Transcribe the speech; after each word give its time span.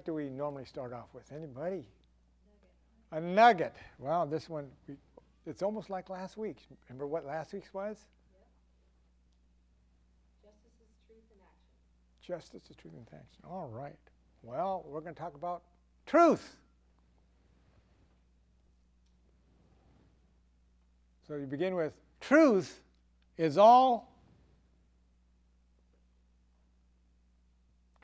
what 0.00 0.06
do 0.06 0.14
we 0.14 0.30
normally 0.30 0.64
start 0.64 0.94
off 0.94 1.08
with? 1.12 1.30
Anybody? 1.30 1.84
Nugget. 3.12 3.12
A 3.12 3.20
nugget. 3.20 3.74
Well, 3.98 4.24
this 4.24 4.48
one, 4.48 4.68
we, 4.88 4.94
it's 5.44 5.60
almost 5.60 5.90
like 5.90 6.08
last 6.08 6.38
week. 6.38 6.56
Remember 6.88 7.06
what 7.06 7.26
last 7.26 7.52
week's 7.52 7.74
was? 7.74 7.98
Justice 10.42 10.72
is 10.80 10.96
truth 11.06 11.18
in 11.30 11.38
action. 11.42 12.62
Justice 12.62 12.70
is 12.70 12.76
truth 12.76 12.94
in 12.94 13.02
action. 13.14 13.44
All 13.44 13.68
right. 13.70 13.92
Well, 14.42 14.86
we're 14.88 15.02
going 15.02 15.14
to 15.14 15.20
talk 15.20 15.34
about 15.34 15.64
truth. 16.06 16.56
So 21.28 21.34
you 21.34 21.44
begin 21.44 21.74
with 21.74 21.92
truth 22.22 22.80
is 23.36 23.58
all 23.58 24.09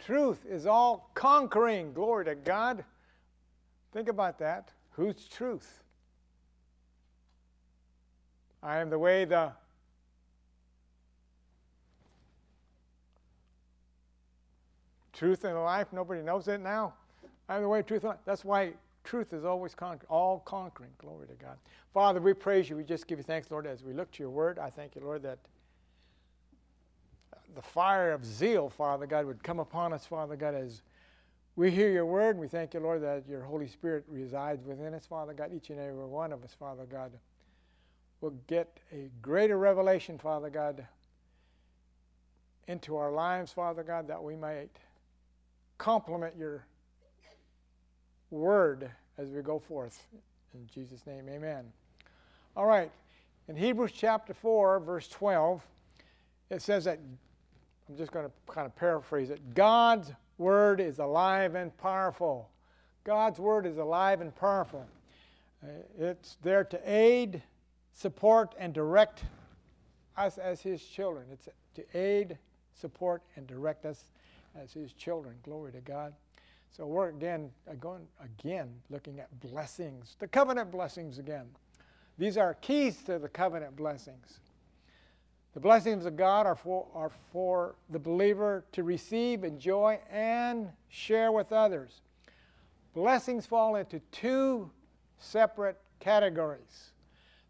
truth 0.06 0.46
is 0.48 0.66
all 0.66 1.10
conquering. 1.14 1.92
Glory 1.92 2.24
to 2.26 2.36
God. 2.36 2.84
Think 3.92 4.08
about 4.08 4.38
that. 4.38 4.70
Who's 4.92 5.26
truth? 5.26 5.82
I 8.62 8.78
am 8.78 8.88
the 8.88 8.98
way, 8.98 9.24
the 9.24 9.52
truth, 15.12 15.44
and 15.44 15.56
the 15.56 15.60
life. 15.60 15.88
Nobody 15.92 16.22
knows 16.22 16.46
it 16.48 16.60
now. 16.60 16.94
I 17.48 17.56
am 17.56 17.62
the 17.62 17.68
way, 17.68 17.82
truth, 17.82 18.02
and 18.04 18.10
life. 18.10 18.18
That's 18.24 18.44
why 18.44 18.74
truth 19.02 19.32
is 19.32 19.44
always 19.44 19.74
conquering, 19.74 20.08
all 20.08 20.40
conquering. 20.40 20.90
Glory 20.98 21.26
to 21.26 21.34
God. 21.34 21.56
Father, 21.92 22.20
we 22.20 22.32
praise 22.32 22.70
you. 22.70 22.76
We 22.76 22.84
just 22.84 23.06
give 23.06 23.18
you 23.18 23.24
thanks, 23.24 23.50
Lord, 23.50 23.66
as 23.66 23.82
we 23.82 23.92
look 23.92 24.10
to 24.12 24.22
your 24.22 24.30
word. 24.30 24.58
I 24.58 24.70
thank 24.70 24.94
you, 24.94 25.02
Lord, 25.02 25.22
that 25.22 25.38
the 27.56 27.62
fire 27.62 28.12
of 28.12 28.24
zeal, 28.24 28.68
Father 28.68 29.06
God, 29.06 29.24
would 29.26 29.42
come 29.42 29.58
upon 29.58 29.92
us, 29.92 30.06
Father 30.06 30.36
God, 30.36 30.54
as 30.54 30.82
we 31.56 31.70
hear 31.70 31.90
your 31.90 32.04
word. 32.04 32.38
We 32.38 32.48
thank 32.48 32.74
you, 32.74 32.80
Lord, 32.80 33.02
that 33.02 33.24
your 33.26 33.42
Holy 33.42 33.66
Spirit 33.66 34.04
resides 34.08 34.62
within 34.64 34.92
us, 34.92 35.06
Father 35.06 35.32
God. 35.32 35.50
Each 35.56 35.70
and 35.70 35.80
every 35.80 36.04
one 36.04 36.32
of 36.32 36.44
us, 36.44 36.54
Father 36.56 36.84
God, 36.84 37.12
will 38.20 38.34
get 38.46 38.78
a 38.92 39.08
greater 39.22 39.56
revelation, 39.56 40.18
Father 40.18 40.50
God, 40.50 40.86
into 42.68 42.96
our 42.96 43.10
lives, 43.10 43.52
Father 43.52 43.82
God, 43.82 44.06
that 44.08 44.22
we 44.22 44.36
might 44.36 44.70
complement 45.78 46.34
your 46.36 46.66
word 48.30 48.90
as 49.16 49.30
we 49.30 49.40
go 49.40 49.58
forth. 49.58 50.06
In 50.52 50.66
Jesus' 50.72 51.06
name, 51.06 51.26
amen. 51.30 51.64
All 52.54 52.66
right. 52.66 52.90
In 53.48 53.56
Hebrews 53.56 53.92
chapter 53.92 54.34
4, 54.34 54.80
verse 54.80 55.08
12, 55.08 55.62
it 56.50 56.60
says 56.60 56.84
that, 56.84 56.98
I'm 57.88 57.96
just 57.96 58.12
going 58.12 58.26
to 58.26 58.52
kind 58.52 58.66
of 58.66 58.74
paraphrase 58.76 59.30
it 59.30 59.54
God's 59.54 60.12
word 60.38 60.80
is 60.80 60.98
alive 60.98 61.54
and 61.54 61.76
powerful. 61.78 62.50
God's 63.04 63.38
word 63.38 63.66
is 63.66 63.78
alive 63.78 64.20
and 64.20 64.34
powerful. 64.34 64.84
Uh, 65.62 65.68
it's 65.98 66.36
there 66.42 66.64
to 66.64 66.80
aid, 66.84 67.42
support, 67.92 68.54
and 68.58 68.74
direct 68.74 69.24
us 70.16 70.38
as 70.38 70.60
His 70.60 70.84
children. 70.84 71.26
It's 71.32 71.48
to 71.74 71.84
aid, 71.98 72.36
support, 72.74 73.22
and 73.36 73.46
direct 73.46 73.86
us 73.86 74.04
as 74.60 74.72
His 74.72 74.92
children. 74.92 75.36
Glory 75.44 75.72
to 75.72 75.80
God. 75.80 76.12
So 76.76 76.86
we're 76.86 77.08
again 77.08 77.50
uh, 77.70 77.74
going 77.74 78.06
again 78.22 78.74
looking 78.90 79.20
at 79.20 79.40
blessings, 79.40 80.16
the 80.18 80.28
covenant 80.28 80.70
blessings 80.70 81.18
again. 81.18 81.46
These 82.18 82.36
are 82.36 82.54
keys 82.54 83.02
to 83.04 83.18
the 83.18 83.28
covenant 83.28 83.76
blessings. 83.76 84.40
The 85.56 85.60
blessings 85.60 86.04
of 86.04 86.18
God 86.18 86.44
are 86.44 86.54
for, 86.54 86.86
are 86.92 87.10
for 87.32 87.76
the 87.88 87.98
believer 87.98 88.66
to 88.72 88.82
receive, 88.82 89.42
enjoy, 89.42 89.98
and 90.12 90.68
share 90.90 91.32
with 91.32 91.50
others. 91.50 92.02
Blessings 92.92 93.46
fall 93.46 93.76
into 93.76 94.00
two 94.12 94.70
separate 95.16 95.78
categories. 95.98 96.90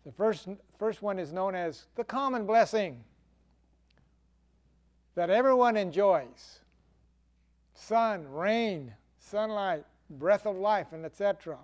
The 0.04 0.12
first, 0.12 0.46
first 0.78 1.02
one 1.02 1.18
is 1.18 1.32
known 1.32 1.56
as 1.56 1.86
the 1.96 2.04
common 2.04 2.46
blessing 2.46 3.02
that 5.16 5.28
everyone 5.28 5.76
enjoys 5.76 6.60
sun, 7.74 8.24
rain, 8.30 8.94
sunlight, 9.18 9.84
breath 10.10 10.46
of 10.46 10.54
life, 10.54 10.92
and 10.92 11.04
etc. 11.04 11.58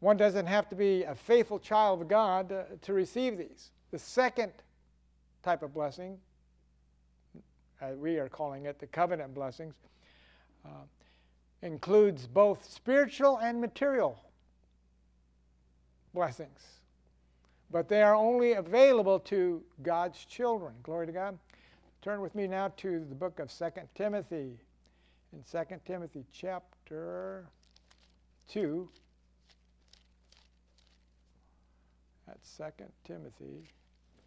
One 0.00 0.16
doesn't 0.16 0.46
have 0.46 0.68
to 0.70 0.74
be 0.74 1.04
a 1.04 1.14
faithful 1.14 1.60
child 1.60 2.02
of 2.02 2.08
God 2.08 2.48
to, 2.48 2.66
to 2.82 2.92
receive 2.92 3.38
these. 3.38 3.70
The 3.94 4.00
second 4.00 4.50
type 5.44 5.62
of 5.62 5.72
blessing, 5.72 6.18
uh, 7.80 7.90
we 7.96 8.18
are 8.18 8.28
calling 8.28 8.66
it 8.66 8.80
the 8.80 8.88
covenant 8.88 9.32
blessings, 9.34 9.76
uh, 10.64 10.82
includes 11.62 12.26
both 12.26 12.68
spiritual 12.68 13.38
and 13.38 13.60
material 13.60 14.18
blessings. 16.12 16.58
But 17.70 17.88
they 17.88 18.02
are 18.02 18.16
only 18.16 18.54
available 18.54 19.20
to 19.20 19.62
God's 19.80 20.24
children. 20.24 20.74
Glory 20.82 21.06
to 21.06 21.12
God. 21.12 21.38
Turn 22.02 22.20
with 22.20 22.34
me 22.34 22.48
now 22.48 22.72
to 22.78 22.98
the 22.98 23.14
book 23.14 23.38
of 23.38 23.56
2 23.56 23.66
Timothy 23.94 24.58
in 25.32 25.44
2 25.48 25.76
Timothy 25.86 26.24
chapter 26.32 27.46
2. 28.48 28.88
That's 32.26 32.56
2 32.56 32.86
Timothy 33.04 33.68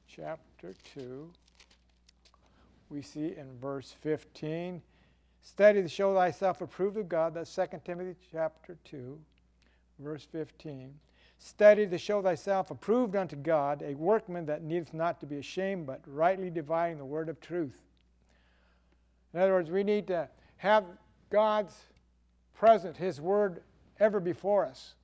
chapter 0.07 0.73
2. 0.95 1.29
We 2.90 3.01
see 3.01 3.35
in 3.38 3.57
verse 3.59 3.95
15 4.01 4.81
Study 5.41 5.81
to 5.81 5.88
show 5.88 6.13
thyself 6.13 6.59
approved 6.59 6.97
of 6.97 7.07
God. 7.07 7.34
That's 7.34 7.56
2 7.56 7.79
Timothy 7.85 8.16
chapter 8.34 8.78
2, 8.84 9.17
verse 10.00 10.28
15. 10.29 10.94
Study 11.40 11.88
to 11.88 11.97
show 11.97 12.22
thyself 12.22 12.69
approved 12.69 13.16
unto 13.16 13.38
God, 13.38 13.81
a 13.81 13.94
workman 13.94 14.46
that 14.47 14.62
needeth 14.62 14.94
not 14.94 15.22
to 15.22 15.25
be 15.25 15.38
ashamed, 15.38 15.88
but 15.88 16.01
rightly 16.06 16.50
dividing 16.50 16.97
the 16.97 17.06
word 17.06 17.29
of 17.29 17.40
truth. 17.40 17.79
In 19.34 19.40
other 19.40 19.53
words, 19.53 19.72
we 19.72 19.85
need 19.85 20.07
to 20.07 20.28
have 20.57 20.84
God's 21.29 21.75
present, 22.53 22.97
His 22.97 23.22
Word 23.22 23.62
ever 24.00 24.19
before 24.19 24.66
us, 24.66 24.96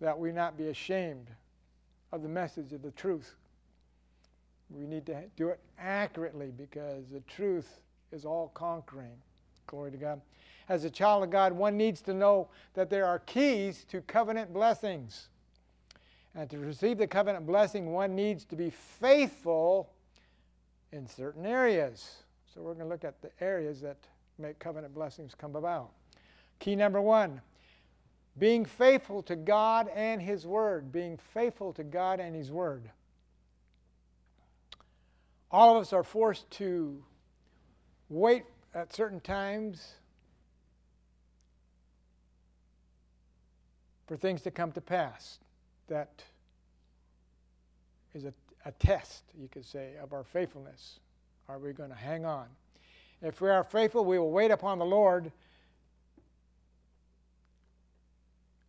that 0.00 0.18
we 0.18 0.32
not 0.32 0.56
be 0.56 0.68
ashamed 0.68 1.28
of 2.12 2.22
the 2.22 2.28
message 2.28 2.72
of 2.72 2.82
the 2.82 2.90
truth. 2.92 3.34
We 4.70 4.86
need 4.86 5.06
to 5.06 5.24
do 5.36 5.48
it 5.48 5.60
accurately 5.78 6.52
because 6.56 7.08
the 7.10 7.20
truth 7.20 7.80
is 8.12 8.24
all 8.24 8.50
conquering. 8.54 9.16
Glory 9.66 9.90
to 9.90 9.96
God. 9.96 10.20
As 10.68 10.84
a 10.84 10.90
child 10.90 11.22
of 11.22 11.30
God, 11.30 11.52
one 11.52 11.76
needs 11.76 12.00
to 12.02 12.14
know 12.14 12.48
that 12.74 12.90
there 12.90 13.06
are 13.06 13.18
keys 13.18 13.84
to 13.90 14.00
covenant 14.02 14.52
blessings. 14.52 15.28
And 16.34 16.48
to 16.50 16.58
receive 16.58 16.98
the 16.98 17.06
covenant 17.06 17.46
blessing, 17.46 17.92
one 17.92 18.14
needs 18.16 18.44
to 18.46 18.56
be 18.56 18.70
faithful 18.70 19.90
in 20.90 21.06
certain 21.06 21.46
areas. 21.46 22.24
So 22.52 22.62
we're 22.62 22.74
going 22.74 22.86
to 22.86 22.92
look 22.92 23.04
at 23.04 23.20
the 23.20 23.30
areas 23.40 23.80
that 23.82 23.98
make 24.38 24.58
covenant 24.58 24.94
blessings 24.94 25.34
come 25.34 25.54
about. 25.54 25.90
Key 26.58 26.76
number 26.76 27.00
one 27.00 27.40
being 28.38 28.64
faithful 28.64 29.22
to 29.24 29.36
God 29.36 29.88
and 29.94 30.20
His 30.20 30.46
Word. 30.46 30.90
Being 30.90 31.16
faithful 31.16 31.72
to 31.74 31.84
God 31.84 32.20
and 32.20 32.34
His 32.34 32.50
Word. 32.50 32.90
All 35.54 35.76
of 35.76 35.82
us 35.82 35.92
are 35.92 36.02
forced 36.02 36.50
to 36.50 37.00
wait 38.08 38.42
at 38.74 38.92
certain 38.92 39.20
times 39.20 39.94
for 44.08 44.16
things 44.16 44.42
to 44.42 44.50
come 44.50 44.72
to 44.72 44.80
pass. 44.80 45.38
That 45.86 46.24
is 48.14 48.24
a, 48.24 48.34
a 48.64 48.72
test, 48.72 49.22
you 49.40 49.46
could 49.46 49.64
say, 49.64 49.92
of 50.02 50.12
our 50.12 50.24
faithfulness. 50.24 50.98
Are 51.48 51.60
we 51.60 51.72
going 51.72 51.90
to 51.90 51.94
hang 51.94 52.24
on? 52.24 52.46
If 53.22 53.40
we 53.40 53.48
are 53.48 53.62
faithful, 53.62 54.04
we 54.04 54.18
will 54.18 54.32
wait 54.32 54.50
upon 54.50 54.80
the 54.80 54.84
Lord 54.84 55.30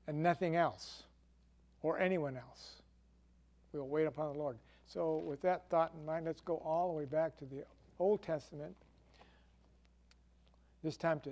and 0.06 0.22
nothing 0.22 0.56
else 0.56 1.02
or 1.82 1.98
anyone 1.98 2.38
else. 2.38 2.74
We 3.74 3.80
will 3.80 3.90
wait 3.90 4.06
upon 4.06 4.34
the 4.34 4.38
Lord. 4.38 4.60
So, 4.88 5.18
with 5.18 5.42
that 5.42 5.70
thought 5.70 5.92
in 5.98 6.06
mind, 6.06 6.26
let's 6.26 6.42
go 6.42 6.58
all 6.64 6.90
the 6.90 6.98
way 6.98 7.06
back 7.06 7.38
to 7.38 7.46
the 7.46 7.66
Old 8.00 8.22
Testament. 8.22 8.76
This 10.84 10.98
time 10.98 11.20
to 11.22 11.32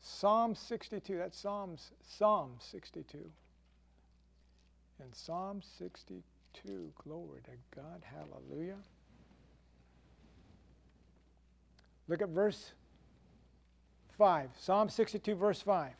Psalm 0.00 0.54
62. 0.54 1.18
That's 1.18 1.38
Psalms, 1.38 1.90
Psalm 2.02 2.52
62. 2.58 3.18
And 5.00 5.14
Psalm 5.14 5.62
62, 5.78 6.92
glory 7.04 7.40
to 7.44 7.50
God, 7.76 8.02
hallelujah. 8.02 8.78
Look 12.08 12.22
at 12.22 12.30
verse 12.30 12.72
5. 14.16 14.50
Psalm 14.58 14.88
62, 14.88 15.34
verse 15.34 15.60
5. 15.60 15.92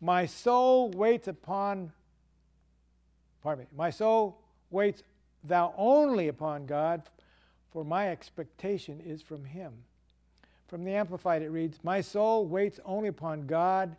My 0.00 0.26
soul 0.26 0.90
waits 0.90 1.28
upon, 1.28 1.92
pardon 3.42 3.64
me, 3.64 3.68
my 3.76 3.90
soul 3.90 4.38
waits 4.70 5.02
thou 5.44 5.74
only 5.76 6.28
upon 6.28 6.66
God, 6.66 7.02
for 7.70 7.84
my 7.84 8.08
expectation 8.08 9.00
is 9.00 9.22
from 9.22 9.44
him. 9.44 9.72
From 10.68 10.84
the 10.84 10.92
Amplified, 10.92 11.42
it 11.42 11.50
reads 11.50 11.78
My 11.82 12.00
soul 12.00 12.46
waits 12.46 12.80
only 12.84 13.08
upon 13.08 13.46
God 13.46 13.96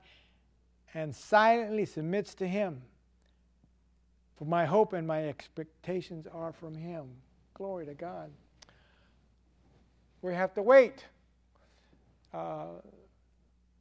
and 0.94 1.13
silently 1.15 1.86
submits 1.86 2.33
to 2.36 2.47
Him. 2.47 2.81
For 4.38 4.45
my 4.45 4.65
hope 4.65 4.94
and 4.94 5.06
my 5.06 5.27
expectations 5.27 6.25
are 6.33 6.51
from 6.51 6.74
Him. 6.75 7.06
Glory 7.53 7.86
to 7.86 7.94
God. 7.94 8.31
We 10.21 10.33
have 10.33 10.53
to 10.56 10.63
wait. 10.63 11.06
Uh, 12.33 12.80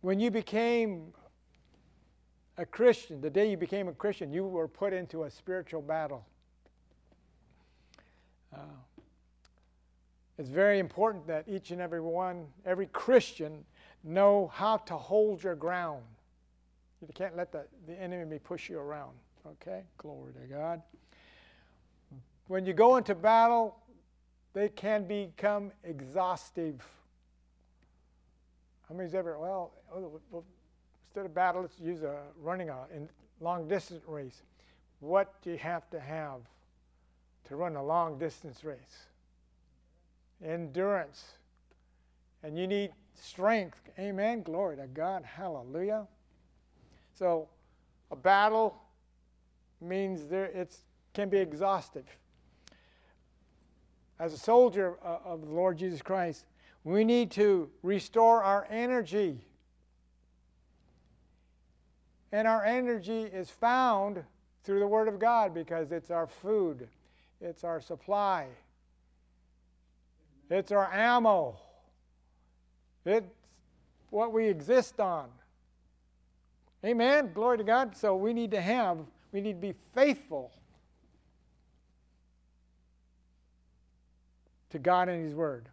when 0.03 0.21
you 0.21 0.31
became 0.31 1.13
a 2.59 2.67
Christian, 2.67 3.21
the 3.21 3.31
day 3.31 3.51
you 3.51 3.57
became 3.57 3.89
a 3.89 3.93
Christian, 3.93 4.33
you 4.33 4.45
were 4.45 4.69
put 4.69 4.93
into 4.93 5.25
a 5.25 5.31
spiritual 5.31 5.83
battle. 5.83 6.27
Uh, 8.55 8.59
it's 10.39 10.49
very 10.49 10.79
important 10.79 11.27
that 11.29 11.45
each 11.47 11.71
and 11.71 11.81
every 11.81 12.01
one, 12.01 12.47
every 12.67 12.87
Christian, 12.87 13.65
know 14.03 14.51
how 14.53 14.79
to 14.79 14.95
hold 14.97 15.43
your 15.43 15.55
ground. 15.55 16.03
You 17.01 17.09
can't 17.15 17.37
let 17.37 17.53
the, 17.53 17.67
the 17.87 18.01
enemy 18.01 18.39
push 18.39 18.69
you 18.69 18.79
around. 18.79 19.13
Okay? 19.47 19.83
Glory 19.99 20.33
to 20.33 20.47
God. 20.53 20.83
When 22.49 22.67
you 22.67 22.73
go 22.73 22.97
into 22.97 23.15
battle, 23.15 23.77
they 24.53 24.69
can 24.69 25.07
become 25.07 25.73
exhaustive. 25.83 26.83
How 28.89 28.95
many's 28.95 29.15
ever, 29.15 29.39
well, 29.39 29.73
oh, 29.95 30.45
instead 31.09 31.27
of 31.27 31.35
battle, 31.35 31.63
let's 31.63 31.79
use 31.81 32.03
a 32.03 32.19
running 32.43 32.71
a 32.71 32.87
long 33.41 33.69
distance 33.69 34.03
race. 34.07 34.43
What 35.01 35.41
do 35.43 35.51
you 35.51 35.59
have 35.59 35.89
to 35.91 36.01
have 36.01 36.41
to 37.49 37.57
run 37.57 37.77
a 37.77 37.85
long 37.85 38.19
distance 38.19 38.65
race? 38.65 39.09
Endurance. 40.45 41.25
And 42.43 42.59
you 42.59 42.67
need 42.67 42.93
strength. 43.15 43.81
Amen. 43.99 44.43
Glory 44.43 44.77
to 44.77 44.87
God. 44.87 45.25
Hallelujah. 45.25 46.07
So, 47.19 47.49
a 48.11 48.17
battle 48.17 48.77
means 49.81 50.27
there 50.27 50.47
it 50.47 50.77
can 51.13 51.29
be 51.29 51.39
exhaustive. 51.39 52.05
As 54.19 54.33
a 54.33 54.39
soldier 54.39 54.97
uh, 55.05 55.19
of 55.25 55.43
the 55.43 55.53
Lord 55.53 55.79
Jesus 55.79 56.03
Christ, 56.03 56.45
we 56.85 57.05
need 57.05 57.31
to 57.33 57.71
restore 57.83 58.43
our 58.43 58.67
energy. 58.71 59.41
And 62.31 62.47
our 62.47 62.65
energy 62.65 63.23
is 63.23 63.49
found 63.51 64.23
through 64.65 64.81
the 64.81 64.87
Word 64.87 65.09
of 65.09 65.19
God 65.19 65.55
because 65.55 65.93
it's 65.93 66.11
our 66.11 66.27
food, 66.27 66.89
it's 67.45 67.63
our 67.63 67.81
supply, 67.81 68.47
it's 70.51 70.73
our 70.73 70.93
ammo, 70.93 71.57
it's 73.05 73.27
what 74.11 74.33
we 74.33 74.47
exist 74.47 74.99
on. 75.01 75.29
Amen. 76.85 77.31
Glory 77.33 77.59
to 77.59 77.65
God. 77.65 77.97
So 77.97 78.15
we 78.15 78.33
need 78.33 78.51
to 78.51 78.61
have, 78.61 78.99
we 79.33 79.41
need 79.41 79.55
to 79.55 79.73
be 79.73 79.75
faithful 79.95 80.53
to 84.71 84.79
God 84.79 85.09
and 85.09 85.25
His 85.25 85.35
Word. 85.35 85.69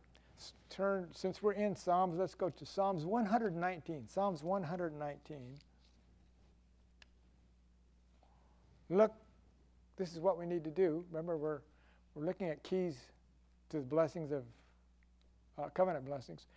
Turn, 0.70 1.08
since 1.12 1.44
we're 1.44 1.52
in 1.52 1.76
Psalms, 1.76 2.18
let's 2.18 2.34
go 2.34 2.50
to 2.50 2.66
Psalms 2.66 3.04
119. 3.04 4.08
Psalms 4.08 4.42
119. 4.42 5.38
Look, 8.90 9.14
this 10.02 10.14
is 10.14 10.20
what 10.20 10.40
we 10.40 10.48
need 10.48 10.64
to 10.64 10.72
do. 10.72 11.06
Remember, 11.12 11.38
we're, 11.38 11.60
we're 12.16 12.26
looking 12.26 12.50
at 12.50 12.64
keys 12.64 12.96
to 13.70 13.78
the 13.78 13.84
blessings 13.84 14.32
of 14.32 14.44
uh, 15.60 15.70
covenant 15.76 16.06
blessings. 16.06 16.48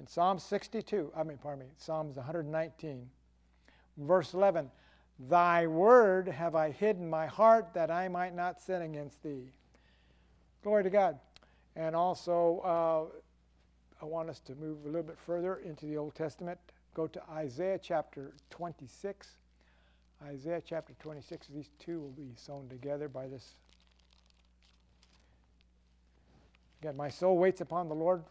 In 0.00 0.08
Psalm 0.08 0.40
62, 0.40 1.12
I 1.16 1.22
mean, 1.22 1.38
pardon 1.38 1.66
me, 1.66 1.72
Psalms 1.76 2.16
119. 2.16 3.08
Verse 3.96 4.34
11 4.34 4.68
Thy 5.28 5.68
word 5.68 6.26
have 6.26 6.56
I 6.56 6.72
hidden 6.72 7.08
my 7.08 7.26
heart 7.26 7.68
that 7.74 7.92
I 7.92 8.08
might 8.08 8.34
not 8.34 8.60
sin 8.60 8.82
against 8.82 9.22
thee. 9.22 9.52
Glory 10.64 10.82
to 10.82 10.90
God. 10.90 11.16
And 11.76 11.94
also, 11.94 12.58
uh, 12.64 14.02
I 14.02 14.04
want 14.04 14.30
us 14.30 14.40
to 14.40 14.56
move 14.56 14.78
a 14.84 14.88
little 14.88 15.04
bit 15.04 15.18
further 15.24 15.58
into 15.58 15.86
the 15.86 15.96
Old 15.96 16.16
Testament. 16.16 16.58
Go 16.94 17.06
to 17.06 17.22
Isaiah 17.30 17.78
chapter 17.80 18.32
26. 18.50 19.36
Isaiah 20.22 20.62
chapter 20.64 20.92
26. 21.00 21.48
These 21.48 21.70
two 21.78 22.00
will 22.00 22.10
be 22.10 22.32
sewn 22.36 22.68
together 22.68 23.08
by 23.08 23.26
this. 23.26 23.54
Again, 26.80 26.96
my 26.96 27.08
soul 27.08 27.38
waits 27.38 27.60
upon 27.60 27.88
the 27.88 27.94
Lord, 27.94 28.22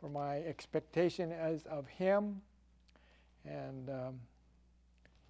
for 0.00 0.08
my 0.08 0.38
expectation 0.38 1.30
is 1.30 1.64
of 1.66 1.86
Him. 1.86 2.40
And 3.44 3.88
um, 3.88 4.20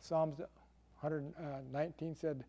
Psalms 0.00 0.40
119 1.00 2.14
said, 2.14 2.44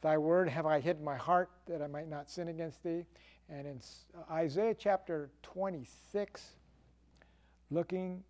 Thy 0.00 0.18
word 0.18 0.48
have 0.48 0.66
I 0.66 0.80
hid 0.80 0.98
in 0.98 1.04
my 1.04 1.16
heart 1.16 1.50
that 1.66 1.82
I 1.82 1.86
might 1.86 2.08
not 2.08 2.30
sin 2.30 2.48
against 2.48 2.82
thee. 2.82 3.04
And 3.48 3.66
in 3.66 3.80
Isaiah 4.30 4.74
chapter 4.74 5.30
26, 5.42 6.56
looking 7.70 8.22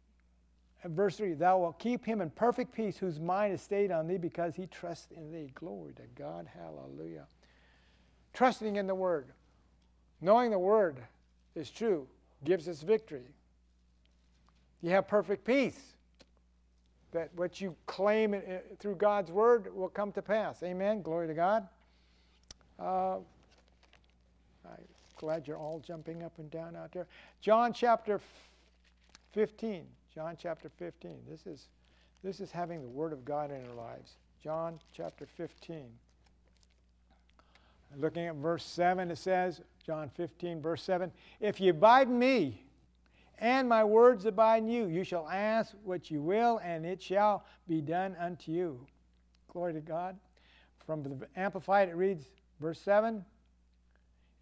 verse 0.85 1.17
3, 1.17 1.35
Thou 1.35 1.59
wilt 1.59 1.79
keep 1.79 2.05
him 2.05 2.21
in 2.21 2.31
perfect 2.31 2.73
peace 2.73 2.97
whose 2.97 3.21
mind 3.21 3.55
is 3.55 3.63
stayed 3.63 3.91
on 3.91 4.07
thee 4.07 4.19
because 4.19 4.55
he 4.55 4.67
trusts 4.67 5.09
in 5.17 5.31
thee. 5.31 5.51
Glory 5.55 5.93
to 5.95 6.03
God. 6.17 6.47
Hallelujah. 6.53 7.27
Trusting 8.33 8.77
in 8.77 8.87
the 8.87 8.95
word, 8.95 9.27
knowing 10.21 10.51
the 10.51 10.59
word 10.59 10.99
is 11.55 11.71
true, 11.71 12.07
gives 12.45 12.67
us 12.69 12.83
victory. 12.83 13.35
You 14.81 14.91
have 14.91 15.07
perfect 15.07 15.45
peace 15.45 15.95
that 17.13 17.31
what 17.37 17.61
you 17.61 17.77
claim 17.87 18.35
through 18.81 18.97
God's 18.97 19.31
word 19.31 19.75
will 19.75 19.89
come 19.89 20.13
to 20.13 20.23
pass. 20.23 20.63
Amen. 20.63 21.03
Glory 21.03 21.29
to 21.29 21.35
God. 21.35 21.69
Uh, 22.81 23.17
I'm 24.65 24.79
glad 25.17 25.47
you're 25.47 25.59
all 25.59 25.81
jumping 25.87 26.23
up 26.23 26.33
and 26.39 26.51
down 26.51 26.75
out 26.75 26.91
there. 26.93 27.07
John 27.41 27.73
chapter 27.73 28.21
15. 29.33 29.87
John 30.15 30.37
chapter 30.41 30.69
15. 30.69 31.19
This 31.29 31.47
is 31.47 31.69
this 32.23 32.41
is 32.41 32.53
having 32.53 32.83
the 32.83 32.89
word 32.89 33.13
of 33.13 33.25
God 33.25 33.51
in 33.51 33.67
our 33.69 33.75
lives. 33.75 34.13
John 34.43 34.79
chapter 34.95 35.27
15. 35.27 35.87
Looking 37.99 38.27
at 38.27 38.37
verse 38.37 38.65
7, 38.65 39.11
it 39.11 39.19
says, 39.19 39.61
John 39.85 40.09
15, 40.17 40.63
verse 40.63 40.83
7, 40.83 41.13
If 41.41 41.61
you 41.61 41.71
abide 41.71 42.09
in 42.09 42.19
me, 42.19 42.63
and 43.43 43.69
my 43.69 43.83
words 43.83 44.25
abide 44.25 44.63
in 44.63 44.69
you. 44.69 44.87
You 44.87 45.03
shall 45.03 45.29
ask 45.29 45.75
what 45.83 46.13
you 46.13 46.23
will, 46.23 46.61
and 46.63 46.87
it 46.87 47.03
shall 47.03 47.45
be 47.69 47.81
done 47.81 48.17
unto 48.21 48.53
you. 48.53 48.87
Glory 49.53 49.73
to 49.73 49.81
God. 49.81 50.17
From 50.87 51.03
the 51.03 51.27
Amplified, 51.35 51.89
it 51.89 51.97
reads, 51.97 52.27
verse 52.61 52.81
7 52.81 53.25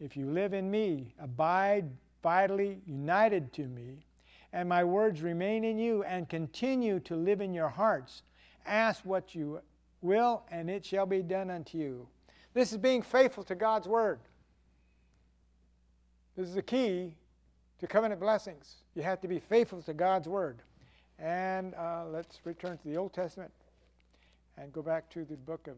If 0.00 0.18
you 0.18 0.26
live 0.26 0.52
in 0.52 0.71
me, 0.71 1.14
abide 1.18 1.90
vitally 2.23 2.83
united 2.87 3.54
to 3.54 3.62
me, 3.68 4.04
and 4.52 4.69
my 4.69 4.83
words 4.85 5.23
remain 5.23 5.64
in 5.64 5.78
you 5.78 6.02
and 6.04 6.28
continue 6.28 7.00
to 7.00 7.16
live 7.16 7.40
in 7.40 7.54
your 7.54 7.69
hearts, 7.69 8.23
ask 8.66 9.04
what 9.04 9.35
you 9.35 9.61
will, 10.02 10.42
and 10.50 10.69
it 10.69 10.85
shall 10.85 11.07
be 11.07 11.23
done 11.23 11.50
unto 11.50 11.78
you. 11.78 12.09
This 12.52 12.73
is 12.73 12.78
being 12.78 13.02
faithful 13.02 13.45
to 13.45 13.54
God's 13.54 13.87
word. 13.87 14.21
This 16.37 16.49
is 16.49 16.54
the 16.54 16.62
key 16.62 17.14
to 17.78 17.87
covenant 17.87 18.21
blessings. 18.21 18.83
You 18.95 19.02
have 19.02 19.21
to 19.21 19.28
be 19.28 19.38
faithful 19.38 19.83
to 19.83 19.95
God's 19.95 20.28
word. 20.28 20.62
And 21.19 21.75
uh, 21.75 22.07
let's 22.07 22.40
return 22.45 22.78
to 22.78 22.88
the 22.88 22.97
Old 22.97 23.12
Testament 23.12 23.52
and 24.57 24.73
go 24.73 24.83
back 24.83 25.09
to 25.11 25.25
the 25.25 25.37
book 25.37 25.69
of 25.69 25.76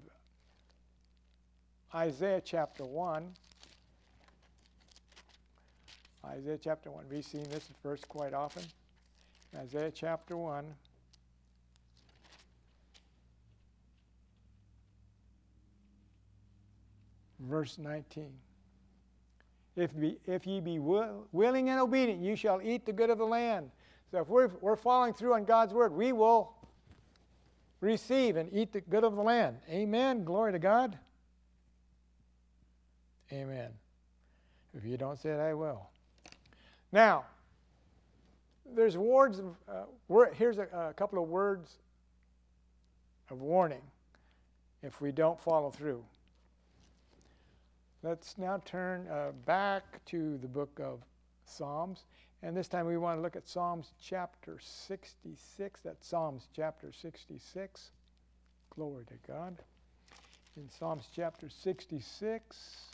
Isaiah 1.94 2.40
chapter 2.42 2.84
1. 2.84 3.28
Isaiah 6.24 6.58
chapter 6.58 6.90
1. 6.90 7.04
We've 7.10 7.24
seen 7.24 7.44
this 7.50 7.68
verse 7.82 8.02
quite 8.06 8.32
often. 8.32 8.62
Isaiah 9.56 9.90
chapter 9.90 10.36
1. 10.36 10.64
Verse 17.40 17.76
19. 17.76 18.30
If, 19.74 19.98
be, 19.98 20.18
if 20.26 20.46
ye 20.46 20.60
be 20.60 20.78
will, 20.78 21.26
willing 21.32 21.70
and 21.70 21.80
obedient, 21.80 22.20
you 22.20 22.36
shall 22.36 22.60
eat 22.62 22.86
the 22.86 22.92
good 22.92 23.10
of 23.10 23.18
the 23.18 23.26
land. 23.26 23.70
So 24.10 24.20
if 24.20 24.28
we're, 24.28 24.50
we're 24.60 24.76
following 24.76 25.14
through 25.14 25.34
on 25.34 25.44
God's 25.44 25.72
word, 25.72 25.92
we 25.92 26.12
will 26.12 26.54
receive 27.80 28.36
and 28.36 28.48
eat 28.52 28.72
the 28.72 28.82
good 28.82 29.02
of 29.02 29.16
the 29.16 29.22
land. 29.22 29.56
Amen. 29.68 30.24
Glory 30.24 30.52
to 30.52 30.58
God. 30.58 30.98
Amen. 33.32 33.70
If 34.74 34.84
you 34.84 34.96
don't 34.96 35.18
say 35.18 35.30
it, 35.30 35.40
I 35.40 35.54
will. 35.54 35.91
Now, 36.92 37.24
there's 38.74 38.96
words. 38.96 39.38
Of, 39.38 39.46
uh, 39.68 40.24
here's 40.34 40.58
a, 40.58 40.68
a 40.90 40.94
couple 40.94 41.22
of 41.22 41.28
words 41.28 41.78
of 43.30 43.40
warning 43.40 43.82
if 44.82 45.00
we 45.00 45.10
don't 45.10 45.40
follow 45.40 45.70
through. 45.70 46.04
Let's 48.02 48.36
now 48.36 48.60
turn 48.64 49.06
uh, 49.08 49.30
back 49.46 50.04
to 50.06 50.36
the 50.38 50.48
book 50.48 50.80
of 50.82 51.00
Psalms 51.46 52.04
And 52.42 52.56
this 52.56 52.66
time 52.66 52.86
we 52.86 52.96
want 52.96 53.18
to 53.18 53.22
look 53.22 53.36
at 53.36 53.46
Psalms 53.46 53.92
chapter 54.02 54.58
66. 54.60 55.80
That's 55.84 56.06
Psalms 56.06 56.48
chapter 56.54 56.90
66. 56.92 57.90
Glory 58.70 59.04
to 59.04 59.14
God. 59.30 59.56
In 60.56 60.68
Psalms 60.68 61.08
chapter 61.14 61.48
66. 61.48 62.91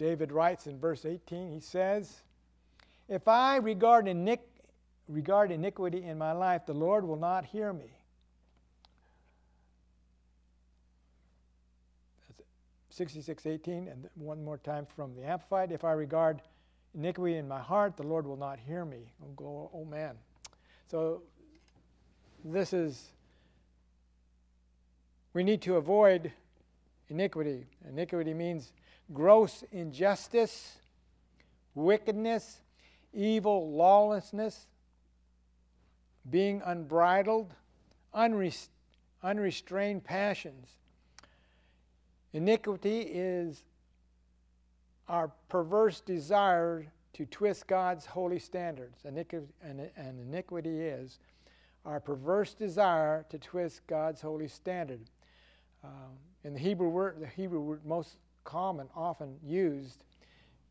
David 0.00 0.32
writes 0.32 0.66
in 0.66 0.78
verse 0.78 1.04
18, 1.04 1.52
he 1.52 1.60
says, 1.60 2.22
If 3.06 3.28
I 3.28 3.56
regard, 3.56 4.08
regard 5.06 5.52
iniquity 5.52 6.02
in 6.02 6.16
my 6.16 6.32
life, 6.32 6.64
the 6.64 6.72
Lord 6.72 7.04
will 7.04 7.18
not 7.18 7.44
hear 7.44 7.74
me. 7.74 7.92
66:18 12.90 13.92
and 13.92 14.08
one 14.14 14.42
more 14.42 14.56
time 14.56 14.86
from 14.96 15.14
the 15.14 15.22
amplified. 15.24 15.70
If 15.70 15.84
i 15.84 15.92
regard 15.92 16.42
iniquity 16.94 17.36
in 17.36 17.46
my 17.46 17.60
heart 17.60 17.96
the 17.96 18.02
lord 18.02 18.26
will 18.26 18.36
not 18.36 18.58
hear 18.58 18.84
me. 18.84 19.12
Oh, 19.22 19.32
go, 19.36 19.70
oh 19.72 19.84
man. 19.84 20.16
So 20.88 21.22
this 22.44 22.72
is 22.72 23.12
we 25.32 25.44
need 25.44 25.62
to 25.62 25.76
avoid 25.76 26.32
iniquity. 27.08 27.66
Iniquity 27.88 28.34
means 28.34 28.72
gross 29.12 29.64
injustice 29.72 30.76
wickedness 31.74 32.60
evil 33.12 33.72
lawlessness 33.72 34.66
being 36.28 36.62
unbridled 36.64 37.52
unrestrained 39.22 40.04
passions 40.04 40.68
Iniquity 42.32 43.00
is 43.00 43.64
our 45.08 45.32
perverse 45.48 46.00
desire 46.00 46.86
to 47.14 47.26
twist 47.26 47.66
God's 47.66 48.06
holy 48.06 48.38
standards. 48.38 49.04
And 49.04 49.18
iniquity 49.96 50.80
is 50.80 51.18
our 51.84 51.98
perverse 51.98 52.54
desire 52.54 53.26
to 53.30 53.38
twist 53.38 53.80
God's 53.88 54.20
holy 54.20 54.46
standard. 54.46 55.00
Um, 55.82 56.18
in 56.44 56.52
the 56.52 56.60
Hebrew 56.60 56.88
word, 56.88 57.16
the 57.20 57.26
Hebrew 57.26 57.60
word 57.60 57.80
most 57.84 58.16
common, 58.44 58.88
often 58.94 59.36
used 59.44 60.04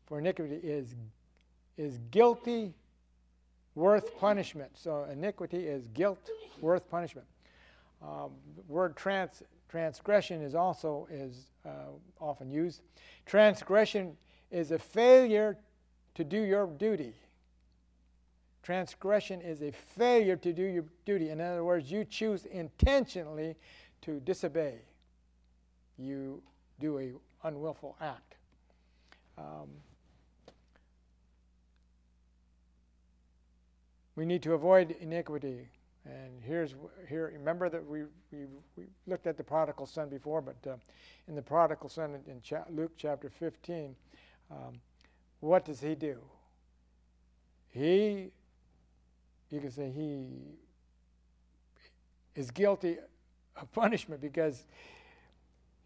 for 0.06 0.18
iniquity 0.18 0.56
is, 0.56 0.96
is 1.76 1.98
guilty, 2.10 2.74
worth 3.74 4.18
punishment. 4.18 4.70
So 4.74 5.04
iniquity 5.04 5.66
is 5.66 5.86
guilt, 5.88 6.28
worth 6.60 6.90
punishment. 6.90 7.26
Um, 8.02 8.32
the 8.56 8.62
word 8.66 8.96
trans, 8.96 9.42
transgression 9.68 10.42
is 10.42 10.54
also 10.54 11.06
is 11.10 11.50
uh, 11.64 11.92
often 12.18 12.50
used. 12.50 12.82
Transgression 13.24 14.16
is 14.50 14.72
a 14.72 14.78
failure 14.78 15.56
to 16.14 16.24
do 16.24 16.40
your 16.40 16.66
duty. 16.66 17.14
Transgression 18.62 19.40
is 19.40 19.62
a 19.62 19.70
failure 19.70 20.36
to 20.36 20.52
do 20.52 20.64
your 20.64 20.84
duty. 21.06 21.30
In 21.30 21.40
other 21.40 21.64
words, 21.64 21.90
you 21.90 22.04
choose 22.04 22.46
intentionally 22.46 23.56
to 24.02 24.20
disobey. 24.20 24.80
You 25.98 26.42
do 26.78 26.98
a 26.98 27.12
unwillful 27.44 27.96
act. 28.00 28.36
Um, 29.38 29.68
we 34.16 34.24
need 34.24 34.42
to 34.42 34.54
avoid 34.54 34.96
iniquity. 35.00 35.68
And 36.04 36.42
here's 36.42 36.74
here. 37.08 37.30
Remember 37.34 37.68
that 37.68 37.86
we 37.86 38.04
we, 38.32 38.46
we 38.76 38.84
looked 39.06 39.26
at 39.26 39.36
the 39.36 39.44
prodigal 39.44 39.86
son 39.86 40.08
before, 40.08 40.40
but 40.40 40.56
uh, 40.66 40.76
in 41.28 41.34
the 41.34 41.42
prodigal 41.42 41.88
son 41.88 42.14
in, 42.14 42.32
in 42.32 42.42
cha- 42.42 42.64
Luke 42.70 42.92
chapter 42.96 43.28
15, 43.28 43.94
um, 44.50 44.80
what 45.40 45.64
does 45.64 45.80
he 45.80 45.94
do? 45.94 46.18
He, 47.70 48.30
you 49.50 49.60
can 49.60 49.70
say 49.70 49.90
he 49.90 50.26
is 52.34 52.50
guilty 52.50 52.98
of 53.56 53.72
punishment 53.72 54.20
because 54.20 54.64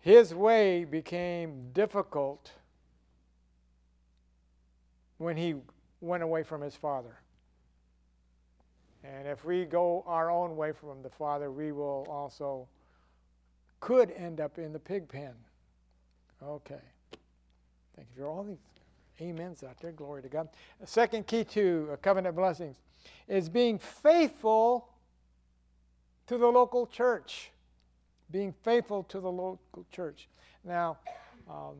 his 0.04 0.34
way 0.34 0.84
became 0.84 1.70
difficult 1.72 2.52
when 5.16 5.34
he 5.34 5.54
went 6.02 6.22
away 6.22 6.42
from 6.42 6.60
his 6.60 6.76
father. 6.76 7.16
And 9.02 9.26
if 9.26 9.46
we 9.46 9.64
go 9.64 10.04
our 10.06 10.30
own 10.30 10.56
way 10.56 10.72
from 10.72 11.02
the 11.02 11.08
Father, 11.08 11.50
we 11.50 11.72
will 11.72 12.06
also 12.10 12.68
could 13.80 14.10
end 14.10 14.42
up 14.42 14.58
in 14.58 14.74
the 14.74 14.78
pig 14.78 15.08
pen. 15.08 15.32
Okay. 16.42 16.82
Thank 17.96 18.08
you 18.14 18.24
for 18.24 18.28
all 18.28 18.44
these 18.44 18.60
amens 19.22 19.64
out 19.64 19.80
there. 19.80 19.92
Glory 19.92 20.20
to 20.20 20.28
God. 20.28 20.50
The 20.82 20.86
second 20.86 21.26
key 21.26 21.44
to 21.44 21.88
uh, 21.94 21.96
covenant 21.96 22.36
blessings 22.36 22.76
is 23.26 23.48
being 23.48 23.78
faithful 23.78 24.90
to 26.26 26.36
the 26.36 26.46
local 26.46 26.86
church. 26.86 27.52
Being 28.30 28.54
faithful 28.62 29.04
to 29.04 29.20
the 29.20 29.30
local 29.30 29.86
church. 29.92 30.28
Now, 30.64 30.98
um, 31.48 31.76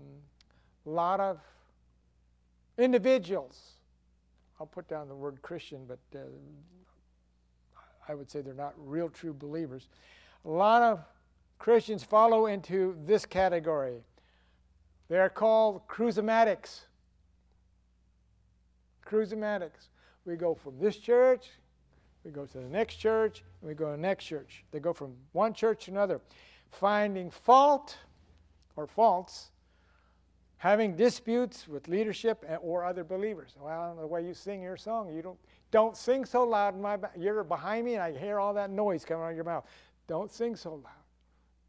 a 0.86 0.90
lot 0.90 1.20
of 1.20 1.40
individuals, 2.78 3.72
I'll 4.60 4.66
put 4.66 4.88
down 4.88 5.08
the 5.08 5.14
word 5.14 5.40
Christian, 5.42 5.86
but 5.86 5.98
uh, 6.14 6.20
I 8.08 8.14
would 8.14 8.30
say 8.30 8.40
they're 8.40 8.54
not 8.54 8.74
real 8.76 9.08
true 9.08 9.32
believers. 9.32 9.88
A 10.44 10.50
lot 10.50 10.82
of 10.82 11.00
Christians 11.58 12.04
follow 12.04 12.46
into 12.46 12.96
this 13.06 13.24
category. 13.24 14.02
They 15.08 15.18
are 15.18 15.30
called 15.30 15.86
cruisomatics. 15.88 16.80
Cruisomatics. 19.06 19.88
We 20.24 20.36
go 20.36 20.54
from 20.54 20.78
this 20.78 20.96
church, 20.96 21.50
we 22.24 22.30
go 22.30 22.46
to 22.46 22.58
the 22.58 22.64
next 22.64 22.96
church, 22.96 23.44
and 23.60 23.68
we 23.68 23.74
go 23.74 23.86
to 23.86 23.92
the 23.92 23.98
next 23.98 24.24
church. 24.24 24.64
They 24.70 24.80
go 24.80 24.92
from 24.92 25.14
one 25.32 25.52
church 25.52 25.84
to 25.84 25.90
another, 25.90 26.20
finding 26.70 27.30
fault 27.30 27.98
or 28.76 28.86
faults, 28.86 29.50
having 30.56 30.96
disputes 30.96 31.68
with 31.68 31.88
leadership 31.88 32.44
or 32.62 32.84
other 32.84 33.04
believers. 33.04 33.54
Well, 33.60 33.96
the 34.00 34.06
way 34.06 34.24
you 34.24 34.34
sing 34.34 34.62
your 34.62 34.76
song, 34.76 35.14
you 35.14 35.22
don't 35.22 35.38
don't 35.70 35.96
sing 35.96 36.24
so 36.24 36.44
loud 36.44 36.76
in 36.76 36.80
my 36.80 36.96
back. 36.96 37.14
You're 37.18 37.42
behind 37.42 37.84
me 37.84 37.94
and 37.94 38.02
I 38.02 38.16
hear 38.16 38.38
all 38.38 38.54
that 38.54 38.70
noise 38.70 39.04
coming 39.04 39.24
out 39.24 39.30
of 39.30 39.34
your 39.34 39.44
mouth. 39.44 39.66
Don't 40.06 40.30
sing 40.30 40.54
so 40.54 40.74
loud. 40.74 40.92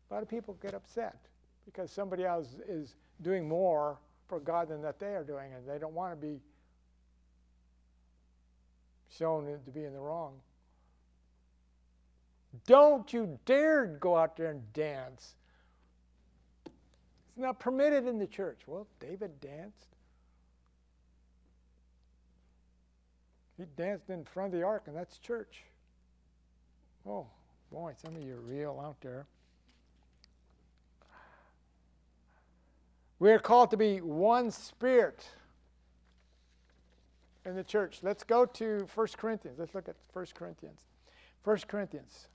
A 0.09 0.13
lot 0.13 0.21
of 0.21 0.29
people 0.29 0.55
get 0.62 0.75
upset 0.75 1.17
because 1.65 1.91
somebody 1.91 2.24
else 2.24 2.55
is 2.67 2.93
doing 3.24 3.47
more 3.47 3.97
for 4.27 4.39
God 4.39 4.69
than 4.69 4.81
that 4.83 5.00
they 5.00 5.15
are 5.15 5.24
doing, 5.24 5.53
and 5.53 5.67
they 5.67 5.79
don't 5.79 5.93
want 5.93 6.12
to 6.13 6.15
be 6.15 6.39
shown 9.09 9.45
to 9.45 9.71
be 9.71 9.85
in 9.85 9.93
the 9.93 10.00
wrong. 10.00 10.33
Don't 12.67 13.12
you 13.12 13.39
dare 13.45 13.85
go 13.85 14.15
out 14.15 14.38
there 14.38 14.51
and 14.51 14.74
dance. 14.74 15.35
It's 16.65 17.38
not 17.38 17.59
permitted 17.59 18.07
in 18.07 18.17
the 18.17 18.27
church. 18.27 18.62
Well, 18.65 18.88
David 19.00 19.41
danced. 19.41 19.88
He 23.57 23.63
danced 23.77 24.09
in 24.09 24.25
front 24.25 24.53
of 24.53 24.59
the 24.59 24.65
ark, 24.65 24.83
and 24.88 24.95
that's 24.95 25.17
church. 25.17 25.63
Oh, 27.07 27.27
boy, 27.71 27.93
some 28.01 28.15
of 28.15 28.21
you 28.21 28.35
are 28.35 28.41
real 28.41 28.81
out 28.83 29.00
there. 29.01 29.25
We 33.19 33.31
are 33.31 33.39
called 33.39 33.71
to 33.71 33.77
be 33.77 34.01
one 34.01 34.51
spirit 34.51 35.25
in 37.45 37.55
the 37.55 37.63
church. 37.63 38.00
Let's 38.01 38.24
go 38.24 38.45
to 38.45 38.88
1 38.93 39.07
Corinthians. 39.17 39.57
Let's 39.57 39.74
look 39.74 39.88
at 39.88 39.95
1 40.12 40.25
Corinthians. 40.35 40.81
1 41.43 41.57
Corinthians. 41.67 42.27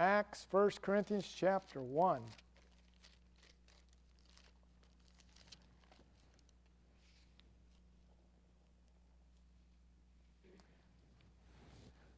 Acts, 0.00 0.46
1 0.50 0.70
Corinthians 0.80 1.30
chapter 1.36 1.82
1. 1.82 2.22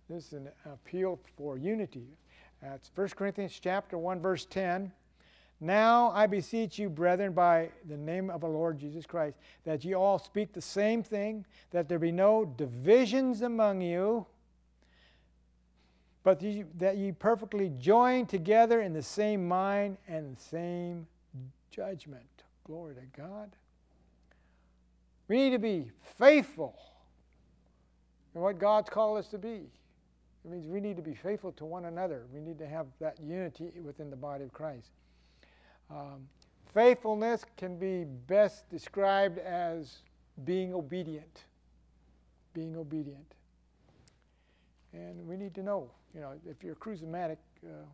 This 0.09 0.29
is 0.29 0.33
an 0.35 0.49
appeal 0.65 1.19
for 1.37 1.59
unity. 1.59 2.07
That's 2.63 2.89
1 2.95 3.09
Corinthians 3.17 3.59
chapter 3.61 3.99
1 3.99 4.21
verse 4.21 4.45
10. 4.45 4.93
Now 5.61 6.13
I 6.13 6.29
beseech 6.29 6.79
you, 6.79 6.89
brethren, 6.89 7.33
by 7.33 7.71
the 7.89 7.97
name 7.97 8.31
of 8.31 8.43
the 8.43 8.49
Lord 8.49 8.79
Jesus 8.79 9.07
Christ, 9.07 9.39
that 9.65 9.85
ye 9.85 9.95
all 9.95 10.21
speak 10.21 10.53
the 10.53 10.63
same 10.63 11.03
thing, 11.03 11.45
that 11.73 11.89
there 11.89 11.99
be 11.99 12.13
no 12.13 12.45
divisions 12.45 13.43
among 13.43 13.81
you, 13.81 14.25
but 16.25 16.41
that 16.79 16.97
ye 16.97 17.13
perfectly 17.13 17.71
join 17.79 18.27
together 18.27 18.81
in 18.81 18.93
the 18.93 19.03
same 19.03 19.47
mind 19.47 19.97
and 20.09 20.39
same 20.39 21.07
judgment. 21.71 22.25
Glory 22.65 22.95
to 22.95 23.21
God. 23.21 23.51
We 25.29 25.37
need 25.37 25.51
to 25.51 25.59
be 25.59 25.91
faithful 26.19 26.79
in 28.35 28.41
what 28.41 28.59
God's 28.59 28.91
called 28.91 29.19
us 29.19 29.29
to 29.29 29.39
be. 29.39 29.69
It 30.45 30.51
means 30.51 30.67
we 30.67 30.81
need 30.81 30.97
to 30.97 31.03
be 31.03 31.15
faithful 31.15 31.53
to 31.53 31.65
one 31.65 31.87
another. 31.87 32.25
We 32.33 32.41
need 32.41 32.59
to 32.59 32.67
have 32.67 32.87
that 33.01 33.19
unity 33.21 33.73
within 33.83 34.11
the 34.11 34.17
body 34.17 34.45
of 34.45 34.53
Christ. 34.53 34.91
Um, 35.91 36.29
Faithfulness 36.75 37.45
can 37.59 37.77
be 37.77 38.05
best 38.05 38.69
described 38.71 39.39
as 39.39 39.99
being 40.45 40.73
obedient. 40.73 41.45
Being 42.55 42.77
obedient. 42.77 43.35
And 44.95 45.27
we 45.27 45.37
need 45.37 45.55
to 45.55 45.63
know, 45.63 45.91
you 46.15 46.21
know, 46.21 46.33
if 46.49 46.63
you're 46.63 46.75
a 46.75 46.77
cruisomatic, 46.77 47.39
uh, 47.65 47.87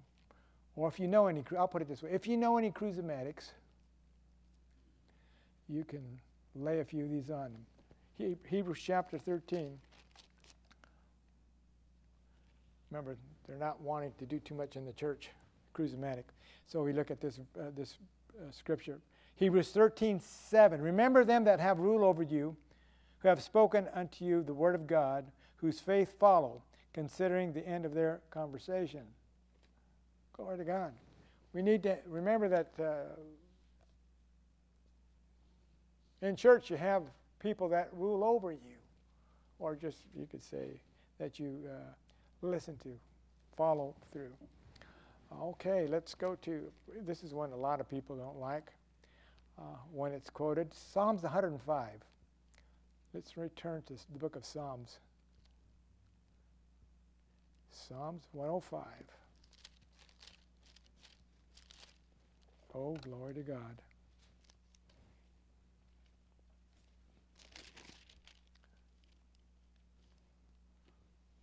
or 0.76 0.88
if 0.88 0.98
you 0.98 1.08
know 1.08 1.26
any, 1.26 1.42
I'll 1.58 1.68
put 1.68 1.82
it 1.82 1.88
this 1.88 2.02
way 2.02 2.10
if 2.12 2.26
you 2.26 2.36
know 2.36 2.58
any 2.58 2.70
cruisomatics, 2.70 3.52
you 5.68 5.84
can 5.84 6.02
lay 6.54 6.80
a 6.80 6.84
few 6.84 7.04
of 7.04 7.10
these 7.10 7.30
on. 7.30 7.52
Hebrews 8.48 8.80
chapter 8.82 9.18
13. 9.18 9.78
Remember, 12.90 13.16
they're 13.46 13.56
not 13.56 13.80
wanting 13.80 14.12
to 14.18 14.26
do 14.26 14.40
too 14.40 14.54
much 14.54 14.76
in 14.76 14.84
the 14.84 14.92
church, 14.92 15.30
cruisomatic. 15.74 16.24
So 16.66 16.82
we 16.82 16.92
look 16.92 17.10
at 17.10 17.20
this, 17.20 17.38
uh, 17.58 17.64
this 17.76 17.98
uh, 18.36 18.50
scripture. 18.50 18.98
Hebrews 19.36 19.70
13, 19.70 20.20
7. 20.20 20.80
Remember 20.80 21.24
them 21.24 21.44
that 21.44 21.60
have 21.60 21.78
rule 21.78 22.04
over 22.04 22.22
you, 22.22 22.56
who 23.20 23.28
have 23.28 23.42
spoken 23.42 23.86
unto 23.94 24.24
you 24.24 24.42
the 24.42 24.54
word 24.54 24.74
of 24.74 24.86
God, 24.86 25.26
whose 25.56 25.80
faith 25.80 26.14
follow, 26.18 26.62
considering 26.92 27.52
the 27.52 27.66
end 27.66 27.84
of 27.84 27.94
their 27.94 28.20
conversation. 28.30 29.02
Glory 30.32 30.58
to 30.58 30.64
God. 30.64 30.92
We 31.52 31.62
need 31.62 31.82
to 31.84 31.98
remember 32.06 32.48
that 32.48 32.72
uh, 32.78 33.16
in 36.22 36.36
church 36.36 36.70
you 36.70 36.76
have 36.76 37.02
people 37.40 37.68
that 37.70 37.88
rule 37.92 38.24
over 38.24 38.52
you, 38.52 38.76
or 39.58 39.74
just 39.74 40.04
you 40.16 40.26
could 40.26 40.42
say 40.42 40.80
that 41.18 41.38
you 41.38 41.60
uh, 41.66 41.92
listen 42.42 42.76
to, 42.78 42.90
follow 43.56 43.94
through. 44.12 44.32
Okay, 45.40 45.86
let's 45.88 46.14
go 46.14 46.36
to 46.42 46.70
this 47.06 47.22
is 47.22 47.34
one 47.34 47.52
a 47.52 47.56
lot 47.56 47.80
of 47.80 47.88
people 47.88 48.16
don't 48.16 48.40
like 48.40 48.72
uh, 49.58 49.62
when 49.92 50.12
it's 50.12 50.30
quoted 50.30 50.72
Psalms 50.72 51.22
105. 51.22 51.88
Let's 53.14 53.36
return 53.36 53.82
to 53.86 53.94
the 54.12 54.18
book 54.18 54.36
of 54.36 54.44
Psalms. 54.44 54.98
Psalms 57.86 58.22
105. 58.32 58.82
Oh, 62.74 62.96
glory 63.02 63.34
to 63.34 63.40
God. 63.40 63.82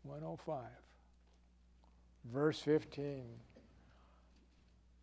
One 0.04 0.24
oh 0.24 0.38
five, 0.46 0.62
verse 2.32 2.60
fifteen. 2.60 3.26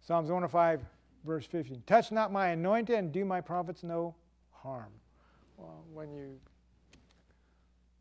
Psalms 0.07 0.29
105, 0.31 0.81
verse 1.25 1.47
15. 1.47 1.83
Touch 1.87 2.11
not 2.11 2.33
my 2.33 2.49
anointed 2.49 2.97
and 2.97 3.13
do 3.13 3.25
my 3.25 3.41
prophets 3.41 3.83
no 3.83 4.15
harm. 4.51 4.91
Well, 5.57 5.85
when 5.93 6.13
you 6.13 6.39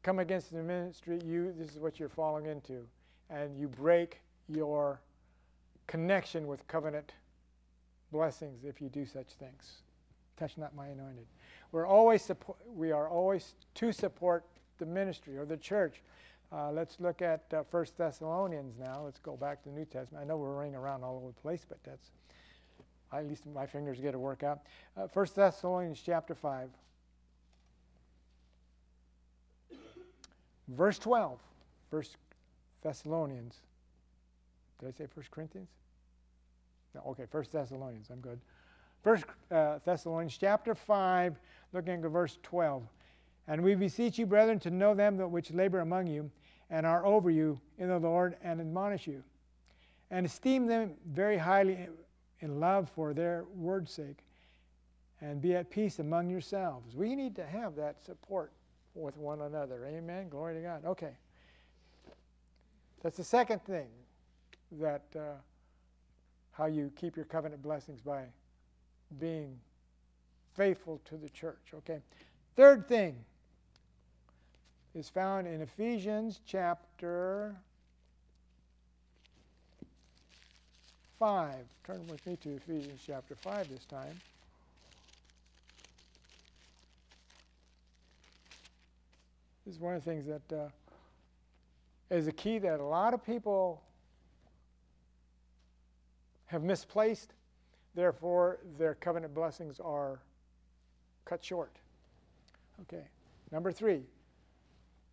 come 0.01 0.19
against 0.19 0.51
the 0.51 0.63
ministry, 0.63 1.19
you 1.23 1.53
this 1.57 1.69
is 1.69 1.79
what 1.79 1.99
you're 1.99 2.09
falling 2.09 2.47
into, 2.47 2.87
and 3.31 3.57
you 3.57 3.67
break 3.67 4.19
your 4.47 4.99
connection 5.87 6.47
with 6.47 6.67
covenant 6.67 7.13
blessings 8.11 8.63
if 8.63 8.81
you 8.81 8.89
do 8.89 9.05
such 9.05 9.27
things. 9.39 9.81
Touch 10.37 10.57
not 10.57 10.75
my 10.75 10.87
anointed. 10.87 11.25
We're 11.71 11.87
always 11.87 12.21
support, 12.21 12.57
we 12.75 12.91
are 12.91 13.07
always 13.07 13.53
to 13.75 13.91
support 13.91 14.45
the 14.79 14.85
ministry 14.85 15.37
or 15.37 15.45
the 15.45 15.57
church. 15.57 16.01
Uh, 16.51 16.71
let's 16.71 16.99
look 16.99 17.21
at 17.21 17.45
uh, 17.53 17.63
1 17.71 17.85
Thessalonians 17.97 18.77
now. 18.77 19.03
Let's 19.05 19.19
go 19.19 19.37
back 19.37 19.63
to 19.63 19.69
the 19.69 19.75
New 19.75 19.85
Testament. 19.85 20.23
I 20.23 20.27
know 20.27 20.35
we're 20.35 20.53
running 20.53 20.75
around 20.75 21.03
all 21.03 21.15
over 21.17 21.27
the 21.27 21.41
place, 21.41 21.65
but 21.67 21.77
that's 21.85 22.11
at 23.13 23.27
least 23.27 23.45
my 23.45 23.65
fingers 23.65 23.99
get 23.99 24.11
to 24.11 24.19
work 24.19 24.43
out. 24.43 24.59
Uh, 24.97 25.07
1 25.13 25.27
Thessalonians 25.35 26.01
chapter 26.05 26.35
5, 26.35 26.69
verse 30.67 30.99
12. 30.99 31.39
1 31.89 32.03
Thessalonians. 32.81 33.55
Did 34.79 34.89
I 34.89 34.91
say 34.91 35.07
1 35.13 35.25
Corinthians? 35.31 35.69
No, 36.95 37.01
okay, 37.07 37.25
1 37.29 37.45
Thessalonians. 37.51 38.09
I'm 38.09 38.19
good. 38.19 38.39
1 39.03 39.23
uh, 39.51 39.79
Thessalonians 39.85 40.37
chapter 40.37 40.75
5, 40.75 41.39
looking 41.73 42.03
at 42.03 42.11
verse 42.11 42.37
12. 42.43 42.83
And 43.47 43.63
we 43.63 43.75
beseech 43.75 44.19
you, 44.19 44.25
brethren, 44.25 44.59
to 44.59 44.69
know 44.69 44.93
them 44.93 45.17
that 45.17 45.27
which 45.27 45.51
labor 45.51 45.79
among 45.79 46.07
you 46.07 46.29
and 46.69 46.85
are 46.85 47.05
over 47.05 47.29
you 47.29 47.59
in 47.77 47.89
the 47.89 47.99
Lord 47.99 48.37
and 48.43 48.61
admonish 48.61 49.07
you. 49.07 49.23
And 50.09 50.25
esteem 50.25 50.67
them 50.67 50.93
very 51.05 51.37
highly 51.37 51.87
in 52.39 52.59
love 52.59 52.89
for 52.89 53.13
their 53.13 53.45
word's 53.55 53.91
sake. 53.91 54.25
And 55.21 55.41
be 55.41 55.55
at 55.55 55.69
peace 55.69 55.99
among 55.99 56.29
yourselves. 56.29 56.95
We 56.95 57.15
need 57.15 57.35
to 57.35 57.45
have 57.45 57.75
that 57.75 58.03
support 58.03 58.51
with 58.95 59.17
one 59.17 59.41
another. 59.41 59.85
Amen. 59.85 60.29
Glory 60.29 60.55
to 60.55 60.61
God. 60.61 60.85
Okay. 60.85 61.11
That's 63.03 63.17
the 63.17 63.23
second 63.23 63.63
thing 63.63 63.87
that 64.79 65.03
uh, 65.15 65.33
how 66.51 66.67
you 66.67 66.91
keep 66.95 67.15
your 67.15 67.25
covenant 67.25 67.61
blessings 67.63 68.01
by 68.01 68.23
being 69.19 69.57
faithful 70.55 71.01
to 71.05 71.17
the 71.17 71.29
church. 71.29 71.73
Okay. 71.73 71.99
Third 72.55 72.87
thing 72.87 73.15
is 74.93 75.09
found 75.09 75.47
in 75.47 75.61
Ephesians 75.61 76.41
chapter 76.45 77.55
5. 81.17 81.53
Turn 81.85 82.05
with 82.07 82.25
me 82.25 82.35
to 82.37 82.55
Ephesians 82.55 83.01
chapter 83.05 83.35
5 83.35 83.69
this 83.69 83.85
time. 83.85 84.19
This 89.65 89.75
is 89.75 89.81
one 89.81 89.95
of 89.95 90.03
the 90.03 90.11
things 90.11 90.25
that 90.25 90.55
uh, 90.55 90.67
is 92.11 92.27
a 92.27 92.31
key 92.31 92.59
that 92.59 92.79
a 92.79 92.83
lot 92.83 93.13
of 93.13 93.25
people 93.25 93.81
have 96.47 96.61
misplaced. 96.61 97.33
Therefore, 97.95 98.59
their 98.77 98.95
covenant 98.95 99.33
blessings 99.33 99.79
are 99.79 100.19
cut 101.25 101.43
short. 101.43 101.71
Okay. 102.81 103.03
Number 103.51 103.71
three, 103.71 104.01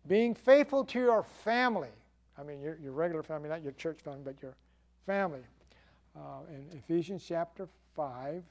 being 0.07 0.35
faithful 0.35 0.83
to 0.85 0.99
your 0.99 1.23
family. 1.23 1.89
I 2.37 2.43
mean, 2.43 2.61
your, 2.61 2.77
your 2.81 2.91
regular 2.91 3.23
family, 3.23 3.49
not 3.49 3.63
your 3.63 3.73
church 3.73 3.99
family, 4.03 4.21
but 4.23 4.41
your 4.41 4.55
family. 5.05 5.41
Uh, 6.15 6.41
in 6.49 6.77
Ephesians 6.77 7.23
chapter 7.25 7.67
5, 7.95 8.43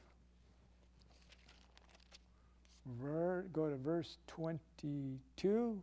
ver, 3.00 3.44
go 3.52 3.68
to 3.68 3.76
verse 3.76 4.18
22. 4.26 5.82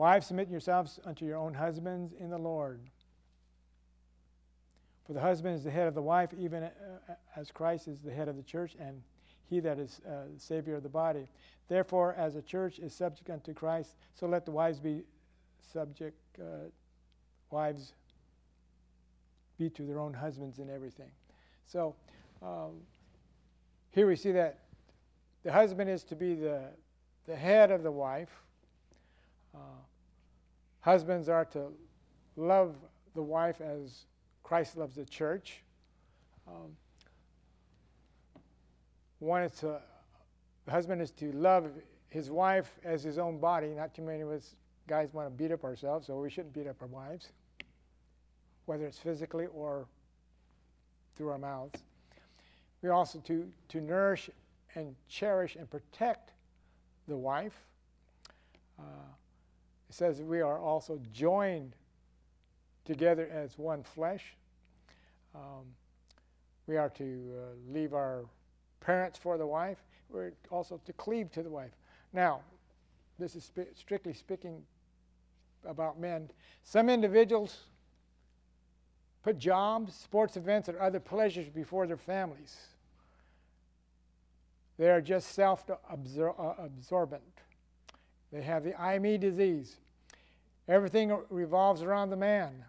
Wives, 0.00 0.28
submit 0.28 0.48
yourselves 0.48 0.98
unto 1.04 1.26
your 1.26 1.36
own 1.36 1.52
husbands 1.52 2.14
in 2.18 2.30
the 2.30 2.38
Lord. 2.38 2.80
For 5.06 5.12
the 5.12 5.20
husband 5.20 5.56
is 5.56 5.62
the 5.62 5.70
head 5.70 5.86
of 5.86 5.92
the 5.92 6.00
wife, 6.00 6.30
even 6.38 6.62
uh, 6.62 6.70
as 7.36 7.50
Christ 7.50 7.86
is 7.86 8.00
the 8.00 8.10
head 8.10 8.26
of 8.26 8.38
the 8.38 8.42
church, 8.42 8.76
and 8.80 9.02
he 9.50 9.60
that 9.60 9.78
is 9.78 10.00
uh, 10.08 10.22
Savior 10.38 10.76
of 10.76 10.84
the 10.84 10.88
body. 10.88 11.28
Therefore, 11.68 12.14
as 12.14 12.34
a 12.34 12.40
church 12.40 12.78
is 12.78 12.94
subject 12.94 13.28
unto 13.28 13.52
Christ, 13.52 13.94
so 14.14 14.26
let 14.26 14.46
the 14.46 14.52
wives 14.52 14.80
be 14.80 15.02
subject, 15.70 16.16
uh, 16.40 16.70
wives 17.50 17.92
be 19.58 19.68
to 19.68 19.82
their 19.82 19.98
own 19.98 20.14
husbands 20.14 20.60
in 20.60 20.70
everything. 20.70 21.10
So 21.66 21.94
um, 22.40 22.80
here 23.90 24.06
we 24.06 24.16
see 24.16 24.32
that 24.32 24.60
the 25.44 25.52
husband 25.52 25.90
is 25.90 26.04
to 26.04 26.16
be 26.16 26.36
the, 26.36 26.62
the 27.26 27.36
head 27.36 27.70
of 27.70 27.82
the 27.82 27.92
wife. 27.92 28.30
Uh, 29.54 29.58
husbands 30.80 31.28
are 31.28 31.44
to 31.46 31.68
love 32.36 32.76
the 33.14 33.22
wife 33.22 33.60
as 33.60 34.04
Christ 34.42 34.76
loves 34.76 34.96
the 34.96 35.04
church. 35.04 35.62
Um, 36.46 36.76
one 39.18 39.42
is 39.42 39.52
to, 39.60 39.80
the 40.64 40.70
husband 40.70 41.02
is 41.02 41.10
to 41.12 41.32
love 41.32 41.70
his 42.08 42.30
wife 42.30 42.78
as 42.84 43.02
his 43.02 43.18
own 43.18 43.38
body. 43.38 43.68
Not 43.68 43.94
too 43.94 44.02
many 44.02 44.22
of 44.22 44.30
us 44.30 44.54
guys 44.88 45.12
want 45.12 45.28
to 45.28 45.30
beat 45.30 45.52
up 45.52 45.62
ourselves, 45.62 46.06
so 46.06 46.18
we 46.18 46.30
shouldn't 46.30 46.52
beat 46.52 46.66
up 46.66 46.76
our 46.80 46.88
wives, 46.88 47.28
whether 48.66 48.86
it's 48.86 48.98
physically 48.98 49.46
or 49.54 49.86
through 51.14 51.28
our 51.28 51.38
mouths. 51.38 51.80
We 52.82 52.88
also 52.88 53.20
to, 53.20 53.46
to 53.68 53.80
nourish 53.80 54.30
and 54.74 54.96
cherish 55.08 55.54
and 55.56 55.70
protect 55.70 56.32
the 57.06 57.16
wife. 57.16 57.66
Uh, 58.78 58.82
it 59.90 59.94
says 59.94 60.22
we 60.22 60.40
are 60.40 60.60
also 60.60 61.00
joined 61.12 61.74
together 62.84 63.28
as 63.32 63.58
one 63.58 63.82
flesh. 63.82 64.36
Um, 65.34 65.66
we 66.68 66.76
are 66.76 66.90
to 66.90 67.32
uh, 67.34 67.72
leave 67.74 67.92
our 67.92 68.24
parents 68.78 69.18
for 69.18 69.36
the 69.36 69.48
wife. 69.48 69.78
We're 70.08 70.32
also 70.48 70.80
to 70.86 70.92
cleave 70.92 71.32
to 71.32 71.42
the 71.42 71.50
wife. 71.50 71.72
Now, 72.12 72.42
this 73.18 73.34
is 73.34 73.42
sp- 73.50 73.74
strictly 73.74 74.14
speaking 74.14 74.62
about 75.68 75.98
men. 75.98 76.30
Some 76.62 76.88
individuals 76.88 77.64
put 79.24 79.38
jobs, 79.38 79.92
sports 79.92 80.36
events, 80.36 80.68
or 80.68 80.80
other 80.80 81.00
pleasures 81.00 81.48
before 81.48 81.88
their 81.88 81.96
families. 81.96 82.56
They 84.78 84.88
are 84.88 85.00
just 85.00 85.32
self 85.32 85.68
absorbent. 85.90 87.22
They 88.32 88.42
have 88.42 88.64
the 88.64 88.80
IME 88.80 89.18
disease. 89.18 89.76
Everything 90.68 91.16
revolves 91.30 91.82
around 91.82 92.10
the 92.10 92.16
man. 92.16 92.64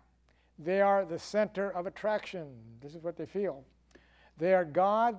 They 0.57 0.81
are 0.81 1.05
the 1.05 1.19
center 1.19 1.69
of 1.69 1.85
attraction. 1.85 2.47
This 2.81 2.95
is 2.95 3.03
what 3.03 3.15
they 3.15 3.25
feel. 3.25 3.63
They 4.37 4.53
are 4.53 4.65
God. 4.65 5.17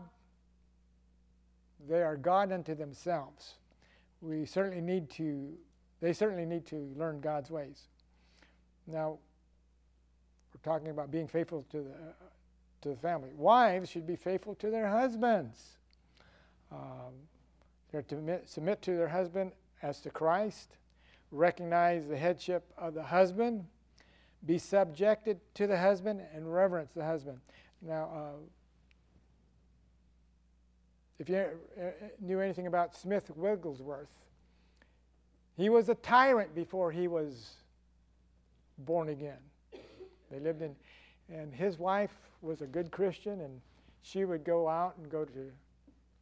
They 1.88 2.02
are 2.02 2.16
God 2.16 2.52
unto 2.52 2.74
themselves. 2.74 3.54
We 4.20 4.46
certainly 4.46 4.80
need 4.80 5.10
to, 5.10 5.52
they 6.00 6.12
certainly 6.12 6.44
need 6.44 6.66
to 6.66 6.92
learn 6.96 7.20
God's 7.20 7.50
ways. 7.50 7.88
Now, 8.86 9.18
we're 10.52 10.72
talking 10.72 10.90
about 10.90 11.10
being 11.10 11.28
faithful 11.28 11.64
to 11.70 11.78
the, 11.78 11.94
to 12.82 12.88
the 12.90 12.96
family. 12.96 13.30
Wives 13.36 13.90
should 13.90 14.06
be 14.06 14.16
faithful 14.16 14.54
to 14.56 14.70
their 14.70 14.88
husbands. 14.88 15.78
Um, 16.70 17.14
they're 17.90 18.02
to 18.02 18.40
submit 18.46 18.80
to 18.82 18.96
their 18.96 19.08
husband 19.08 19.52
as 19.82 20.00
to 20.00 20.10
Christ, 20.10 20.76
recognize 21.30 22.06
the 22.06 22.16
headship 22.16 22.72
of 22.78 22.94
the 22.94 23.02
husband, 23.02 23.66
be 24.44 24.58
subjected 24.58 25.40
to 25.54 25.66
the 25.66 25.78
husband, 25.78 26.20
and 26.34 26.52
reverence 26.52 26.90
the 26.94 27.04
husband. 27.04 27.38
Now, 27.80 28.10
uh, 28.14 28.38
if 31.18 31.28
you 31.28 31.36
uh, 31.36 31.90
knew 32.20 32.40
anything 32.40 32.66
about 32.66 32.94
Smith 32.96 33.30
Wigglesworth, 33.36 34.08
he 35.56 35.68
was 35.68 35.88
a 35.88 35.94
tyrant 35.94 36.54
before 36.54 36.90
he 36.90 37.08
was 37.08 37.54
born 38.78 39.10
again. 39.10 39.38
They 40.30 40.40
lived 40.40 40.62
in, 40.62 40.74
and 41.28 41.54
his 41.54 41.78
wife 41.78 42.10
was 42.40 42.62
a 42.62 42.66
good 42.66 42.90
Christian, 42.90 43.40
and 43.40 43.60
she 44.02 44.24
would 44.24 44.44
go 44.44 44.68
out 44.68 44.96
and 44.96 45.10
go 45.10 45.24
to, 45.24 45.52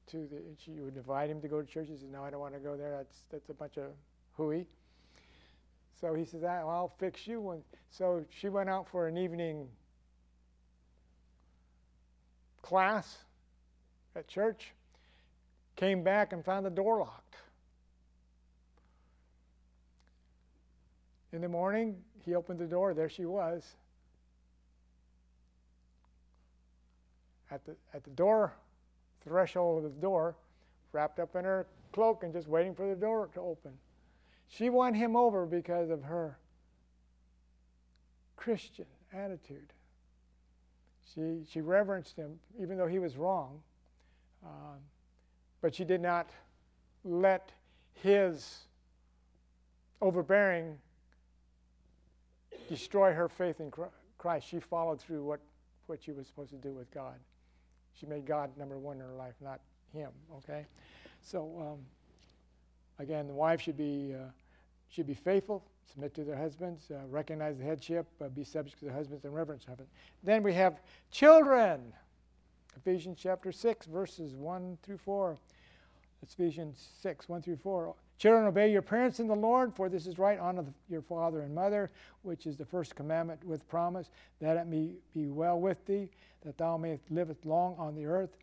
to 0.09 0.27
the, 0.31 0.43
she 0.65 0.73
would 0.81 0.97
invite 0.97 1.31
him 1.31 1.41
to 1.41 1.49
go 1.49 1.61
to 1.61 1.67
church. 1.67 1.89
He 1.89 1.97
says, 1.97 2.09
No, 2.11 2.25
I 2.25 2.31
don't 2.31 2.41
want 2.41 2.55
to 2.55 2.61
go 2.61 2.77
there. 2.77 2.91
That's, 2.91 3.17
that's 3.31 3.49
a 3.49 3.55
bunch 3.55 3.77
of 3.77 3.93
hooey. 4.37 4.67
So 6.01 6.15
he 6.15 6.25
says, 6.25 6.43
ah, 6.43 6.65
well, 6.65 6.71
I'll 6.71 6.93
fix 6.99 7.27
you 7.27 7.41
one. 7.41 7.63
So 7.91 8.25
she 8.31 8.49
went 8.49 8.71
out 8.71 8.89
for 8.89 9.07
an 9.07 9.19
evening 9.19 9.69
class 12.63 13.19
at 14.17 14.27
church, 14.27 14.73
came 15.77 16.03
back 16.03 16.33
and 16.33 16.43
found 16.43 16.65
the 16.65 16.71
door 16.71 17.01
locked. 17.01 17.37
In 21.33 21.43
the 21.43 21.49
morning, 21.49 21.97
he 22.25 22.35
opened 22.35 22.59
the 22.59 22.67
door. 22.67 22.95
There 22.95 23.09
she 23.09 23.27
was. 23.27 23.65
At 27.51 27.65
the, 27.67 27.77
at 27.93 28.05
the 28.05 28.11
door, 28.11 28.55
threshold 29.25 29.85
of 29.85 29.95
the 29.95 30.01
door, 30.01 30.37
wrapped 30.93 31.19
up 31.19 31.37
in 31.37 31.45
her 31.45 31.67
cloak 31.93 32.23
and 32.23 32.33
just 32.33 32.49
waiting 32.49 32.75
for 32.75 32.89
the 32.89 32.95
door 32.95 33.29
to 33.35 33.41
open. 33.41 33.73
She 34.49 34.71
won 34.71 34.95
him 34.95 35.17
over 35.17 35.47
because 35.47 35.91
of 35.91 36.03
her 36.03 36.39
Christian 38.37 38.87
attitude. 39.13 39.73
She, 41.15 41.43
she 41.51 41.61
reverenced 41.61 42.17
him, 42.17 42.39
even 42.61 42.77
though 42.77 42.87
he 42.87 42.99
was 42.99 43.17
wrong. 43.17 43.61
Um, 44.45 44.79
but 45.61 45.75
she 45.75 45.85
did 45.85 46.01
not 46.01 46.31
let 47.05 47.53
his 47.95 48.61
overbearing 50.01 50.79
destroy 52.69 53.13
her 53.13 53.29
faith 53.29 53.61
in 53.61 53.73
Christ. 54.19 54.49
She 54.49 54.61
followed 54.61 55.01
through 55.01 55.25
what, 55.25 55.41
what 55.87 56.03
she 56.03 56.13
was 56.13 56.27
supposed 56.27 56.51
to 56.51 56.57
do 56.57 56.73
with 56.73 56.91
God. 56.93 57.17
She 57.95 58.07
made 58.07 58.27
God 58.27 58.51
number 58.57 58.79
one 58.79 58.97
in 58.97 59.03
her 59.03 59.15
life, 59.15 59.35
not 59.41 59.61
him, 59.93 60.11
okay? 60.37 60.67
So, 61.23 61.53
um, 61.61 61.79
again, 62.99 63.27
the 63.27 63.35
wife 63.35 63.61
should 63.61 63.77
be 63.77 64.15
uh, 64.15 64.31
should 64.89 65.07
be 65.07 65.15
faithful, 65.15 65.65
submit 65.91 66.15
to 66.15 66.25
their 66.25 66.37
husbands, 66.37 66.91
uh, 66.91 67.07
recognize 67.09 67.59
the 67.59 67.65
headship, 67.65 68.07
uh, 68.21 68.29
be 68.29 68.43
subject 68.43 68.79
to 68.81 68.87
their 68.87 68.95
husbands, 68.95 69.25
and 69.25 69.35
reverence 69.35 69.65
heaven. 69.65 69.87
Then 70.23 70.43
we 70.43 70.53
have 70.55 70.81
children. 71.11 71.93
Ephesians 72.77 73.19
chapter 73.21 73.53
6, 73.53 73.87
verses 73.87 74.35
1 74.35 74.79
through 74.83 74.99
4. 74.99 75.37
It's 76.23 76.35
Ephesians 76.35 76.89
6, 77.03 77.29
1 77.29 77.43
through 77.43 77.57
4. 77.57 77.95
Children, 78.21 78.49
obey 78.49 78.71
your 78.71 78.83
parents 78.83 79.19
in 79.19 79.29
the 79.29 79.35
Lord, 79.35 79.75
for 79.75 79.89
this 79.89 80.07
is 80.07 80.19
right. 80.19 80.39
Honor 80.39 80.67
your 80.91 81.01
father 81.01 81.41
and 81.41 81.55
mother, 81.55 81.91
which 82.21 82.47
is 82.47 82.55
the 82.55 82.67
first 82.67 82.95
commandment 82.95 83.43
with 83.45 83.67
promise, 83.67 84.11
that 84.43 84.59
it 84.59 84.67
may 84.67 84.91
be 85.15 85.31
well 85.31 85.59
with 85.59 85.87
thee, 85.87 86.11
that 86.45 86.59
thou 86.59 86.77
mayest 86.77 87.11
live 87.11 87.35
long 87.47 87.75
on 87.79 87.95
the 87.95 88.05
earth. 88.05 88.37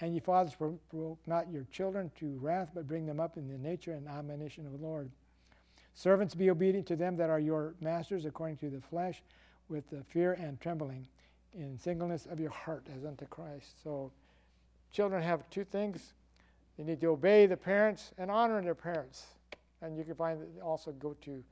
And 0.00 0.14
ye 0.14 0.20
fathers, 0.20 0.54
provoke 0.54 1.18
not 1.26 1.50
your 1.50 1.64
children 1.72 2.12
to 2.20 2.38
wrath, 2.38 2.70
but 2.72 2.86
bring 2.86 3.06
them 3.06 3.18
up 3.18 3.36
in 3.36 3.48
the 3.48 3.58
nature 3.58 3.90
and 3.90 4.06
admonition 4.06 4.66
of 4.66 4.70
the 4.70 4.86
Lord. 4.86 5.10
Servants, 5.94 6.36
be 6.36 6.48
obedient 6.48 6.86
to 6.86 6.94
them 6.94 7.16
that 7.16 7.28
are 7.28 7.40
your 7.40 7.74
masters 7.80 8.24
according 8.24 8.58
to 8.58 8.70
the 8.70 8.80
flesh, 8.80 9.20
with 9.68 9.90
the 9.90 10.04
fear 10.04 10.34
and 10.34 10.60
trembling, 10.60 11.08
in 11.54 11.76
singleness 11.76 12.26
of 12.26 12.38
your 12.38 12.50
heart, 12.50 12.86
as 12.96 13.04
unto 13.04 13.26
Christ. 13.26 13.82
So, 13.82 14.12
children 14.92 15.24
have 15.24 15.50
two 15.50 15.64
things 15.64 16.12
they 16.78 16.84
need 16.84 17.00
to 17.00 17.08
obey 17.08 17.46
the 17.46 17.56
parents 17.56 18.12
and 18.18 18.30
honor 18.30 18.62
their 18.62 18.74
parents. 18.74 19.26
And 19.82 19.98
you 19.98 20.04
can 20.04 20.14
find 20.14 20.40
also 20.62 20.92
go 20.92 21.16
to 21.22 21.42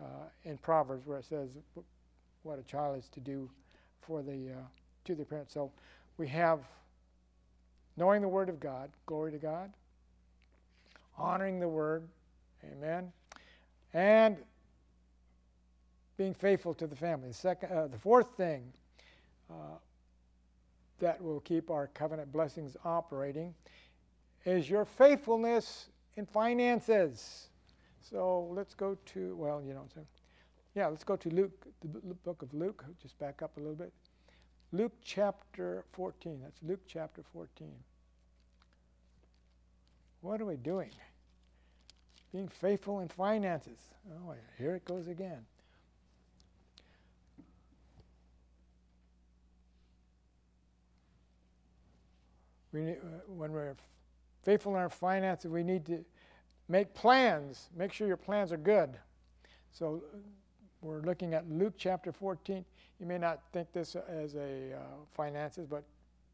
uh, 0.00 0.04
in 0.44 0.56
Proverbs 0.56 1.06
where 1.06 1.18
it 1.18 1.26
says 1.26 1.50
what 2.42 2.58
a 2.58 2.62
child 2.62 2.98
is 2.98 3.08
to 3.10 3.20
do 3.20 3.50
for 4.00 4.22
the 4.22 4.50
uh, 4.50 4.62
to 5.04 5.14
their 5.14 5.26
parents. 5.26 5.52
So 5.52 5.70
we 6.16 6.26
have 6.28 6.60
knowing 7.96 8.22
the 8.22 8.28
Word 8.28 8.48
of 8.48 8.58
God, 8.58 8.90
glory 9.04 9.32
to 9.32 9.38
God, 9.38 9.70
honoring 11.18 11.60
the 11.60 11.68
Word, 11.68 12.08
Amen, 12.72 13.12
and 13.92 14.36
being 16.16 16.34
faithful 16.34 16.74
to 16.74 16.86
the 16.86 16.96
family. 16.96 17.28
The, 17.28 17.34
second, 17.34 17.72
uh, 17.72 17.86
the 17.88 17.98
fourth 17.98 18.36
thing 18.36 18.72
uh, 19.50 19.76
that 21.00 21.22
will 21.22 21.40
keep 21.40 21.70
our 21.70 21.88
covenant 21.88 22.32
blessings 22.32 22.76
operating 22.84 23.54
is 24.44 24.68
your 24.68 24.84
faithfulness 24.84 25.88
in 26.16 26.26
finances. 26.26 27.48
So 28.00 28.48
let's 28.52 28.74
go 28.74 28.96
to, 29.06 29.36
well, 29.36 29.62
you 29.62 29.74
know, 29.74 29.84
so, 29.94 30.00
yeah, 30.74 30.86
let's 30.86 31.04
go 31.04 31.16
to 31.16 31.28
Luke, 31.28 31.66
the 31.80 32.14
book 32.24 32.42
of 32.42 32.52
Luke. 32.54 32.84
Just 33.00 33.18
back 33.18 33.42
up 33.42 33.56
a 33.56 33.60
little 33.60 33.74
bit. 33.74 33.92
Luke 34.72 34.92
chapter 35.02 35.84
14. 35.92 36.40
That's 36.42 36.58
Luke 36.62 36.80
chapter 36.86 37.22
14. 37.32 37.68
What 40.20 40.40
are 40.40 40.44
we 40.44 40.56
doing? 40.56 40.90
Being 42.32 42.48
faithful 42.48 43.00
in 43.00 43.08
finances. 43.08 43.78
Oh, 44.12 44.34
here 44.58 44.76
it 44.76 44.84
goes 44.84 45.08
again. 45.08 45.44
We, 52.72 52.90
uh, 52.90 52.94
when 53.26 53.50
we're 53.50 53.74
faithful 54.42 54.72
in 54.74 54.78
our 54.78 54.88
finances, 54.88 55.50
we 55.50 55.62
need 55.62 55.86
to 55.86 56.04
make 56.68 56.94
plans. 56.94 57.68
Make 57.76 57.92
sure 57.92 58.06
your 58.06 58.16
plans 58.16 58.52
are 58.52 58.56
good. 58.56 58.96
So 59.72 60.02
we're 60.82 61.02
looking 61.02 61.34
at 61.34 61.48
Luke 61.48 61.74
chapter 61.76 62.12
14. 62.12 62.64
You 62.98 63.06
may 63.06 63.18
not 63.18 63.40
think 63.52 63.72
this 63.72 63.96
as 63.96 64.34
a 64.34 64.74
uh, 64.74 64.78
finances, 65.14 65.66
but 65.66 65.84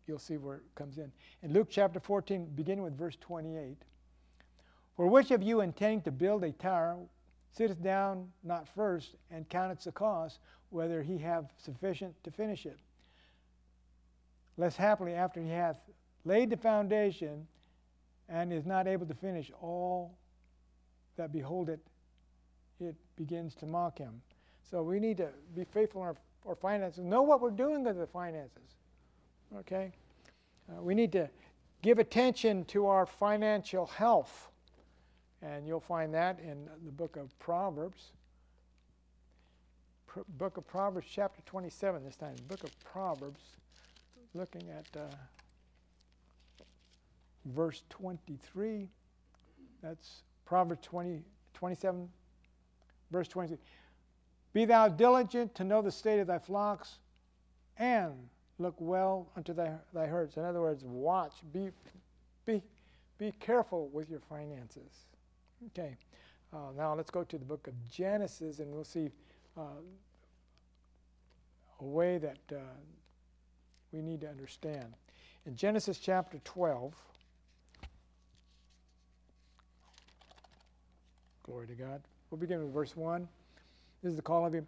you'll 0.07 0.19
see 0.19 0.37
where 0.37 0.57
it 0.57 0.62
comes 0.75 0.99
in. 0.99 1.11
In 1.42 1.53
Luke 1.53 1.69
chapter 1.71 2.01
14, 2.01 2.47
beginning 2.55 2.85
with 2.85 2.97
verse 2.97 3.16
28. 3.21 3.77
For 4.97 5.07
which 5.07 5.31
of 5.31 5.42
you 5.42 5.61
intending 5.61 6.03
to 6.03 6.11
build 6.11 6.45
a 6.45 6.53
tower 6.53 6.97
sitteth 7.51 7.83
down 7.83 8.29
not 8.45 8.69
first 8.75 9.16
and 9.31 9.49
counteth 9.49 9.85
the 9.85 9.92
cost, 9.92 10.38
whether 10.71 11.03
he 11.03 11.19
have 11.19 11.47
sufficient 11.59 12.14
to 12.25 12.31
finish 12.31 12.66
it? 12.66 12.79
Less 14.57 14.77
happily, 14.77 15.12
after 15.12 15.40
he 15.40 15.51
hath 15.51 15.77
laid 16.25 16.51
the 16.51 16.57
foundation 16.57 17.47
and 18.29 18.53
is 18.53 18.67
not 18.67 18.87
able 18.87 19.07
to 19.07 19.15
finish 19.15 19.51
all 19.61 20.17
that 21.17 21.33
behold 21.33 21.69
it, 21.69 21.81
it 22.81 22.95
begins 23.17 23.55
to 23.57 23.67
mock 23.67 23.99
him. 23.99 24.21
So 24.71 24.83
we 24.83 24.99
need 25.01 25.17
to 25.19 25.29
be 25.55 25.65
faithful 25.65 26.03
in 26.03 26.09
our, 26.09 26.17
our 26.47 26.55
finances, 26.55 27.05
know 27.05 27.23
what 27.23 27.41
we're 27.41 27.51
doing 27.51 27.85
with 27.85 27.99
the 27.99 28.07
finances. 28.07 28.77
Okay? 29.59 29.93
Uh, 30.69 30.83
we 30.83 30.95
need 30.95 31.12
to 31.12 31.29
give 31.83 31.99
attention 31.99 32.65
to 32.67 32.87
our 32.87 33.07
financial 33.07 33.87
health. 33.87 34.49
And 35.43 35.67
you'll 35.67 35.81
find 35.81 36.12
that 36.15 36.41
in 36.41 36.69
the 36.85 36.91
book 36.91 37.17
of 37.17 37.39
Proverbs. 37.39 38.12
Pro- 40.07 40.25
book 40.29 40.57
of 40.57 40.67
Proverbs, 40.67 41.07
chapter 41.11 41.43
27, 41.47 42.05
this 42.05 42.17
time. 42.17 42.35
Book 42.49 42.65
of 42.65 42.73
Proverbs, 42.85 43.41
looking 44.35 44.69
at. 44.71 45.01
Uh, 45.01 45.15
verse 47.54 47.82
23. 47.90 48.88
That's 49.82 50.22
Proverbs 50.44 50.80
20, 50.82 51.22
27, 51.54 52.09
verse 53.11 53.28
23. 53.28 53.59
Be 54.52 54.64
thou 54.64 54.88
diligent 54.88 55.54
to 55.56 55.64
know 55.64 55.82
the 55.82 55.90
state 55.90 56.18
of 56.18 56.26
thy 56.26 56.38
flocks, 56.38 56.98
and 57.78 58.14
look 58.59 58.74
well 58.78 59.28
unto 59.37 59.52
thy, 59.52 59.72
thy 59.92 60.06
herds. 60.06 60.37
In 60.37 60.44
other 60.44 60.61
words, 60.61 60.82
watch, 60.85 61.35
be, 61.52 61.70
be, 62.46 62.62
be 63.18 63.32
careful 63.38 63.88
with 63.88 64.09
your 64.09 64.20
finances. 64.20 65.06
Okay, 65.66 65.96
uh, 66.52 66.70
now 66.76 66.94
let's 66.94 67.11
go 67.11 67.22
to 67.24 67.38
the 67.38 67.44
book 67.44 67.66
of 67.66 67.74
Genesis 67.90 68.59
and 68.61 68.70
we'll 68.70 68.85
see 68.85 69.11
uh, 69.56 69.80
a 71.80 71.85
way 71.85 72.18
that 72.18 72.38
uh, 72.50 72.59
we 73.92 74.00
need 74.00 74.20
to 74.22 74.28
understand. 74.28 74.94
In 75.44 75.54
Genesis 75.54 75.98
chapter 75.98 76.38
12, 76.44 76.94
glory 81.46 81.66
to 81.68 81.74
God, 81.74 82.02
we'll 82.30 82.38
begin 82.38 82.62
with 82.62 82.74
verse 82.74 82.96
1. 82.96 83.26
This 84.02 84.11
is 84.11 84.16
the 84.16 84.22
call 84.22 84.44
of 84.44 84.52
him. 84.52 84.66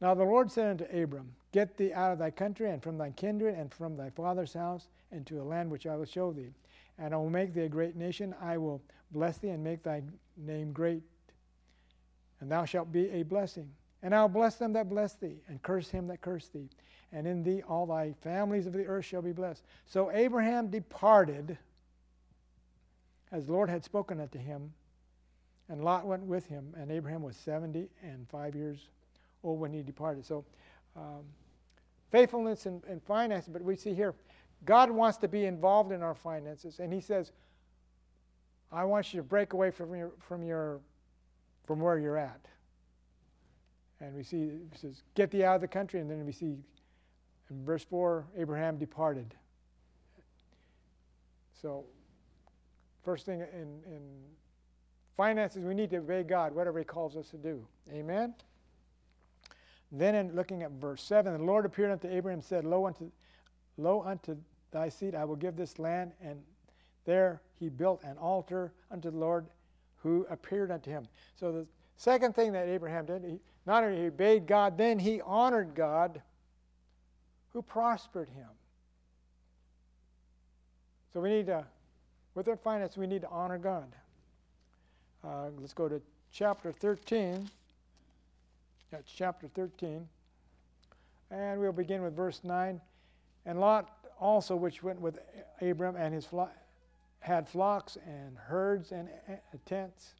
Now 0.00 0.14
the 0.14 0.24
Lord 0.24 0.50
said 0.50 0.80
unto 0.80 1.02
Abram, 1.02 1.32
Get 1.52 1.76
thee 1.76 1.92
out 1.92 2.12
of 2.12 2.18
thy 2.18 2.30
country 2.30 2.70
and 2.70 2.82
from 2.82 2.98
thy 2.98 3.10
kindred 3.10 3.54
and 3.54 3.72
from 3.72 3.96
thy 3.96 4.10
father's 4.10 4.54
house 4.54 4.88
into 5.12 5.40
a 5.40 5.44
land 5.44 5.70
which 5.70 5.86
I 5.86 5.94
will 5.96 6.06
show 6.06 6.32
thee. 6.32 6.50
And 6.98 7.14
I 7.14 7.18
will 7.18 7.30
make 7.30 7.54
thee 7.54 7.62
a 7.62 7.68
great 7.68 7.94
nation. 7.94 8.34
I 8.40 8.56
will 8.56 8.82
bless 9.12 9.38
thee 9.38 9.50
and 9.50 9.62
make 9.62 9.82
thy 9.82 10.02
name 10.36 10.72
great. 10.72 11.02
And 12.40 12.50
thou 12.50 12.64
shalt 12.64 12.90
be 12.90 13.10
a 13.10 13.22
blessing. 13.22 13.70
And 14.02 14.14
I 14.14 14.22
will 14.22 14.28
bless 14.28 14.56
them 14.56 14.72
that 14.72 14.88
bless 14.88 15.14
thee, 15.14 15.36
and 15.46 15.62
curse 15.62 15.88
him 15.88 16.08
that 16.08 16.20
curse 16.20 16.48
thee. 16.48 16.68
And 17.12 17.26
in 17.26 17.44
thee 17.44 17.62
all 17.68 17.86
thy 17.86 18.14
families 18.22 18.66
of 18.66 18.72
the 18.72 18.86
earth 18.86 19.04
shall 19.04 19.22
be 19.22 19.32
blessed. 19.32 19.62
So 19.86 20.10
Abraham 20.10 20.68
departed, 20.68 21.56
as 23.30 23.46
the 23.46 23.52
Lord 23.52 23.68
had 23.68 23.84
spoken 23.84 24.18
unto 24.18 24.38
him, 24.38 24.72
and 25.68 25.84
Lot 25.84 26.06
went 26.06 26.22
with 26.22 26.46
him. 26.46 26.74
And 26.76 26.90
Abraham 26.90 27.22
was 27.22 27.36
seventy 27.36 27.88
and 28.02 28.28
five 28.28 28.54
years 28.54 28.88
old 29.42 29.60
when 29.60 29.72
he 29.72 29.82
departed. 29.82 30.24
So 30.24 30.44
um, 30.96 31.24
faithfulness 32.10 32.66
and, 32.66 32.82
and 32.88 33.02
finance, 33.02 33.48
but 33.48 33.62
we 33.62 33.76
see 33.76 33.94
here, 33.94 34.14
God 34.64 34.90
wants 34.90 35.18
to 35.18 35.28
be 35.28 35.46
involved 35.46 35.92
in 35.92 36.02
our 36.02 36.14
finances, 36.14 36.78
and 36.78 36.92
He 36.92 37.00
says, 37.00 37.32
"I 38.70 38.84
want 38.84 39.12
you 39.12 39.20
to 39.20 39.24
break 39.24 39.54
away 39.54 39.70
from 39.70 39.94
your 39.94 40.12
from 40.20 40.44
your 40.44 40.80
from 41.64 41.80
where 41.80 41.98
you're 41.98 42.18
at." 42.18 42.40
And 44.00 44.14
we 44.14 44.22
see 44.22 44.50
He 44.72 44.78
says, 44.78 45.02
"Get 45.14 45.30
thee 45.30 45.44
out 45.44 45.56
of 45.56 45.60
the 45.62 45.68
country," 45.68 46.00
and 46.00 46.08
then 46.08 46.24
we 46.24 46.32
see 46.32 46.58
in 47.50 47.64
verse 47.64 47.84
four, 47.84 48.26
Abraham 48.36 48.78
departed. 48.78 49.34
So, 51.60 51.84
first 53.04 53.26
thing 53.26 53.40
in, 53.40 53.80
in 53.86 54.00
finances, 55.16 55.64
we 55.64 55.74
need 55.74 55.90
to 55.90 55.98
obey 55.98 56.22
God, 56.22 56.54
whatever 56.54 56.78
He 56.78 56.84
calls 56.84 57.16
us 57.16 57.28
to 57.30 57.36
do. 57.36 57.66
Amen. 57.92 58.34
Then 59.90 60.14
in 60.14 60.34
looking 60.34 60.62
at 60.62 60.70
verse 60.72 61.02
7, 61.02 61.32
the 61.32 61.44
Lord 61.44 61.66
appeared 61.66 61.90
unto 61.90 62.08
Abraham 62.08 62.38
and 62.38 62.44
said, 62.44 62.64
Lo 62.64 62.86
unto, 62.86 63.10
lo 63.76 64.02
unto 64.02 64.36
thy 64.70 64.88
seed 64.88 65.14
I 65.14 65.24
will 65.24 65.36
give 65.36 65.54
this 65.54 65.78
land. 65.78 66.12
And 66.22 66.42
there 67.04 67.42
he 67.60 67.68
built 67.68 68.02
an 68.02 68.16
altar 68.16 68.72
unto 68.90 69.10
the 69.10 69.18
Lord 69.18 69.46
who 69.96 70.26
appeared 70.30 70.70
unto 70.70 70.90
him. 70.90 71.06
So 71.36 71.52
the 71.52 71.66
second 71.96 72.34
thing 72.34 72.52
that 72.52 72.68
Abraham 72.68 73.06
did, 73.06 73.22
he, 73.22 73.38
not 73.66 73.84
only 73.84 74.00
he 74.00 74.06
obeyed 74.06 74.46
God, 74.46 74.78
then 74.78 74.98
he 74.98 75.20
honored 75.20 75.74
God 75.74 76.22
who 77.52 77.60
prospered 77.60 78.30
him. 78.30 78.48
So 81.12 81.20
we 81.20 81.28
need 81.28 81.46
to, 81.46 81.66
with 82.34 82.48
our 82.48 82.56
finances, 82.56 82.96
we 82.96 83.06
need 83.06 83.20
to 83.20 83.28
honor 83.28 83.58
God. 83.58 83.94
Uh, 85.24 85.50
let's 85.60 85.72
go 85.72 85.88
to 85.88 86.02
chapter 86.32 86.72
13. 86.72 87.48
That's 88.90 89.12
chapter 89.12 89.46
13. 89.46 90.08
And 91.30 91.60
we'll 91.60 91.72
begin 91.72 92.02
with 92.02 92.16
verse 92.16 92.40
9. 92.42 92.80
And 93.46 93.60
Lot 93.60 93.88
also, 94.20 94.56
which 94.56 94.82
went 94.82 95.00
with 95.00 95.18
Abram 95.60 95.94
and 95.94 96.12
his 96.12 96.26
flo- 96.26 96.50
had 97.20 97.48
flocks 97.48 97.96
and 98.04 98.36
herds 98.36 98.90
and 98.90 99.08
tents. 99.64 100.14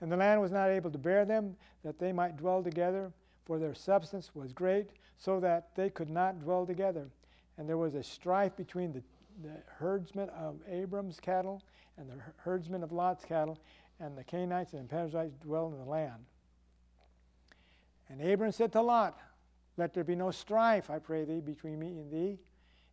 And 0.00 0.10
the 0.10 0.16
land 0.16 0.40
was 0.40 0.50
not 0.50 0.70
able 0.70 0.90
to 0.90 0.98
bear 0.98 1.24
them, 1.24 1.56
that 1.84 2.00
they 2.00 2.12
might 2.12 2.36
dwell 2.36 2.64
together, 2.64 3.12
for 3.44 3.60
their 3.60 3.74
substance 3.74 4.34
was 4.34 4.52
great, 4.52 4.90
so 5.18 5.38
that 5.38 5.68
they 5.76 5.88
could 5.88 6.10
not 6.10 6.40
dwell 6.40 6.66
together. 6.66 7.08
And 7.58 7.68
there 7.68 7.78
was 7.78 7.94
a 7.94 8.02
strife 8.02 8.56
between 8.56 8.92
the, 8.92 9.02
the 9.40 9.56
herdsmen 9.78 10.30
of 10.30 10.56
Abram's 10.68 11.20
cattle 11.20 11.62
and 11.96 12.10
the 12.10 12.16
herdsmen 12.38 12.82
of 12.82 12.90
Lot's 12.90 13.24
cattle, 13.24 13.58
and 14.02 14.18
the 14.18 14.24
Canaanites 14.24 14.72
and 14.72 14.88
the 14.88 14.88
Perizzites 14.88 15.36
dwell 15.36 15.68
in 15.68 15.78
the 15.78 15.84
land. 15.84 16.24
And 18.08 18.20
Abram 18.20 18.50
said 18.50 18.72
to 18.72 18.82
Lot, 18.82 19.18
Let 19.76 19.94
there 19.94 20.04
be 20.04 20.16
no 20.16 20.30
strife, 20.30 20.90
I 20.90 20.98
pray 20.98 21.24
thee, 21.24 21.40
between 21.40 21.78
me 21.78 21.98
and 21.98 22.12
thee, 22.12 22.38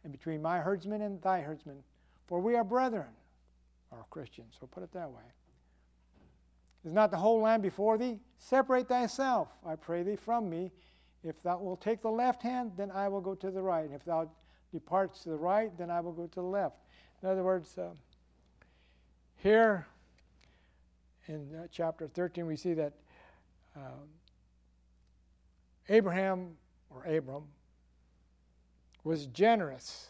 and 0.04 0.14
between 0.14 0.42
my 0.42 0.60
herdsmen 0.60 1.02
and 1.02 1.22
thy 1.22 1.42
herdsmen, 1.42 1.84
for 2.28 2.40
we 2.40 2.56
are 2.56 2.64
brethren, 2.64 3.10
or 3.92 4.06
Christians, 4.12 4.56
so 4.60 4.68
put 4.68 4.84
it 4.84 4.94
that 4.94 5.10
way. 5.10 5.24
Is 6.86 6.94
not 6.94 7.12
the 7.12 7.18
whole 7.18 7.42
land 7.42 7.64
before 7.64 7.98
thee? 7.98 8.20
Separate 8.38 8.88
thyself, 8.88 9.50
I 9.66 9.76
pray 9.76 10.04
thee, 10.04 10.16
from 10.16 10.50
me. 10.50 10.72
If 11.24 11.42
thou 11.42 11.58
wilt 11.58 11.82
take 11.82 12.02
the 12.02 12.12
left 12.12 12.42
hand, 12.42 12.72
then 12.78 12.92
I 12.92 13.10
will 13.10 13.20
go 13.20 13.36
to 13.36 13.52
the 13.52 13.62
right. 13.62 13.84
And 13.84 13.94
if 13.94 14.06
thou 14.06 14.30
departs 14.72 15.24
to 15.24 15.30
the 15.30 15.38
right, 15.38 15.76
then 15.78 15.90
I 15.90 16.00
will 16.00 16.14
go 16.14 16.28
to 16.28 16.36
the 16.36 16.42
left. 16.42 16.78
In 17.22 17.28
other 17.28 17.44
words, 17.44 17.78
uh, 17.78 17.90
here 19.36 19.86
in 21.30 21.48
uh, 21.56 21.68
chapter 21.72 22.08
13, 22.08 22.46
we 22.48 22.56
see 22.56 22.74
that 22.74 22.94
uh, 23.78 24.02
Abraham, 25.88 26.58
or 26.90 27.06
Abram, 27.06 27.44
was 29.04 29.28
generous. 29.28 30.10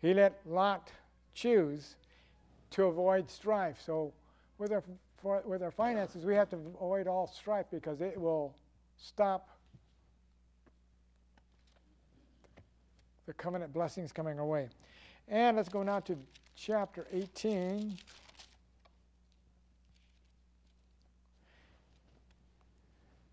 He 0.00 0.14
let 0.14 0.40
Lot 0.46 0.90
choose 1.34 1.96
to 2.70 2.84
avoid 2.84 3.30
strife. 3.30 3.80
So, 3.84 4.12
with 4.58 4.72
our, 4.72 4.82
for, 5.20 5.42
with 5.44 5.62
our 5.62 5.70
finances, 5.70 6.24
we 6.24 6.34
have 6.34 6.48
to 6.50 6.56
avoid 6.56 7.06
all 7.06 7.26
strife 7.26 7.66
because 7.70 8.00
it 8.00 8.18
will 8.18 8.54
stop 8.96 9.50
the 13.26 13.34
covenant 13.34 13.72
blessings 13.74 14.10
coming 14.10 14.38
our 14.38 14.46
way. 14.46 14.68
And 15.28 15.56
let's 15.56 15.68
go 15.68 15.82
now 15.82 16.00
to 16.00 16.16
chapter 16.56 17.06
18. 17.12 17.98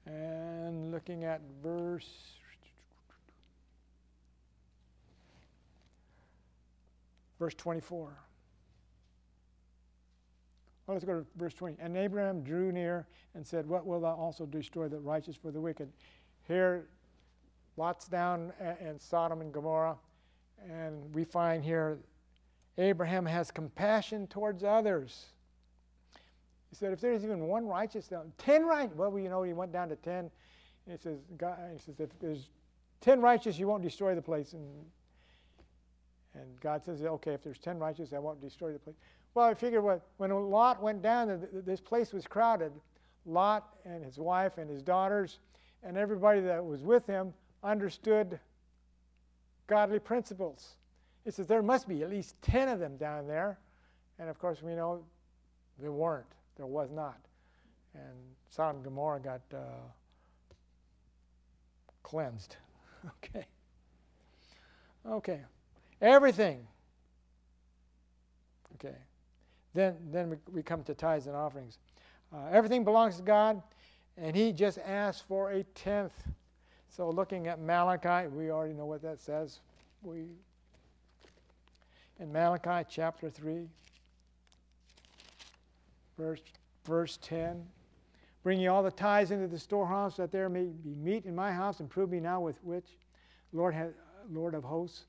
And 0.09 0.91
looking 0.91 1.23
at 1.23 1.41
verse 1.63 2.09
verse 7.39 7.53
24. 7.55 8.09
Well, 10.85 10.95
let's 10.95 11.05
go 11.05 11.19
to 11.19 11.25
verse 11.37 11.53
20. 11.53 11.77
And 11.79 11.95
Abraham 11.95 12.43
drew 12.43 12.71
near 12.71 13.07
and 13.35 13.45
said, 13.45 13.65
What 13.65 13.85
will 13.85 14.01
thou 14.01 14.15
also 14.15 14.45
destroy 14.45 14.87
the 14.87 14.99
righteous 14.99 15.35
for 15.35 15.51
the 15.51 15.61
wicked? 15.61 15.89
Here, 16.47 16.87
Lot's 17.77 18.07
down 18.07 18.51
in 18.81 18.99
Sodom 18.99 19.41
and 19.41 19.53
Gomorrah, 19.53 19.97
and 20.67 21.13
we 21.13 21.23
find 21.23 21.63
here 21.63 21.99
Abraham 22.77 23.25
has 23.25 23.51
compassion 23.51 24.27
towards 24.27 24.63
others. 24.63 25.27
He 26.69 26.75
said, 26.75 26.93
if 26.93 27.01
there's 27.01 27.23
even 27.23 27.47
one 27.47 27.65
righteous 27.65 28.07
down, 28.07 28.31
ten 28.37 28.65
right, 28.65 28.93
well, 28.95 29.17
you 29.17 29.29
know, 29.29 29.43
he 29.43 29.53
went 29.53 29.71
down 29.71 29.89
to 29.89 29.95
ten. 29.95 30.29
He 30.89 30.97
says, 30.97 31.19
God, 31.37 31.57
he 31.73 31.79
says, 31.79 31.99
if 31.99 32.09
there's 32.19 32.49
ten 33.01 33.21
righteous, 33.21 33.57
you 33.57 33.67
won't 33.67 33.83
destroy 33.83 34.15
the 34.15 34.21
place. 34.21 34.53
And 34.53 34.65
and 36.35 36.59
God 36.61 36.83
says, 36.85 37.01
okay, 37.01 37.33
if 37.33 37.43
there's 37.43 37.57
ten 37.57 37.79
righteous, 37.79 38.13
I 38.13 38.19
won't 38.19 38.39
destroy 38.39 38.71
the 38.71 38.79
place. 38.79 38.95
Well, 39.33 39.47
I 39.47 39.53
figured 39.53 39.83
what, 39.83 40.01
when 40.17 40.31
Lot 40.31 40.81
went 40.81 41.01
down, 41.01 41.47
this 41.65 41.81
place 41.81 42.13
was 42.13 42.27
crowded. 42.27 42.71
Lot 43.25 43.75
and 43.85 44.03
his 44.03 44.17
wife 44.17 44.57
and 44.57 44.69
his 44.69 44.81
daughters 44.81 45.39
and 45.83 45.97
everybody 45.97 46.41
that 46.41 46.63
was 46.63 46.83
with 46.83 47.05
him 47.05 47.33
understood 47.63 48.39
godly 49.67 49.99
principles. 49.99 50.75
He 51.25 51.31
says 51.31 51.47
there 51.47 51.61
must 51.61 51.87
be 51.87 52.01
at 52.03 52.09
least 52.09 52.41
10 52.41 52.69
of 52.69 52.79
them 52.79 52.97
down 52.97 53.27
there. 53.27 53.59
And 54.17 54.29
of 54.29 54.39
course, 54.39 54.61
we 54.61 54.73
know 54.73 55.03
there 55.79 55.91
weren't. 55.91 56.25
There 56.59 56.67
was 56.67 56.91
not. 56.91 57.17
And 57.95 58.17
Sodom 58.49 58.75
and 58.75 58.83
Gomorrah 58.83 59.21
got 59.21 59.41
uh, 59.53 59.61
cleansed. 62.03 62.57
okay. 63.07 63.45
Okay. 65.07 65.39
Everything. 66.01 66.67
Okay. 68.75 68.97
Then, 69.73 69.95
then 70.11 70.29
we, 70.31 70.35
we 70.51 70.61
come 70.61 70.83
to 70.83 70.93
tithes 70.93 71.27
and 71.27 71.35
offerings. 71.35 71.77
Uh, 72.33 72.47
everything 72.51 72.83
belongs 72.83 73.15
to 73.15 73.23
God, 73.23 73.63
and 74.17 74.35
He 74.35 74.51
just 74.51 74.79
asked 74.85 75.25
for 75.29 75.51
a 75.51 75.63
tenth. 75.63 76.27
So, 76.89 77.09
looking 77.09 77.47
at 77.47 77.61
Malachi, 77.61 78.27
we 78.27 78.51
already 78.51 78.73
know 78.73 78.85
what 78.85 79.01
that 79.03 79.21
says. 79.21 79.61
We 80.03 80.25
in 82.19 82.33
Malachi 82.33 82.85
chapter 82.89 83.29
3, 83.29 83.69
verse, 86.19 86.41
verse 86.85 87.17
10. 87.21 87.65
Bring 88.43 88.59
ye 88.59 88.67
all 88.67 88.83
the 88.83 88.91
tithes 88.91 89.31
into 89.31 89.47
the 89.47 89.59
storehouse, 89.59 90.17
that 90.17 90.31
there 90.31 90.49
may 90.49 90.65
be 90.65 90.93
meat 90.95 91.25
in 91.25 91.35
my 91.35 91.51
house, 91.51 91.79
and 91.79 91.89
prove 91.89 92.11
me 92.11 92.19
now 92.19 92.41
with 92.41 92.63
which, 92.63 92.85
Lord, 93.53 93.75
Lord 94.31 94.53
of 94.53 94.63
hosts, 94.63 95.05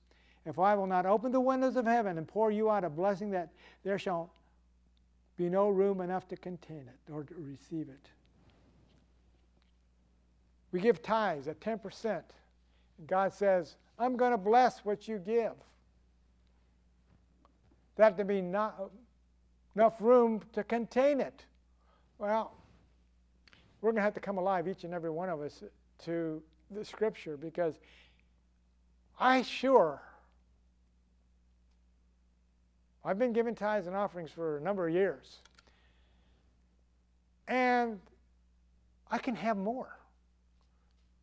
if 0.46 0.58
I 0.58 0.74
will 0.74 0.86
not 0.86 1.06
open 1.06 1.32
the 1.32 1.40
windows 1.40 1.76
of 1.76 1.86
heaven 1.86 2.16
and 2.16 2.26
pour 2.26 2.50
you 2.50 2.70
out 2.70 2.84
a 2.84 2.90
blessing 2.90 3.30
that 3.32 3.50
there 3.84 3.98
shall 3.98 4.32
be 5.36 5.48
no 5.48 5.68
room 5.68 6.00
enough 6.00 6.26
to 6.28 6.36
contain 6.36 6.88
it 6.88 7.12
or 7.12 7.24
to 7.24 7.34
receive 7.38 7.88
it. 7.88 8.08
We 10.72 10.80
give 10.80 11.02
tithes 11.02 11.48
at 11.48 11.60
10%. 11.60 12.22
And 12.98 13.06
God 13.06 13.34
says, 13.34 13.76
I'm 13.98 14.16
going 14.16 14.32
to 14.32 14.38
bless 14.38 14.84
what 14.84 15.08
you 15.08 15.18
give. 15.18 15.52
That 17.96 18.16
to 18.16 18.24
be 18.24 18.40
not 18.40 18.90
enough 19.74 19.94
room 20.00 20.40
to 20.52 20.64
contain 20.64 21.20
it. 21.20 21.44
Well, 22.18 22.52
we're 23.80 23.90
going 23.90 23.96
to 23.96 24.02
have 24.02 24.14
to 24.14 24.20
come 24.20 24.38
alive, 24.38 24.68
each 24.68 24.84
and 24.84 24.92
every 24.92 25.10
one 25.10 25.28
of 25.28 25.40
us, 25.40 25.62
to 26.04 26.42
the 26.70 26.84
scripture 26.84 27.36
because 27.36 27.78
I 29.18 29.42
sure, 29.42 30.00
I've 33.04 33.18
been 33.18 33.32
giving 33.32 33.54
tithes 33.54 33.86
and 33.86 33.96
offerings 33.96 34.30
for 34.30 34.58
a 34.58 34.60
number 34.60 34.86
of 34.86 34.94
years. 34.94 35.38
And 37.48 37.98
I 39.10 39.18
can 39.18 39.34
have 39.34 39.56
more 39.56 39.98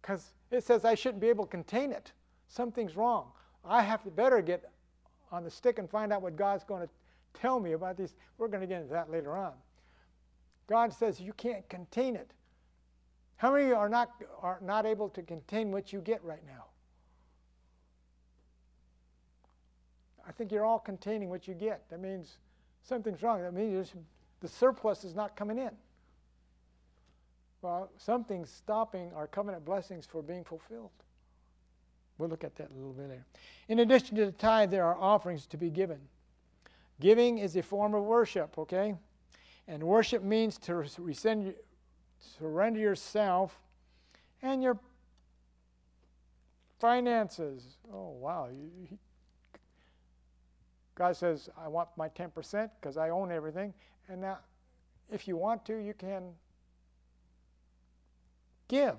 because 0.01 0.33
it 0.51 0.63
says 0.63 0.85
I 0.85 0.95
shouldn't 0.95 1.21
be 1.21 1.29
able 1.29 1.45
to 1.45 1.51
contain 1.51 1.91
it. 1.91 2.11
Something's 2.47 2.95
wrong. 2.95 3.31
I 3.63 3.81
have 3.81 4.03
to 4.03 4.09
better 4.09 4.41
get 4.41 4.69
on 5.31 5.43
the 5.43 5.51
stick 5.51 5.79
and 5.79 5.89
find 5.89 6.13
out 6.13 6.21
what 6.21 6.35
God's 6.35 6.63
going 6.63 6.81
to 6.81 6.89
tell 7.39 7.59
me 7.59 7.73
about 7.73 7.97
these. 7.97 8.13
We're 8.37 8.47
going 8.47 8.61
to 8.61 8.67
get 8.67 8.81
into 8.81 8.93
that 8.93 9.11
later 9.11 9.37
on. 9.37 9.53
God 10.67 10.93
says 10.93 11.19
you 11.19 11.33
can't 11.33 11.67
contain 11.69 12.15
it. 12.15 12.31
How 13.37 13.53
many 13.53 13.71
are 13.71 13.89
not, 13.89 14.11
are 14.41 14.59
not 14.61 14.85
able 14.85 15.09
to 15.09 15.21
contain 15.21 15.71
what 15.71 15.93
you 15.93 16.01
get 16.01 16.23
right 16.23 16.45
now? 16.45 16.65
I 20.27 20.31
think 20.31 20.51
you're 20.51 20.65
all 20.65 20.79
containing 20.79 21.29
what 21.29 21.47
you 21.47 21.53
get. 21.53 21.89
That 21.89 22.01
means 22.01 22.37
something's 22.83 23.23
wrong. 23.23 23.41
That 23.41 23.53
means 23.53 23.93
the 24.41 24.47
surplus 24.47 25.03
is 25.03 25.15
not 25.15 25.35
coming 25.35 25.57
in. 25.57 25.71
Well, 27.61 27.89
something's 27.97 28.49
stopping 28.49 29.11
our 29.15 29.27
covenant 29.27 29.63
blessings 29.65 30.05
for 30.05 30.21
being 30.21 30.43
fulfilled. 30.43 30.91
We'll 32.17 32.29
look 32.29 32.43
at 32.43 32.55
that 32.55 32.71
a 32.71 32.73
little 32.73 32.93
bit 32.93 33.09
later. 33.09 33.25
In 33.67 33.79
addition 33.79 34.17
to 34.17 34.25
the 34.25 34.31
tithe, 34.31 34.71
there 34.71 34.85
are 34.85 34.97
offerings 34.97 35.45
to 35.47 35.57
be 35.57 35.69
given. 35.69 35.99
Giving 36.99 37.37
is 37.37 37.55
a 37.55 37.63
form 37.63 37.93
of 37.93 38.03
worship, 38.03 38.57
okay? 38.57 38.95
And 39.67 39.83
worship 39.83 40.23
means 40.23 40.57
to 40.59 40.83
surrender 42.19 42.79
yourself 42.79 43.59
and 44.41 44.63
your 44.63 44.79
finances. 46.79 47.77
Oh, 47.93 48.09
wow. 48.11 48.49
God 50.95 51.15
says, 51.15 51.49
I 51.57 51.67
want 51.67 51.89
my 51.95 52.09
10% 52.09 52.69
because 52.79 52.97
I 52.97 53.09
own 53.09 53.31
everything. 53.31 53.73
And 54.09 54.21
now, 54.21 54.39
if 55.11 55.27
you 55.27 55.37
want 55.37 55.65
to, 55.65 55.77
you 55.77 55.93
can 55.93 56.33
give. 58.67 58.95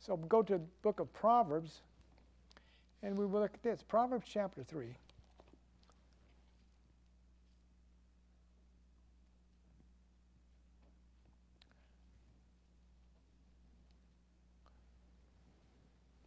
So 0.00 0.16
go 0.16 0.42
to 0.42 0.54
the 0.54 0.64
book 0.82 0.98
of 0.98 1.12
Proverbs 1.12 1.82
and 3.02 3.16
we 3.16 3.26
will 3.26 3.40
look 3.40 3.54
at 3.54 3.62
this. 3.62 3.82
Proverbs 3.86 4.26
chapter 4.28 4.64
3. 4.64 4.96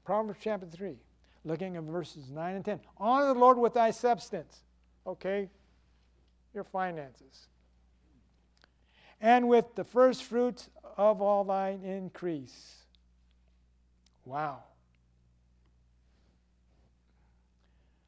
Proverbs 0.05 0.39
chapter 0.41 0.67
3, 0.67 0.95
looking 1.43 1.75
at 1.75 1.83
verses 1.83 2.29
9 2.29 2.55
and 2.55 2.63
10. 2.63 2.79
Honor 2.97 3.33
the 3.33 3.39
Lord 3.39 3.57
with 3.57 3.73
thy 3.73 3.91
substance. 3.91 4.61
Okay? 5.05 5.49
Your 6.53 6.63
finances. 6.63 7.47
And 9.19 9.47
with 9.47 9.75
the 9.75 9.83
first 9.83 10.23
fruits 10.23 10.69
of 10.95 11.21
all 11.21 11.43
thine 11.43 11.81
increase. 11.83 12.75
Wow. 14.25 14.63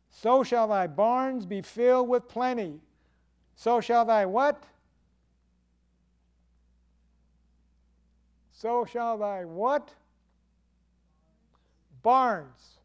So 0.09 0.43
shall 0.43 0.67
thy 0.67 0.87
barns 0.87 1.45
be 1.45 1.61
filled 1.61 2.09
with 2.09 2.27
plenty. 2.27 2.79
So 3.55 3.81
shall 3.81 4.05
thy 4.05 4.25
what? 4.25 4.63
So 8.51 8.85
shall 8.85 9.17
thy 9.17 9.45
what? 9.45 9.93
Barns. 12.03 12.79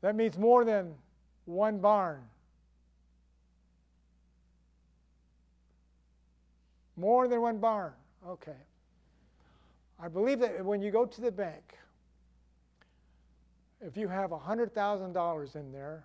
That 0.00 0.16
means 0.16 0.36
more 0.38 0.64
than 0.64 0.94
one 1.44 1.78
barn. 1.78 2.22
More 6.96 7.28
than 7.28 7.40
one 7.40 7.58
barn. 7.58 7.92
Okay. 8.26 8.56
I 10.00 10.08
believe 10.08 10.40
that 10.40 10.64
when 10.64 10.82
you 10.82 10.90
go 10.90 11.06
to 11.06 11.20
the 11.20 11.30
bank, 11.30 11.78
if 13.80 13.96
you 13.96 14.08
have 14.08 14.30
$100,000 14.30 15.56
in 15.56 15.72
there, 15.72 16.04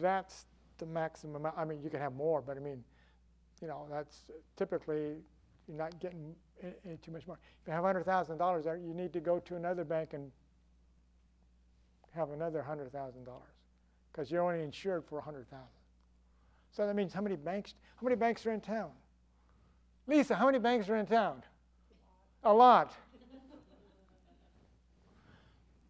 that's 0.00 0.46
the 0.78 0.86
maximum. 0.86 1.46
I 1.56 1.64
mean, 1.64 1.82
you 1.82 1.90
can 1.90 2.00
have 2.00 2.14
more, 2.14 2.40
but 2.42 2.56
I 2.56 2.60
mean, 2.60 2.82
you 3.60 3.68
know, 3.68 3.86
that's 3.90 4.24
typically 4.56 5.16
you're 5.68 5.78
not 5.78 5.98
getting 6.00 6.34
too 7.02 7.12
much 7.12 7.26
more. 7.26 7.38
If 7.62 7.68
you 7.68 7.72
have 7.72 7.84
$100,000 7.84 8.64
there, 8.64 8.76
you 8.76 8.94
need 8.94 9.12
to 9.12 9.20
go 9.20 9.38
to 9.40 9.56
another 9.56 9.84
bank 9.84 10.12
and 10.12 10.30
have 12.14 12.30
another 12.30 12.64
$100,000 12.66 12.90
because 14.12 14.30
you're 14.30 14.42
only 14.42 14.62
insured 14.62 15.04
for 15.04 15.16
a 15.16 15.22
100,000. 15.22 15.66
So 16.70 16.86
that 16.86 16.94
means 16.94 17.12
how 17.12 17.20
many 17.20 17.36
banks? 17.36 17.74
How 17.96 18.04
many 18.04 18.16
banks 18.16 18.44
are 18.46 18.52
in 18.52 18.60
town? 18.60 18.90
Lisa, 20.06 20.34
how 20.34 20.46
many 20.46 20.58
banks 20.58 20.88
are 20.88 20.96
in 20.96 21.06
town? 21.06 21.42
A 22.42 22.52
lot. 22.52 22.92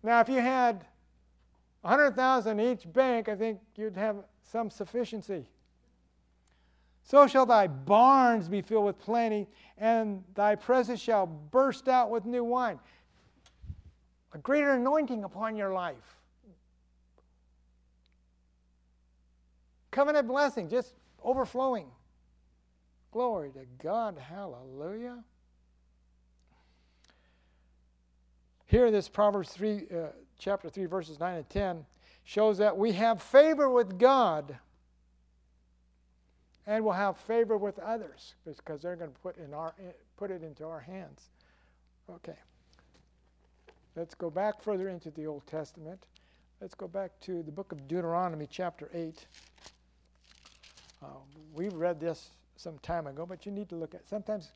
now, 0.02 0.20
if 0.20 0.28
you 0.28 0.40
had 0.40 0.84
a 1.82 1.88
100,000 1.88 2.60
each 2.60 2.90
bank, 2.92 3.28
I 3.28 3.34
think 3.34 3.60
you'd 3.76 3.96
have 3.96 4.16
some 4.42 4.70
sufficiency. 4.70 5.48
So 7.02 7.26
shall 7.26 7.44
thy 7.44 7.66
barns 7.66 8.48
be 8.48 8.62
filled 8.62 8.86
with 8.86 8.98
plenty, 8.98 9.46
and 9.76 10.24
thy 10.34 10.54
presses 10.54 11.00
shall 11.00 11.26
burst 11.26 11.88
out 11.88 12.10
with 12.10 12.24
new 12.24 12.44
wine. 12.44 12.78
A 14.34 14.38
greater 14.38 14.72
anointing 14.72 15.24
upon 15.24 15.56
your 15.56 15.72
life. 15.72 16.16
Covenant 19.92 20.26
blessing, 20.26 20.68
just 20.68 20.94
overflowing. 21.22 21.86
Glory 23.12 23.52
to 23.52 23.64
God. 23.80 24.18
Hallelujah. 24.18 25.22
Here, 28.66 28.90
this 28.90 29.08
Proverbs 29.08 29.50
3, 29.50 29.76
uh, 29.76 30.06
chapter 30.36 30.68
3, 30.68 30.86
verses 30.86 31.20
9 31.20 31.36
and 31.36 31.48
10, 31.48 31.86
shows 32.24 32.58
that 32.58 32.76
we 32.76 32.90
have 32.92 33.22
favor 33.22 33.70
with 33.70 33.98
God 33.98 34.58
and 36.66 36.82
we'll 36.84 36.94
have 36.94 37.18
favor 37.18 37.56
with 37.56 37.78
others 37.78 38.34
because 38.44 38.82
they're 38.82 38.96
going 38.96 39.12
to 39.12 39.18
put, 39.20 39.36
in 39.36 39.52
our, 39.52 39.74
put 40.16 40.30
it 40.30 40.42
into 40.42 40.64
our 40.64 40.80
hands. 40.80 41.28
Okay. 42.10 42.38
Let's 43.96 44.14
go 44.14 44.28
back 44.28 44.60
further 44.60 44.88
into 44.88 45.10
the 45.10 45.26
Old 45.26 45.46
Testament. 45.46 46.06
Let's 46.60 46.74
go 46.74 46.88
back 46.88 47.12
to 47.22 47.42
the 47.42 47.52
book 47.52 47.70
of 47.70 47.86
Deuteronomy, 47.86 48.48
chapter 48.50 48.90
8. 48.92 49.26
Uh, 51.02 51.06
we 51.54 51.68
read 51.68 52.00
this 52.00 52.30
some 52.56 52.78
time 52.78 53.06
ago, 53.06 53.26
but 53.26 53.46
you 53.46 53.52
need 53.52 53.68
to 53.68 53.76
look 53.76 53.94
at 53.94 54.08
Sometimes 54.08 54.52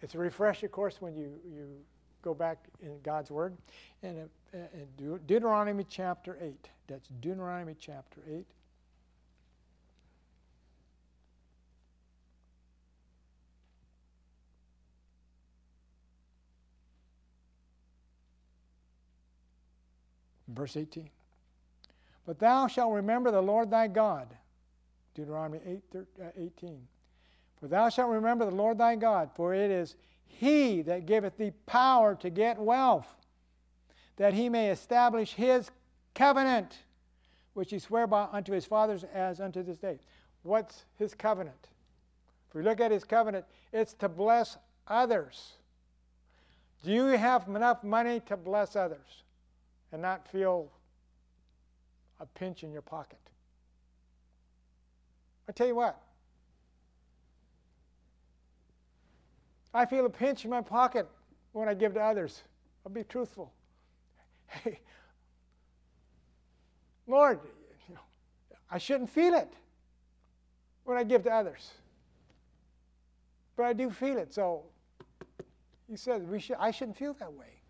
it's 0.00 0.14
a 0.14 0.18
refresher 0.18 0.68
course 0.68 1.00
when 1.00 1.16
you, 1.16 1.40
you 1.44 1.68
go 2.22 2.34
back 2.34 2.58
in 2.80 3.00
God's 3.02 3.30
Word. 3.30 3.56
And 4.02 4.28
in 4.52 5.18
Deuteronomy 5.26 5.84
chapter 5.88 6.38
8. 6.40 6.68
That's 6.86 7.08
Deuteronomy 7.20 7.74
chapter 7.78 8.20
8. 8.30 8.46
Verse 20.48 20.76
18. 20.76 21.08
But 22.26 22.38
thou 22.38 22.66
shalt 22.66 22.92
remember 22.92 23.30
the 23.30 23.40
Lord 23.40 23.70
thy 23.70 23.86
God. 23.88 24.28
Deuteronomy 25.14 25.60
8, 25.66 25.82
uh, 25.96 26.24
18. 26.36 26.86
For 27.58 27.68
thou 27.68 27.88
shalt 27.88 28.10
remember 28.10 28.44
the 28.44 28.54
Lord 28.54 28.78
thy 28.78 28.96
God, 28.96 29.30
for 29.34 29.54
it 29.54 29.70
is 29.70 29.96
he 30.26 30.82
that 30.82 31.06
giveth 31.06 31.36
thee 31.36 31.52
power 31.66 32.14
to 32.16 32.30
get 32.30 32.58
wealth, 32.58 33.08
that 34.16 34.34
he 34.34 34.48
may 34.48 34.70
establish 34.70 35.34
his 35.34 35.70
covenant, 36.14 36.78
which 37.54 37.70
he 37.70 37.78
sware 37.78 38.06
by 38.06 38.28
unto 38.30 38.52
his 38.52 38.64
fathers 38.64 39.04
as 39.12 39.40
unto 39.40 39.62
this 39.62 39.78
day. 39.78 39.98
What's 40.42 40.84
his 40.96 41.14
covenant? 41.14 41.68
If 42.48 42.54
we 42.54 42.62
look 42.62 42.80
at 42.80 42.90
his 42.90 43.04
covenant, 43.04 43.44
it's 43.72 43.94
to 43.94 44.08
bless 44.08 44.56
others. 44.86 45.54
Do 46.84 46.92
you 46.92 47.04
have 47.04 47.48
enough 47.48 47.82
money 47.82 48.20
to 48.26 48.36
bless 48.36 48.76
others 48.76 49.24
and 49.92 50.02
not 50.02 50.28
feel 50.28 50.70
a 52.20 52.26
pinch 52.26 52.62
in 52.64 52.72
your 52.72 52.82
pocket? 52.82 53.18
I 55.48 55.52
tell 55.52 55.66
you 55.66 55.74
what, 55.74 56.00
I 59.72 59.86
feel 59.86 60.06
a 60.06 60.10
pinch 60.10 60.44
in 60.44 60.50
my 60.50 60.60
pocket 60.60 61.08
when 61.52 61.68
I 61.68 61.74
give 61.74 61.94
to 61.94 62.00
others. 62.00 62.42
I'll 62.84 62.92
be 62.92 63.04
truthful. 63.04 63.52
Hey, 64.46 64.80
Lord, 67.06 67.40
you 67.88 67.94
know, 67.94 68.00
I 68.70 68.78
shouldn't 68.78 69.10
feel 69.10 69.34
it 69.34 69.52
when 70.84 70.96
I 70.96 71.04
give 71.04 71.22
to 71.24 71.30
others. 71.30 71.70
But 73.56 73.66
I 73.66 73.72
do 73.72 73.90
feel 73.90 74.16
it. 74.18 74.32
So 74.32 74.64
he 75.88 75.96
says 75.96 76.22
we 76.22 76.40
should 76.40 76.56
I 76.58 76.70
shouldn't 76.70 76.96
feel 76.96 77.14
that 77.14 77.32
way. 77.32 77.60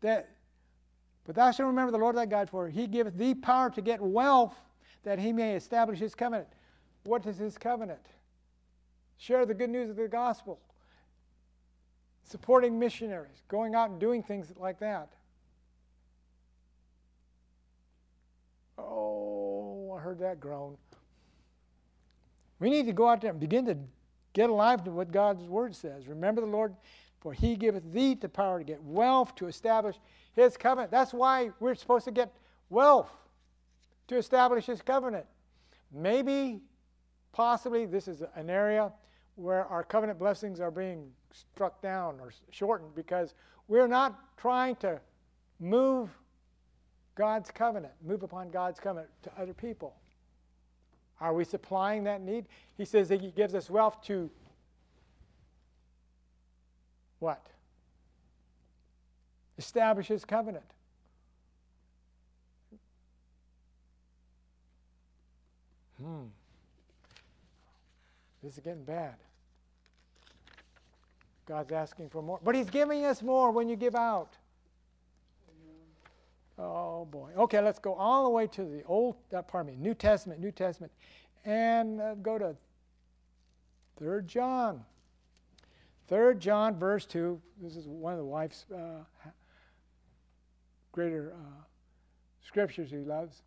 That 0.00 0.30
but 1.24 1.34
thou 1.34 1.50
shalt 1.50 1.68
remember 1.68 1.92
the 1.92 1.98
Lord 1.98 2.16
thy 2.16 2.26
God, 2.26 2.50
for 2.50 2.68
he 2.68 2.86
giveth 2.86 3.16
thee 3.16 3.34
power 3.34 3.70
to 3.70 3.80
get 3.80 4.00
wealth 4.00 4.54
that 5.04 5.18
he 5.18 5.32
may 5.32 5.54
establish 5.54 5.98
his 5.98 6.14
covenant. 6.14 6.48
What 7.04 7.26
is 7.26 7.38
his 7.38 7.56
covenant? 7.58 8.06
Share 9.18 9.46
the 9.46 9.54
good 9.54 9.70
news 9.70 9.90
of 9.90 9.96
the 9.96 10.08
gospel. 10.08 10.58
Supporting 12.24 12.78
missionaries, 12.78 13.42
going 13.48 13.74
out 13.74 13.90
and 13.90 14.00
doing 14.00 14.22
things 14.22 14.52
like 14.58 14.78
that. 14.80 15.12
Oh, 18.78 19.94
I 19.96 20.00
heard 20.00 20.18
that 20.20 20.40
groan. 20.40 20.76
We 22.58 22.70
need 22.70 22.86
to 22.86 22.92
go 22.92 23.08
out 23.08 23.20
there 23.20 23.30
and 23.30 23.40
begin 23.40 23.66
to 23.66 23.76
get 24.32 24.50
alive 24.50 24.84
to 24.84 24.90
what 24.90 25.12
God's 25.12 25.44
word 25.44 25.74
says. 25.74 26.08
Remember 26.08 26.40
the 26.40 26.46
Lord, 26.46 26.74
for 27.24 27.32
he 27.32 27.56
giveth 27.56 27.90
thee 27.90 28.14
the 28.14 28.28
power 28.28 28.58
to 28.58 28.64
get 28.64 28.82
wealth, 28.84 29.34
to 29.36 29.46
establish 29.46 29.96
his 30.34 30.58
covenant. 30.58 30.90
That's 30.90 31.14
why 31.14 31.50
we're 31.58 31.74
supposed 31.74 32.04
to 32.04 32.10
get 32.10 32.30
wealth, 32.68 33.10
to 34.08 34.18
establish 34.18 34.66
his 34.66 34.82
covenant. 34.82 35.24
Maybe, 35.90 36.60
possibly, 37.32 37.86
this 37.86 38.08
is 38.08 38.22
an 38.36 38.50
area 38.50 38.92
where 39.36 39.64
our 39.68 39.82
covenant 39.82 40.18
blessings 40.18 40.60
are 40.60 40.70
being 40.70 41.10
struck 41.32 41.80
down 41.80 42.20
or 42.20 42.30
shortened 42.50 42.94
because 42.94 43.32
we're 43.68 43.88
not 43.88 44.36
trying 44.36 44.76
to 44.76 45.00
move 45.58 46.10
God's 47.14 47.50
covenant, 47.50 47.94
move 48.04 48.22
upon 48.22 48.50
God's 48.50 48.78
covenant 48.78 49.08
to 49.22 49.32
other 49.40 49.54
people. 49.54 49.96
Are 51.22 51.32
we 51.32 51.44
supplying 51.44 52.04
that 52.04 52.20
need? 52.20 52.44
He 52.76 52.84
says 52.84 53.08
that 53.08 53.22
He 53.22 53.30
gives 53.30 53.54
us 53.54 53.70
wealth 53.70 54.02
to 54.02 54.28
what? 57.24 57.46
Establish 59.56 60.08
His 60.08 60.26
covenant. 60.26 60.64
Hmm. 65.98 66.24
This 68.42 68.58
is 68.58 68.60
getting 68.60 68.84
bad. 68.84 69.14
God's 71.46 71.72
asking 71.72 72.10
for 72.10 72.20
more. 72.20 72.40
But 72.44 72.54
He's 72.54 72.68
giving 72.68 73.06
us 73.06 73.22
more 73.22 73.50
when 73.52 73.70
you 73.70 73.76
give 73.76 73.94
out. 73.94 74.36
Oh 76.58 77.06
boy. 77.06 77.30
Okay, 77.36 77.60
let's 77.60 77.78
go 77.78 77.94
all 77.94 78.24
the 78.24 78.30
way 78.30 78.46
to 78.48 78.64
the 78.64 78.84
Old, 78.84 79.16
uh, 79.34 79.40
pardon 79.40 79.72
me, 79.72 79.78
New 79.80 79.94
Testament, 79.94 80.40
New 80.40 80.52
Testament, 80.52 80.92
and 81.44 82.00
uh, 82.00 82.14
go 82.16 82.38
to 82.38 82.54
3 83.98 84.22
John. 84.26 84.84
3 86.08 86.36
John, 86.36 86.78
verse 86.78 87.06
2. 87.06 87.40
This 87.62 87.76
is 87.76 87.86
one 87.86 88.12
of 88.12 88.18
the 88.18 88.24
wife's 88.24 88.66
uh, 88.74 89.04
greater 90.92 91.32
uh, 91.34 91.64
scriptures 92.46 92.90
he 92.90 92.98
loves. 92.98 93.42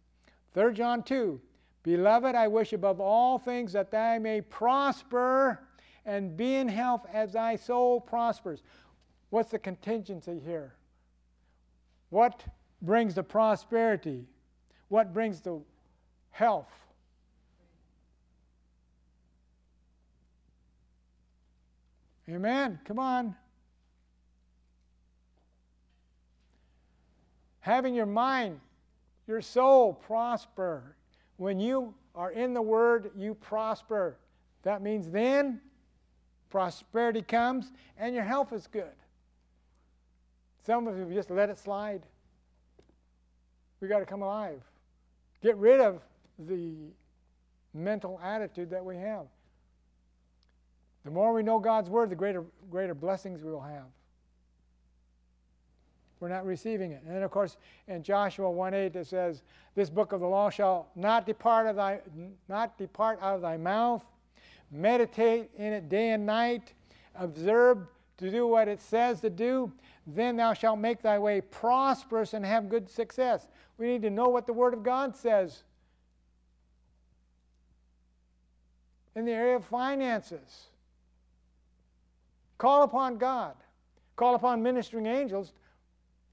3 0.54 0.74
John 0.74 1.04
2. 1.04 1.40
Beloved, 1.84 2.36
I 2.36 2.48
wish 2.48 2.74
above 2.74 3.00
all 3.00 3.38
things 3.38 3.74
that 3.74 3.92
thou 3.92 4.20
may 4.20 4.42
prosper 4.42 5.60
and 6.06 6.36
be 6.36 6.56
in 6.56 6.68
health 6.68 7.06
as 7.14 7.34
thy 7.34 7.56
soul 7.56 8.02
prospers. 8.02 8.64
What's 9.30 9.52
the 9.52 9.60
contingency 9.60 10.40
here? 10.44 10.74
What 12.10 12.44
brings 12.82 13.16
the 13.16 13.24
prosperity? 13.24 14.26
What 14.88 15.14
brings 15.14 15.42
the 15.42 15.62
health? 16.32 16.72
Amen. 22.30 22.80
Come 22.86 23.00
on. 23.00 23.36
Having 27.60 27.96
your 27.96 28.06
mind, 28.06 28.60
your 29.28 29.42
soul 29.42 29.94
prosper. 29.94 30.96
When 31.38 31.60
you 31.60 31.94
are 32.16 32.32
in 32.32 32.54
the 32.54 32.62
Word, 32.62 33.12
you 33.16 33.36
prosper. 33.36 34.18
That 34.64 34.82
means 34.82 35.10
then 35.10 35.62
prosperity 36.50 37.22
comes 37.22 37.72
and 37.98 38.16
your 38.16 38.24
health 38.24 38.54
is 38.54 38.68
good. 38.68 38.92
Some 40.66 40.88
of 40.88 40.98
you 40.98 41.14
just 41.14 41.30
let 41.30 41.50
it 41.50 41.58
slide. 41.58 42.06
We 43.80 43.88
got 43.88 44.00
to 44.00 44.06
come 44.06 44.22
alive. 44.22 44.62
Get 45.42 45.56
rid 45.58 45.80
of 45.80 46.02
the 46.40 46.74
mental 47.74 48.20
attitude 48.24 48.70
that 48.72 48.84
we 48.84 48.98
have. 48.98 49.28
The 51.08 51.14
more 51.14 51.32
we 51.32 51.42
know 51.42 51.58
God's 51.58 51.90
word, 51.90 52.10
the 52.10 52.18
greater, 52.18 52.44
greater 52.70 52.94
blessings 52.94 53.42
we 53.42 53.50
will 53.50 53.62
have. 53.62 53.86
We're 56.20 56.28
not 56.28 56.46
receiving 56.46 56.92
it. 56.92 57.02
And 57.06 57.16
then, 57.16 57.24
of 57.24 57.32
course, 57.32 57.56
in 57.88 58.04
Joshua 58.04 58.52
1 58.52 58.74
8, 58.74 58.94
it 58.98 59.08
says, 59.08 59.44
This 59.74 59.90
book 59.90 60.12
of 60.12 60.20
the 60.20 60.28
law 60.28 60.50
shall 60.50 60.90
not 60.98 61.26
depart, 61.26 61.66
of 61.66 61.78
thy, 61.78 62.02
not 62.50 62.78
depart 62.78 63.20
out 63.22 63.36
of 63.36 63.42
thy 63.42 63.56
mouth. 63.56 64.04
Meditate 64.70 65.50
in 65.58 65.72
it 65.72 65.88
day 65.88 66.10
and 66.10 66.26
night. 66.26 66.74
Observe 67.16 67.88
to 68.18 68.30
do 68.30 68.46
what 68.46 68.68
it 68.68 68.82
says 68.82 69.22
to 69.22 69.30
do. 69.30 69.72
Then 70.08 70.36
thou 70.36 70.54
shalt 70.54 70.78
make 70.78 71.02
thy 71.02 71.18
way 71.18 71.40
prosperous 71.40 72.34
and 72.34 72.46
have 72.46 72.68
good 72.68 72.90
success. 72.90 73.48
We 73.78 73.88
need 73.88 74.02
to 74.02 74.10
know 74.10 74.28
what 74.28 74.46
the 74.46 74.52
Word 74.52 74.74
of 74.74 74.84
God 74.84 75.16
says 75.16 75.64
in 79.16 79.24
the 79.24 79.32
area 79.32 79.56
of 79.56 79.64
finances. 79.64 80.68
Call 82.58 82.84
upon 82.84 83.18
God. 83.18 83.56
Call 84.16 84.36
upon 84.36 84.64
ministering 84.64 85.06
angels. 85.06 85.54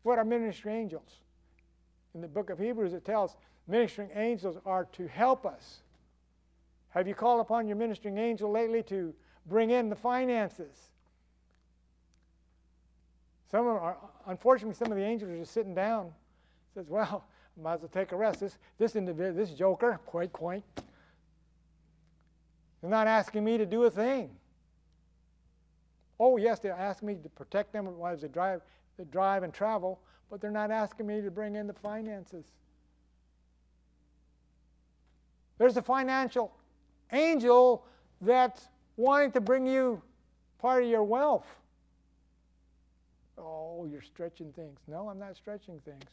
What 0.03 0.19
are 0.19 0.25
ministering 0.25 0.77
angels? 0.77 1.21
In 2.15 2.21
the 2.21 2.29
book 2.29 2.51
of 2.51 2.59
Hebrews, 2.59 2.95
it 2.95 3.05
tells 3.05 3.37
ministering 3.67 4.11
angels 4.15 4.57
are 4.65 4.87
to 4.93 5.07
help 5.07 5.45
us. 5.45 5.81
Have 6.91 7.09
you 7.09 7.15
called 7.15 7.41
upon 7.41 7.67
your 7.67 7.77
ministering 7.77 8.19
angel 8.19 8.51
lately 8.51 8.83
to 8.85 9.13
bring 9.47 9.71
in 9.71 9.89
the 9.89 9.97
finances? 9.97 10.77
Some 13.51 13.67
of 13.67 13.75
them 13.75 13.83
are, 13.83 13.97
unfortunately, 14.27 14.75
some 14.75 14.91
of 14.93 14.99
the 14.99 15.05
angels 15.05 15.31
are 15.31 15.37
just 15.37 15.53
sitting 15.53 15.75
down. 15.75 16.13
Says, 16.75 16.89
well, 16.89 17.25
might 17.63 17.75
as 17.75 17.81
well 17.81 17.91
take 17.93 18.13
a 18.13 18.17
rest. 18.17 18.41
This, 18.41 18.59
this 18.79 18.97
individual, 18.97 19.35
this 19.35 19.51
joker, 19.51 20.01
quite, 20.07 20.33
quite, 20.33 20.65
they're 22.81 22.91
not 22.91 23.07
asking 23.07 23.45
me 23.45 23.59
to 23.59 23.67
do 23.67 23.85
a 23.85 23.91
thing. 23.91 24.31
Oh, 26.21 26.37
yes, 26.37 26.59
they're 26.61 26.73
asking 26.73 27.09
me 27.09 27.17
to 27.23 27.29
protect 27.29 27.73
them 27.73 27.87
while 27.99 28.17
they 28.17 28.29
drive, 28.29 28.63
they 28.97 29.05
drive 29.05 29.43
and 29.43 29.53
travel, 29.53 30.01
but 30.31 30.41
they're 30.41 30.51
not 30.51 30.71
asking 30.71 31.07
me 31.07 31.21
to 31.21 31.31
bring 31.31 31.57
in 31.57 31.67
the 31.67 31.73
finances. 31.73 32.45
There's 35.59 35.77
a 35.77 35.83
financial 35.83 36.53
angel 37.13 37.85
that's 38.21 38.69
wanting 38.97 39.33
to 39.33 39.41
bring 39.41 39.67
you 39.67 40.01
part 40.59 40.83
of 40.83 40.89
your 40.89 41.05
wealth. 41.05 41.47
Oh, 43.37 43.87
you're 43.91 44.03
stretching 44.03 44.53
things. 44.53 44.79
No, 44.87 45.09
I'm 45.09 45.19
not 45.19 45.37
stretching 45.37 45.81
things 45.85 46.05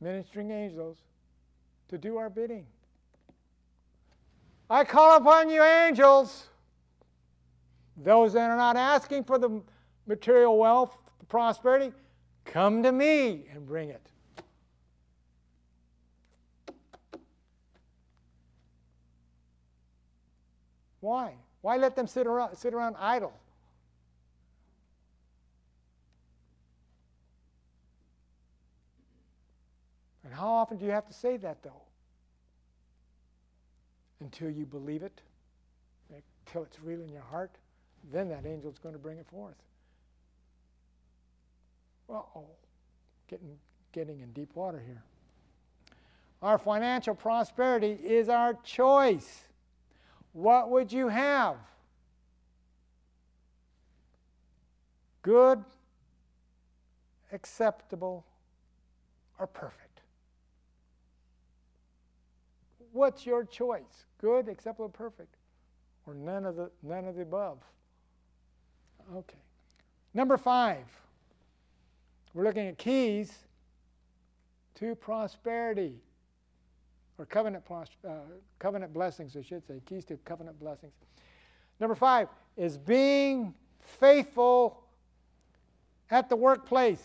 ministering 0.00 0.50
angels 0.50 0.98
to 1.88 1.98
do 1.98 2.16
our 2.16 2.30
bidding. 2.30 2.66
I 4.70 4.84
call 4.84 5.16
upon 5.16 5.48
you, 5.48 5.62
angels, 5.62 6.46
those 8.02 8.32
that 8.32 8.50
are 8.50 8.56
not 8.56 8.76
asking 8.76 9.24
for 9.24 9.38
the 9.38 9.60
material 10.06 10.56
wealth, 10.58 10.96
the 11.18 11.26
prosperity, 11.26 11.92
come 12.44 12.82
to 12.82 12.92
me 12.92 13.46
and 13.52 13.66
bring 13.66 13.90
it. 13.90 14.06
Why? 21.00 21.34
Why 21.60 21.76
let 21.76 21.96
them 21.96 22.06
sit 22.06 22.26
around, 22.26 22.56
sit 22.56 22.74
around 22.74 22.96
idle? 22.98 23.32
And 30.24 30.32
how 30.32 30.48
often 30.48 30.76
do 30.76 30.84
you 30.84 30.90
have 30.90 31.06
to 31.06 31.14
say 31.14 31.36
that, 31.38 31.62
though? 31.62 31.82
Until 34.20 34.50
you 34.50 34.66
believe 34.66 35.02
it, 35.02 35.20
until 36.46 36.64
it's 36.64 36.78
real 36.80 37.00
in 37.00 37.08
your 37.08 37.22
heart. 37.22 37.52
Then 38.12 38.28
that 38.28 38.46
angel's 38.46 38.78
going 38.78 38.94
to 38.94 38.98
bring 38.98 39.18
it 39.18 39.26
forth. 39.26 39.56
Well, 42.06 42.28
oh, 42.34 42.46
getting, 43.28 43.56
getting 43.92 44.20
in 44.20 44.32
deep 44.32 44.54
water 44.54 44.82
here. 44.84 45.02
Our 46.40 46.58
financial 46.58 47.14
prosperity 47.14 47.98
is 48.04 48.28
our 48.28 48.54
choice. 48.64 49.42
What 50.32 50.70
would 50.70 50.92
you 50.92 51.08
have? 51.08 51.56
Good, 55.22 55.62
acceptable, 57.32 58.24
or 59.38 59.46
perfect? 59.46 60.00
What's 62.92 63.26
your 63.26 63.44
choice? 63.44 64.06
Good, 64.20 64.48
acceptable, 64.48 64.88
perfect? 64.88 65.34
Or 66.06 66.14
none 66.14 66.46
of 66.46 66.56
the 66.56 66.70
none 66.82 67.04
of 67.04 67.16
the 67.16 67.22
above? 67.22 67.58
Okay. 69.16 69.38
Number 70.14 70.36
five. 70.36 70.84
We're 72.34 72.44
looking 72.44 72.66
at 72.66 72.78
keys 72.78 73.32
to 74.76 74.94
prosperity 74.94 75.96
or 77.18 77.26
covenant, 77.26 77.64
uh, 77.70 78.10
covenant 78.58 78.92
blessings, 78.92 79.36
I 79.36 79.42
should 79.42 79.66
say, 79.66 79.80
keys 79.86 80.04
to 80.06 80.16
covenant 80.18 80.60
blessings. 80.60 80.92
Number 81.80 81.94
five 81.94 82.28
is 82.56 82.76
being 82.76 83.54
faithful 83.80 84.84
at 86.10 86.28
the 86.28 86.36
workplace. 86.36 87.02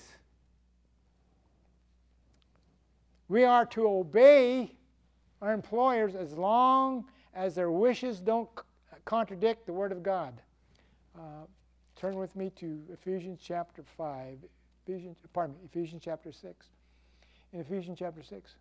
We 3.27 3.43
are 3.43 3.65
to 3.67 3.87
obey 3.87 4.75
our 5.41 5.53
employers 5.53 6.15
as 6.15 6.33
long 6.33 7.05
as 7.33 7.55
their 7.55 7.71
wishes 7.71 8.19
don't 8.19 8.49
contradict 9.05 9.65
the 9.65 9.73
Word 9.73 9.91
of 9.91 10.03
God. 10.03 10.39
Uh, 11.17 11.45
turn 12.03 12.17
with 12.17 12.35
me 12.35 12.49
to 12.49 12.81
Ephesians 12.91 13.39
chapter 13.41 13.81
5. 13.95 14.37
Ephesians, 14.85 15.15
pardon 15.31 15.55
me, 15.55 15.61
Ephesians 15.63 16.01
chapter 16.03 16.33
6. 16.33 16.67
In 17.53 17.61
Ephesians 17.61 17.97
chapter 17.97 18.21
6. 18.21 18.55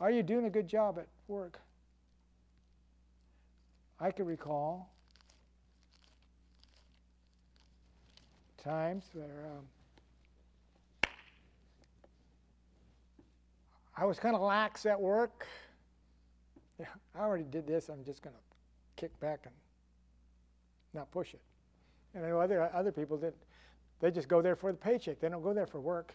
Are 0.00 0.10
you 0.10 0.22
doing 0.22 0.44
a 0.44 0.50
good 0.50 0.68
job 0.68 0.98
at 0.98 1.06
work? 1.28 1.58
I 3.98 4.10
can 4.10 4.26
recall 4.26 4.90
times 8.62 9.04
where 9.14 9.46
um, 9.56 11.10
I 13.96 14.04
was 14.04 14.18
kind 14.18 14.36
of 14.36 14.42
lax 14.42 14.84
at 14.84 15.00
work. 15.00 15.46
Yeah, 16.78 16.84
I 17.14 17.20
already 17.20 17.44
did 17.44 17.66
this. 17.66 17.88
I'm 17.88 18.04
just 18.04 18.20
going 18.20 18.36
to 18.36 19.00
kick 19.00 19.18
back 19.20 19.44
and 19.46 19.54
not 20.92 21.10
push 21.10 21.32
it. 21.32 21.40
And 22.18 22.26
I 22.26 22.30
know 22.30 22.40
other 22.40 22.68
other 22.74 22.90
people 22.90 23.16
that 23.18 23.34
they 24.00 24.10
just 24.10 24.26
go 24.26 24.42
there 24.42 24.56
for 24.56 24.72
the 24.72 24.78
paycheck. 24.78 25.20
They 25.20 25.28
don't 25.28 25.42
go 25.42 25.54
there 25.54 25.66
for 25.66 25.80
work. 25.80 26.14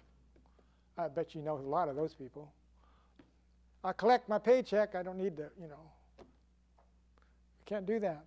I 0.97 1.07
bet 1.07 1.33
you 1.33 1.41
know 1.41 1.55
a 1.55 1.59
lot 1.59 1.87
of 1.87 1.95
those 1.95 2.13
people. 2.13 2.51
I 3.85 3.93
collect 3.93 4.27
my 4.27 4.37
paycheck. 4.37 4.95
I 4.95 5.03
don't 5.03 5.17
need 5.17 5.37
to, 5.37 5.49
you 5.59 5.67
know. 5.67 5.79
I 6.19 6.23
can't 7.65 7.85
do 7.85 7.99
that. 8.01 8.25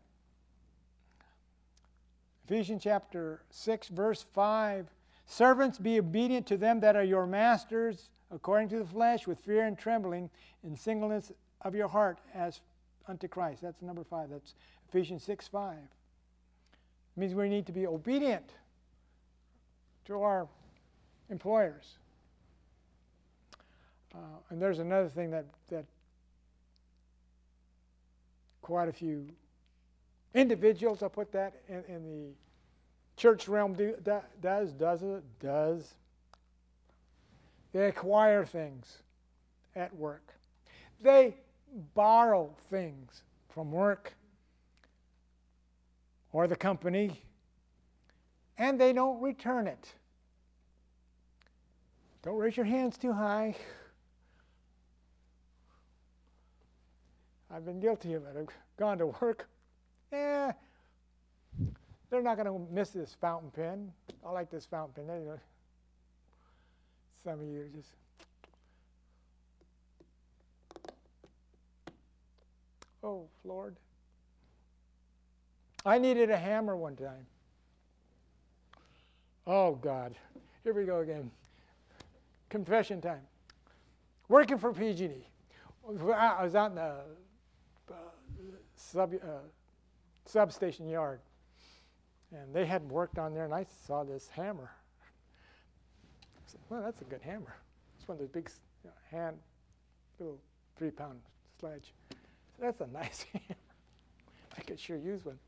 Ephesians 2.46 2.82
chapter 2.82 3.42
6, 3.50 3.88
verse 3.88 4.24
5. 4.34 4.86
Servants, 5.26 5.78
be 5.78 5.98
obedient 5.98 6.46
to 6.46 6.56
them 6.56 6.80
that 6.80 6.96
are 6.96 7.04
your 7.04 7.26
masters, 7.26 8.08
according 8.30 8.68
to 8.70 8.78
the 8.78 8.86
flesh, 8.86 9.26
with 9.26 9.38
fear 9.40 9.64
and 9.64 9.78
trembling, 9.78 10.30
in 10.64 10.76
singleness 10.76 11.32
of 11.62 11.74
your 11.74 11.88
heart, 11.88 12.18
as 12.34 12.60
unto 13.06 13.28
Christ. 13.28 13.60
That's 13.62 13.82
number 13.82 14.04
5. 14.04 14.30
That's 14.30 14.54
Ephesians 14.88 15.24
6, 15.24 15.48
5. 15.48 15.76
It 17.16 17.20
means 17.20 17.34
we 17.34 17.48
need 17.48 17.66
to 17.66 17.72
be 17.72 17.86
obedient 17.86 18.50
to 20.06 20.22
our 20.22 20.46
employers. 21.30 21.96
Uh, 24.14 24.18
and 24.50 24.60
there's 24.60 24.78
another 24.78 25.08
thing 25.08 25.30
that, 25.30 25.46
that 25.68 25.84
quite 28.60 28.88
a 28.88 28.92
few 28.92 29.26
individuals, 30.34 31.02
I'll 31.02 31.08
put 31.08 31.32
that 31.32 31.54
in, 31.68 31.84
in 31.88 32.04
the 32.04 32.32
church 33.16 33.48
realm, 33.48 33.72
do, 33.72 33.94
does, 34.42 34.72
does 34.72 35.02
it, 35.02 35.22
does. 35.40 35.94
They 37.72 37.88
acquire 37.88 38.44
things 38.44 38.98
at 39.74 39.94
work. 39.94 40.34
They 41.00 41.36
borrow 41.94 42.54
things 42.70 43.22
from 43.48 43.70
work 43.70 44.14
or 46.32 46.46
the 46.46 46.56
company 46.56 47.22
and 48.58 48.80
they 48.80 48.92
don't 48.92 49.20
return 49.20 49.66
it. 49.66 49.92
Don't 52.22 52.36
raise 52.36 52.56
your 52.56 52.66
hands 52.66 52.96
too 52.98 53.12
high. 53.12 53.54
I've 57.50 57.64
been 57.64 57.80
guilty 57.80 58.14
of 58.14 58.24
it. 58.24 58.34
I've 58.36 58.48
gone 58.76 58.98
to 58.98 59.06
work. 59.06 59.48
Eh, 60.12 60.52
they're 62.10 62.22
not 62.22 62.36
going 62.36 62.46
to 62.46 62.72
miss 62.72 62.90
this 62.90 63.16
fountain 63.20 63.50
pen. 63.50 63.92
I 64.24 64.30
like 64.30 64.50
this 64.50 64.66
fountain 64.66 65.06
pen. 65.06 65.40
Some 67.22 67.40
of 67.40 67.46
you 67.46 67.68
just. 67.74 67.88
Oh, 73.02 73.26
Lord. 73.44 73.76
I 75.86 75.98
needed 75.98 76.30
a 76.30 76.36
hammer 76.36 76.76
one 76.76 76.96
time. 76.96 77.26
Oh, 79.46 79.76
God. 79.76 80.16
Here 80.64 80.74
we 80.74 80.84
go 80.84 80.98
again. 80.98 81.30
Confession 82.50 83.00
time. 83.00 83.22
Working 84.28 84.58
for 84.58 84.72
PG&E. 84.72 85.24
I 85.88 86.42
was 86.42 86.56
out 86.56 86.70
in 86.70 86.74
the 86.74 86.96
uh, 87.88 87.94
sub, 88.74 89.14
uh, 89.14 89.26
substation 90.24 90.88
yard, 90.88 91.20
and 92.32 92.52
they 92.52 92.66
hadn't 92.66 92.88
worked 92.88 93.18
on 93.18 93.32
there, 93.32 93.44
and 93.44 93.54
I 93.54 93.64
saw 93.86 94.02
this 94.02 94.28
hammer. 94.28 94.72
I 96.36 96.50
said, 96.50 96.60
well, 96.68 96.82
that's 96.82 97.00
a 97.00 97.04
good 97.04 97.22
hammer. 97.22 97.54
It's 97.96 98.08
one 98.08 98.16
of 98.16 98.18
those 98.18 98.30
big 98.30 98.50
you 98.82 98.90
know, 98.90 99.16
hand, 99.16 99.36
little 100.18 100.40
three-pound 100.76 101.20
sledge. 101.60 101.92
That's 102.58 102.80
a 102.80 102.86
nice 102.92 103.24
hammer. 103.32 103.60
I 104.58 104.62
could 104.62 104.80
sure 104.80 104.96
use 104.96 105.24
one. 105.24 105.38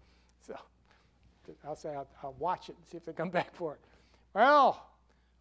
So 0.47 0.57
I'll 1.67 1.77
say 1.77 1.91
I'll, 1.91 2.09
I'll 2.23 2.37
watch 2.39 2.69
it 2.69 2.77
and 2.77 2.87
see 2.87 2.97
if 2.97 3.05
they 3.05 3.13
come 3.13 3.31
back 3.39 3.55
for 3.55 3.75
it. 3.75 3.81
Well, 4.35 4.87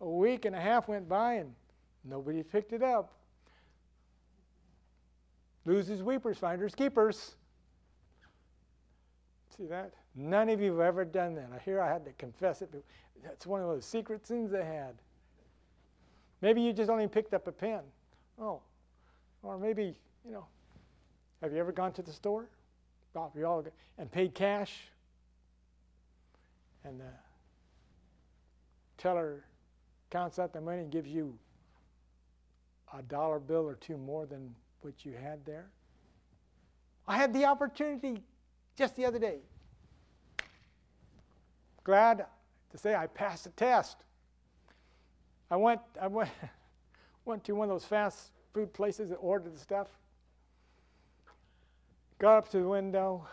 a 0.01 0.09
week 0.09 0.45
and 0.45 0.55
a 0.55 0.59
half 0.59 0.87
went 0.87 1.07
by 1.07 1.35
and 1.35 1.53
nobody 2.03 2.43
picked 2.43 2.73
it 2.73 2.83
up. 2.83 3.13
Loses 5.65 6.01
weepers, 6.01 6.37
finders 6.37 6.73
keepers. 6.73 7.35
See 9.57 9.65
that? 9.65 9.93
None 10.15 10.49
of 10.49 10.61
you 10.61 10.71
have 10.71 10.81
ever 10.81 11.03
done 11.03 11.35
that. 11.35 11.49
I 11.53 11.59
hear 11.59 11.81
I 11.81 11.91
had 11.91 12.05
to 12.05 12.11
confess 12.13 12.61
it, 12.61 12.69
that's 13.23 13.45
one 13.45 13.61
of 13.61 13.67
those 13.67 13.85
secret 13.85 14.25
sins 14.25 14.53
I 14.53 14.63
had. 14.63 14.95
Maybe 16.41 16.61
you 16.61 16.71
just 16.71 16.89
only 16.89 17.07
picked 17.07 17.33
up 17.33 17.47
a 17.47 17.51
pen. 17.51 17.81
Oh, 18.39 18.61
or 19.41 19.57
maybe, 19.57 19.95
you 20.23 20.31
know, 20.31 20.45
have 21.41 21.51
you 21.51 21.59
ever 21.59 21.71
gone 21.71 21.91
to 21.93 22.01
the 22.01 22.13
store? 22.13 22.47
And 23.97 24.11
paid 24.11 24.33
cash? 24.33 24.73
And 26.83 26.99
the 26.99 27.11
teller 28.97 29.43
counts 30.09 30.39
out 30.39 30.53
the 30.53 30.61
money 30.61 30.79
and 30.79 30.91
gives 30.91 31.09
you 31.09 31.37
a 32.97 33.01
dollar 33.01 33.39
bill 33.39 33.67
or 33.67 33.75
two 33.75 33.97
more 33.97 34.25
than 34.25 34.53
what 34.81 35.05
you 35.05 35.13
had 35.13 35.45
there. 35.45 35.67
I 37.07 37.17
had 37.17 37.33
the 37.33 37.45
opportunity 37.45 38.23
just 38.77 38.95
the 38.95 39.05
other 39.05 39.19
day. 39.19 39.39
Glad 41.83 42.25
to 42.71 42.77
say 42.77 42.95
I 42.95 43.07
passed 43.07 43.45
the 43.45 43.49
test. 43.51 43.97
I 45.49 45.55
went, 45.55 45.81
I 46.01 46.07
went, 46.07 46.29
went 47.25 47.43
to 47.45 47.53
one 47.53 47.69
of 47.69 47.73
those 47.73 47.85
fast 47.85 48.31
food 48.53 48.73
places 48.73 49.09
and 49.09 49.17
ordered 49.21 49.55
the 49.55 49.59
stuff. 49.59 49.87
Got 52.19 52.37
up 52.37 52.49
to 52.49 52.59
the 52.59 52.67
window, 52.67 53.27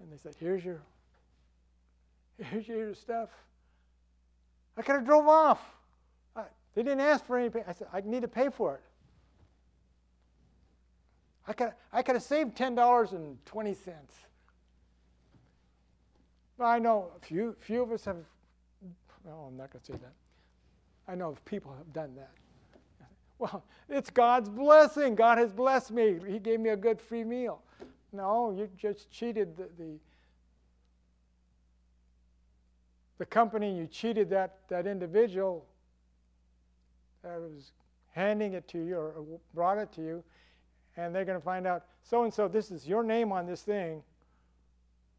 and 0.00 0.10
they 0.10 0.16
said, 0.16 0.34
"Here's 0.38 0.64
your, 0.64 0.82
here's 2.38 2.66
your 2.66 2.94
stuff." 2.94 3.28
I 4.76 4.82
could 4.82 4.96
have 4.96 5.04
drove 5.04 5.28
off. 5.28 5.60
I, 6.34 6.44
they 6.74 6.82
didn't 6.82 7.00
ask 7.00 7.24
for 7.24 7.38
any. 7.38 7.50
I 7.66 7.72
said, 7.72 7.88
"I 7.92 8.00
need 8.00 8.22
to 8.22 8.28
pay 8.28 8.48
for 8.48 8.74
it." 8.76 8.82
I 11.48 11.52
could, 11.52 11.72
I 11.92 12.02
could 12.02 12.16
have 12.16 12.24
saved 12.24 12.56
$10.20. 12.56 13.76
I 16.58 16.78
know 16.78 17.12
a 17.16 17.24
few, 17.24 17.54
few 17.60 17.82
of 17.82 17.92
us 17.92 18.04
have, 18.06 18.16
well, 19.24 19.46
I'm 19.48 19.56
not 19.56 19.72
going 19.72 19.80
to 19.80 19.92
say 19.92 19.98
that. 19.98 20.12
I 21.06 21.14
know 21.14 21.36
people 21.44 21.72
have 21.76 21.92
done 21.92 22.16
that. 22.16 22.30
Well, 23.38 23.64
it's 23.88 24.10
God's 24.10 24.48
blessing. 24.48 25.14
God 25.14 25.38
has 25.38 25.52
blessed 25.52 25.90
me. 25.90 26.18
He 26.26 26.38
gave 26.38 26.58
me 26.58 26.70
a 26.70 26.76
good 26.76 27.00
free 27.00 27.24
meal. 27.24 27.62
No, 28.12 28.50
you 28.50 28.68
just 28.78 29.10
cheated 29.10 29.56
the, 29.56 29.68
the 29.78 29.98
the 33.18 33.26
company, 33.26 33.76
you 33.76 33.86
cheated 33.86 34.30
that, 34.30 34.58
that 34.68 34.86
individual 34.86 35.64
that 37.22 37.40
was 37.40 37.72
handing 38.12 38.52
it 38.52 38.68
to 38.68 38.78
you 38.78 38.96
or 38.96 39.24
brought 39.54 39.78
it 39.78 39.90
to 39.92 40.02
you, 40.02 40.24
and 40.96 41.14
they're 41.14 41.24
going 41.24 41.38
to 41.38 41.44
find 41.44 41.66
out 41.66 41.84
so 42.02 42.24
and 42.24 42.32
so, 42.32 42.46
this 42.46 42.70
is 42.70 42.86
your 42.86 43.02
name 43.02 43.32
on 43.32 43.46
this 43.46 43.62
thing. 43.62 44.02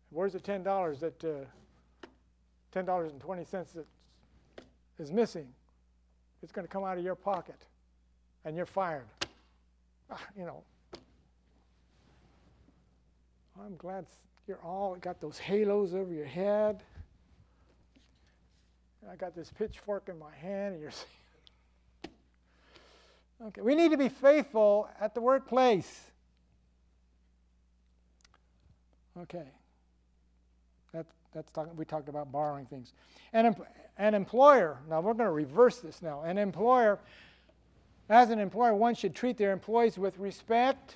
Where's 0.10 0.34
the 0.34 0.40
ten 0.40 0.64
dollars 0.64 1.00
that 1.02 1.24
uh, 1.24 2.08
ten 2.72 2.86
dollars 2.86 3.12
and 3.12 3.20
twenty 3.20 3.44
cents 3.44 3.74
that 3.74 3.86
is 5.00 5.12
missing? 5.12 5.48
It's 6.42 6.52
going 6.52 6.66
to 6.66 6.72
come 6.72 6.86
out 6.86 6.98
of 6.98 7.04
your 7.04 7.16
pocket, 7.16 7.60
and 8.48 8.56
you're 8.56 8.66
fired. 8.66 9.06
Ah, 10.10 10.26
you 10.38 10.46
know. 10.46 10.64
I'm 13.62 13.76
glad 13.76 14.06
you're 14.48 14.62
all 14.64 14.96
got 15.02 15.20
those 15.20 15.38
halos 15.38 15.94
over 15.94 16.14
your 16.14 16.26
head. 16.26 16.82
I 19.12 19.18
got 19.18 19.36
this 19.36 19.52
pitchfork 19.52 20.08
in 20.08 20.18
my 20.18 20.34
hand, 20.34 20.76
and 20.76 20.82
you're. 20.82 20.92
Okay, 23.40 23.62
we 23.62 23.76
need 23.76 23.92
to 23.92 23.98
be 23.98 24.10
faithful 24.10 24.90
at 25.00 25.14
the 25.14 25.22
workplace. 25.22 26.10
Okay. 29.22 29.46
That, 30.92 31.06
that's 31.36 31.52
talking, 31.52 31.76
we 31.76 31.86
talked 31.86 32.10
about 32.10 32.32
borrowing 32.32 32.66
things. 32.66 32.94
An, 33.34 33.56
an 34.00 34.16
employer, 34.16 34.80
now 34.90 35.02
we're 35.02 35.14
going 35.14 35.28
to 35.28 35.32
reverse 35.32 35.78
this 35.78 36.02
now. 36.02 36.24
An 36.24 36.40
employer, 36.40 36.98
as 38.10 38.30
an 38.30 38.40
employer, 38.40 38.74
one 38.74 38.96
should 38.96 39.14
treat 39.14 39.38
their 39.38 39.52
employees 39.52 39.98
with 39.98 40.18
respect 40.18 40.96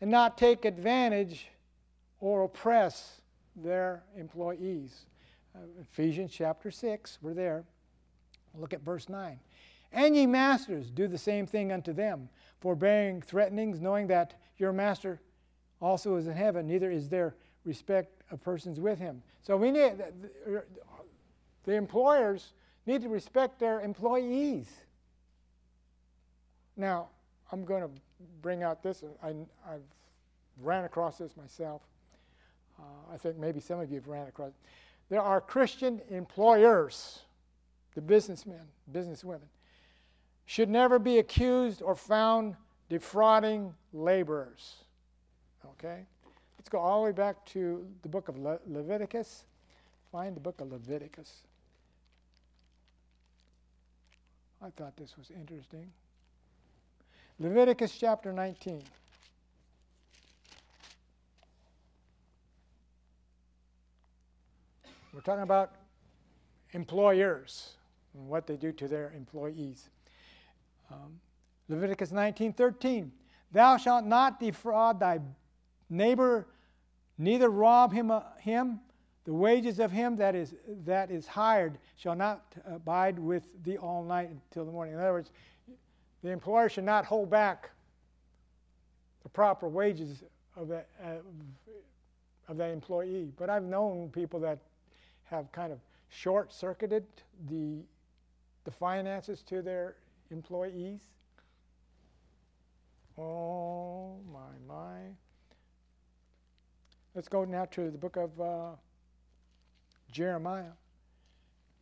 and 0.00 0.10
not 0.10 0.38
take 0.38 0.64
advantage 0.64 1.48
or 2.20 2.44
oppress 2.44 3.20
their 3.56 4.02
employees. 4.16 5.06
Uh, 5.54 5.60
Ephesians 5.80 6.32
chapter 6.32 6.70
6, 6.70 7.18
we're 7.22 7.34
there. 7.34 7.64
Look 8.56 8.72
at 8.72 8.82
verse 8.82 9.08
9. 9.08 9.38
And 9.92 10.16
ye 10.16 10.26
masters, 10.26 10.90
do 10.90 11.06
the 11.06 11.18
same 11.18 11.46
thing 11.46 11.70
unto 11.70 11.92
them, 11.92 12.28
forbearing 12.60 13.22
threatenings, 13.22 13.80
knowing 13.80 14.08
that 14.08 14.34
your 14.58 14.72
master 14.72 15.20
also 15.80 16.16
is 16.16 16.26
in 16.26 16.34
heaven, 16.34 16.66
neither 16.66 16.90
is 16.90 17.08
there 17.08 17.34
respect 17.64 18.22
of 18.30 18.42
persons 18.42 18.80
with 18.80 18.98
him. 18.98 19.22
So 19.42 19.56
we 19.56 19.70
need 19.70 19.92
the 21.64 21.74
employers 21.74 22.52
need 22.86 23.02
to 23.02 23.08
respect 23.08 23.58
their 23.58 23.80
employees. 23.80 24.66
Now, 26.76 27.08
I'm 27.52 27.64
going 27.64 27.82
to 27.82 27.90
bring 28.42 28.62
out 28.62 28.82
this. 28.82 29.02
I, 29.22 29.28
have 29.68 29.80
ran 30.60 30.84
across 30.84 31.18
this 31.18 31.36
myself. 31.36 31.82
Uh, 32.78 33.12
I 33.12 33.16
think 33.16 33.36
maybe 33.38 33.60
some 33.60 33.80
of 33.80 33.90
you 33.90 33.96
have 33.96 34.08
ran 34.08 34.26
across. 34.26 34.48
It. 34.48 34.54
There 35.08 35.22
are 35.22 35.40
Christian 35.40 36.00
employers, 36.10 37.20
the 37.94 38.00
businessmen, 38.00 38.62
businesswomen, 38.92 39.48
should 40.46 40.68
never 40.68 40.98
be 40.98 41.18
accused 41.18 41.82
or 41.82 41.94
found 41.94 42.56
defrauding 42.88 43.74
laborers. 43.92 44.84
Okay? 45.64 46.04
Let's 46.58 46.68
go 46.68 46.78
all 46.78 47.00
the 47.02 47.06
way 47.06 47.12
back 47.12 47.44
to 47.46 47.86
the 48.02 48.08
book 48.08 48.28
of 48.28 48.38
Le- 48.38 48.58
Leviticus. 48.66 49.44
Find 50.10 50.34
the 50.36 50.40
book 50.40 50.60
of 50.60 50.72
Leviticus. 50.72 51.46
I 54.62 54.70
thought 54.70 54.96
this 54.96 55.16
was 55.18 55.30
interesting. 55.30 55.90
Leviticus 57.40 57.96
chapter 57.98 58.32
19. 58.32 58.80
We're 65.12 65.20
talking 65.20 65.42
about 65.42 65.72
employers 66.72 67.72
and 68.14 68.28
what 68.28 68.46
they 68.46 68.56
do 68.56 68.70
to 68.72 68.86
their 68.86 69.12
employees. 69.16 69.88
Um, 70.92 71.20
Leviticus 71.68 72.12
19:13. 72.12 73.10
Thou 73.50 73.76
shalt 73.78 74.04
not 74.04 74.38
defraud 74.38 75.00
thy 75.00 75.20
neighbor, 75.88 76.46
neither 77.18 77.48
rob 77.48 77.92
him, 77.92 78.10
uh, 78.10 78.22
him. 78.38 78.80
The 79.24 79.32
wages 79.32 79.78
of 79.80 79.90
him 79.90 80.16
that 80.16 80.34
is, 80.34 80.54
that 80.84 81.10
is 81.10 81.26
hired 81.26 81.78
shall 81.96 82.14
not 82.14 82.54
abide 82.66 83.18
with 83.18 83.48
thee 83.64 83.78
all 83.78 84.04
night 84.04 84.28
until 84.28 84.66
the 84.66 84.72
morning. 84.72 84.94
In 84.94 85.00
other 85.00 85.12
words, 85.12 85.32
the 86.24 86.30
employer 86.30 86.70
should 86.70 86.84
not 86.84 87.04
hold 87.04 87.28
back 87.28 87.70
the 89.24 89.28
proper 89.28 89.68
wages 89.68 90.24
of 90.56 90.68
that, 90.68 90.88
uh, 91.04 91.16
of 92.48 92.56
that 92.56 92.70
employee. 92.70 93.30
But 93.36 93.50
I've 93.50 93.62
known 93.62 94.08
people 94.08 94.40
that 94.40 94.58
have 95.24 95.52
kind 95.52 95.70
of 95.70 95.80
short 96.08 96.50
circuited 96.50 97.04
the, 97.50 97.82
the 98.64 98.70
finances 98.70 99.42
to 99.42 99.60
their 99.60 99.96
employees. 100.30 101.02
Oh, 103.18 104.16
my, 104.32 104.74
my. 104.74 105.00
Let's 107.14 107.28
go 107.28 107.44
now 107.44 107.66
to 107.66 107.90
the 107.90 107.98
book 107.98 108.16
of 108.16 108.40
uh, 108.40 108.70
Jeremiah. 110.10 110.72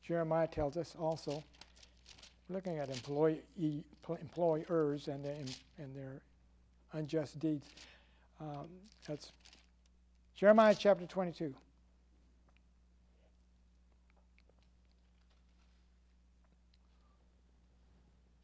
Jeremiah 0.03 0.49
tells 0.49 0.77
us 0.77 0.97
also, 0.99 1.45
looking 2.53 2.79
at 2.79 2.91
employee, 2.91 3.43
employers 4.21 5.09
and 5.09 5.25
their, 5.25 5.37
and 5.79 5.97
their 5.97 6.21
unjust 6.93 7.39
deeds. 7.39 7.67
Um, 8.41 8.69
that's 9.07 9.33
Jeremiah 10.35 10.75
chapter 10.79 11.07
22. 11.07 11.55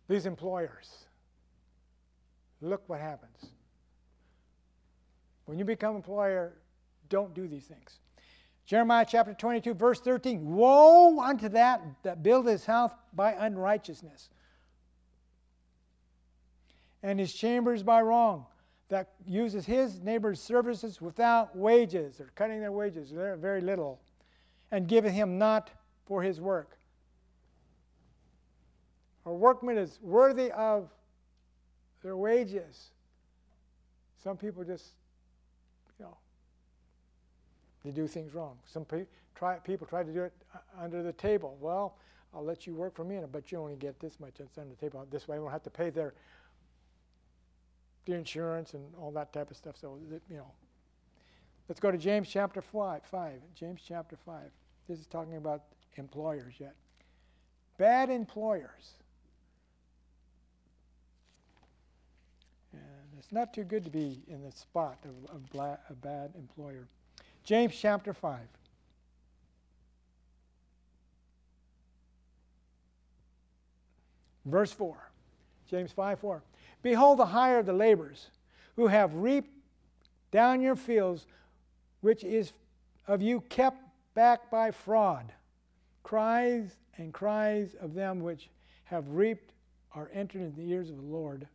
These 0.09 0.25
employers, 0.25 1.05
look 2.63 2.83
what 2.87 3.01
happens. 3.01 3.53
When 5.45 5.59
you 5.59 5.67
become 5.67 5.97
employer, 5.97 6.55
don't 7.11 7.35
do 7.35 7.47
these 7.47 7.65
things. 7.65 7.99
Jeremiah 8.69 9.07
chapter 9.09 9.33
22, 9.33 9.73
verse 9.73 9.99
13 9.99 10.55
Woe 10.55 11.19
unto 11.21 11.49
that 11.49 11.83
that 12.03 12.23
buildeth 12.23 12.53
his 12.53 12.67
house 12.67 12.93
by 13.15 13.33
unrighteousness, 13.33 14.29
and 17.03 17.19
his 17.19 17.33
chambers 17.33 17.83
by 17.83 18.03
wrong, 18.03 18.45
that 18.91 19.09
uses 19.27 19.65
his 19.65 20.03
neighbor's 20.03 20.39
services 20.39 21.01
without 21.01 21.57
wages. 21.57 22.19
They're 22.19 22.31
cutting 22.35 22.61
their 22.61 22.71
wages, 22.71 23.11
very 23.11 23.63
little, 23.63 24.03
and 24.71 24.87
giveth 24.87 25.15
him 25.15 25.39
not 25.39 25.71
for 26.05 26.23
his 26.23 26.39
work. 26.39 26.77
A 29.25 29.33
workman 29.33 29.79
is 29.79 29.99
worthy 30.03 30.53
of 30.53 30.91
their 32.03 32.19
wages. 32.19 32.91
Some 34.23 34.37
people 34.37 34.63
just 34.63 34.93
they 37.89 37.95
do 38.03 38.07
things 38.07 38.35
wrong. 38.35 38.59
Some 38.67 38.85
pe- 38.85 39.07
try, 39.35 39.57
people 39.57 39.87
try 39.87 40.03
to 40.03 40.13
do 40.13 40.23
it 40.25 40.33
uh, 40.55 40.59
under 40.85 41.03
the 41.03 41.13
table. 41.13 41.57
Well, 41.59 41.97
I'll 42.35 42.45
let 42.45 42.67
you 42.67 42.75
work 42.75 42.95
for 42.95 43.05
me, 43.05 43.19
but 43.33 43.51
you 43.51 43.59
only 43.59 43.77
get 43.77 43.99
this 43.99 44.21
much 44.21 44.35
that's 44.39 44.59
under 44.59 44.75
the 44.75 44.81
table. 44.81 45.07
This 45.11 45.27
way, 45.27 45.37
I 45.37 45.39
won't 45.39 45.53
have 45.53 45.63
to 45.63 45.71
pay 45.71 45.89
their 45.89 46.13
the 48.05 48.15
insurance 48.15 48.75
and 48.75 48.85
all 49.01 49.11
that 49.13 49.33
type 49.33 49.51
of 49.51 49.57
stuff. 49.57 49.77
So, 49.81 49.99
you 50.31 50.37
know, 50.37 50.51
let's 51.69 51.81
go 51.81 51.91
to 51.91 51.99
James 51.99 52.29
chapter 52.29 52.61
five. 52.61 53.03
Five. 53.11 53.41
James 53.55 53.81
chapter 53.87 54.17
five. 54.17 54.51
This 54.89 54.99
is 54.99 55.07
talking 55.07 55.37
about 55.37 55.63
employers 55.97 56.55
yet. 56.59 56.75
Bad 57.79 58.11
employers. 58.11 58.95
And 62.73 62.83
it's 63.19 63.33
not 63.33 63.55
too 63.55 63.65
good 63.65 63.85
to 63.85 63.91
be 63.91 64.23
in 64.29 64.43
the 64.43 64.53
spot 64.53 64.99
of, 65.05 65.39
a 65.55 65.95
bad 65.95 66.31
employer. 66.35 66.89
James 67.49 67.75
chapter 67.75 68.13
5. 68.13 68.41
Verse 74.45 74.71
4. 74.71 74.95
James 75.71 75.91
5 75.91 76.19
4. 76.19 76.43
Behold, 76.83 77.19
the 77.19 77.25
hire 77.25 77.59
of 77.59 77.65
the 77.65 77.73
laborers 77.73 78.27
who 78.77 78.87
have 78.87 79.15
reaped 79.15 79.49
down 80.31 80.61
your 80.61 80.77
fields, 80.77 81.27
which 82.03 82.23
is 82.23 82.53
of 83.07 83.23
you 83.23 83.41
kept 83.49 83.81
back 84.13 84.51
by 84.51 84.71
fraud. 84.71 85.33
Cries 86.03 86.77
and 86.99 87.15
cries 87.15 87.75
of 87.81 87.95
them 87.95 88.21
which 88.21 88.51
have 88.85 89.09
reaped 89.09 89.55
are 89.95 90.11
entered 90.13 90.43
into 90.43 90.61
the 90.61 90.71
ears 90.71 90.91
of 90.91 90.97
the 90.97 91.03
Lord. 91.03 91.49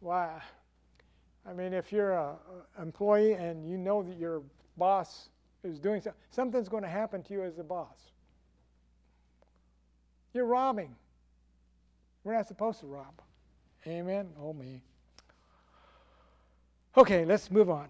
Why? 0.00 0.40
I 1.46 1.52
mean, 1.52 1.74
if 1.74 1.92
you're 1.92 2.14
an 2.18 2.36
employee 2.80 3.34
and 3.34 3.68
you 3.68 3.76
know 3.76 4.02
that 4.02 4.16
your 4.16 4.40
boss 4.76 5.28
is 5.64 5.78
doing 5.78 6.00
something, 6.00 6.20
something's 6.30 6.68
going 6.68 6.82
to 6.82 6.88
happen 6.88 7.22
to 7.24 7.32
you 7.32 7.42
as 7.42 7.58
a 7.58 7.64
boss. 7.64 7.96
You're 10.32 10.46
robbing. 10.46 10.94
We're 12.24 12.34
not 12.34 12.48
supposed 12.48 12.80
to 12.80 12.86
rob. 12.86 13.20
Amen? 13.86 14.28
Oh, 14.40 14.52
me. 14.52 14.80
Okay, 16.96 17.24
let's 17.24 17.50
move 17.50 17.70
on. 17.70 17.88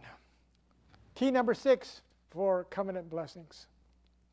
Key 1.15 1.31
number 1.31 1.55
six 1.55 2.03
for 2.31 2.65
covenant 2.65 3.11
blessings. 3.11 3.67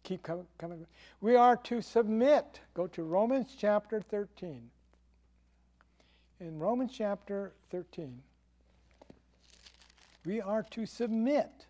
keep 0.03 0.23
com- 0.23 0.47
coming. 0.57 0.85
We 1.21 1.35
are 1.35 1.57
to 1.57 1.81
submit. 1.81 2.61
Go 2.73 2.87
to 2.87 3.03
Romans 3.03 3.55
chapter 3.57 4.01
13. 4.01 4.69
In 6.39 6.57
Romans 6.57 6.91
chapter 6.95 7.51
13, 7.71 8.21
we 10.25 10.39
are 10.39 10.63
to 10.71 10.85
submit. 10.85 11.65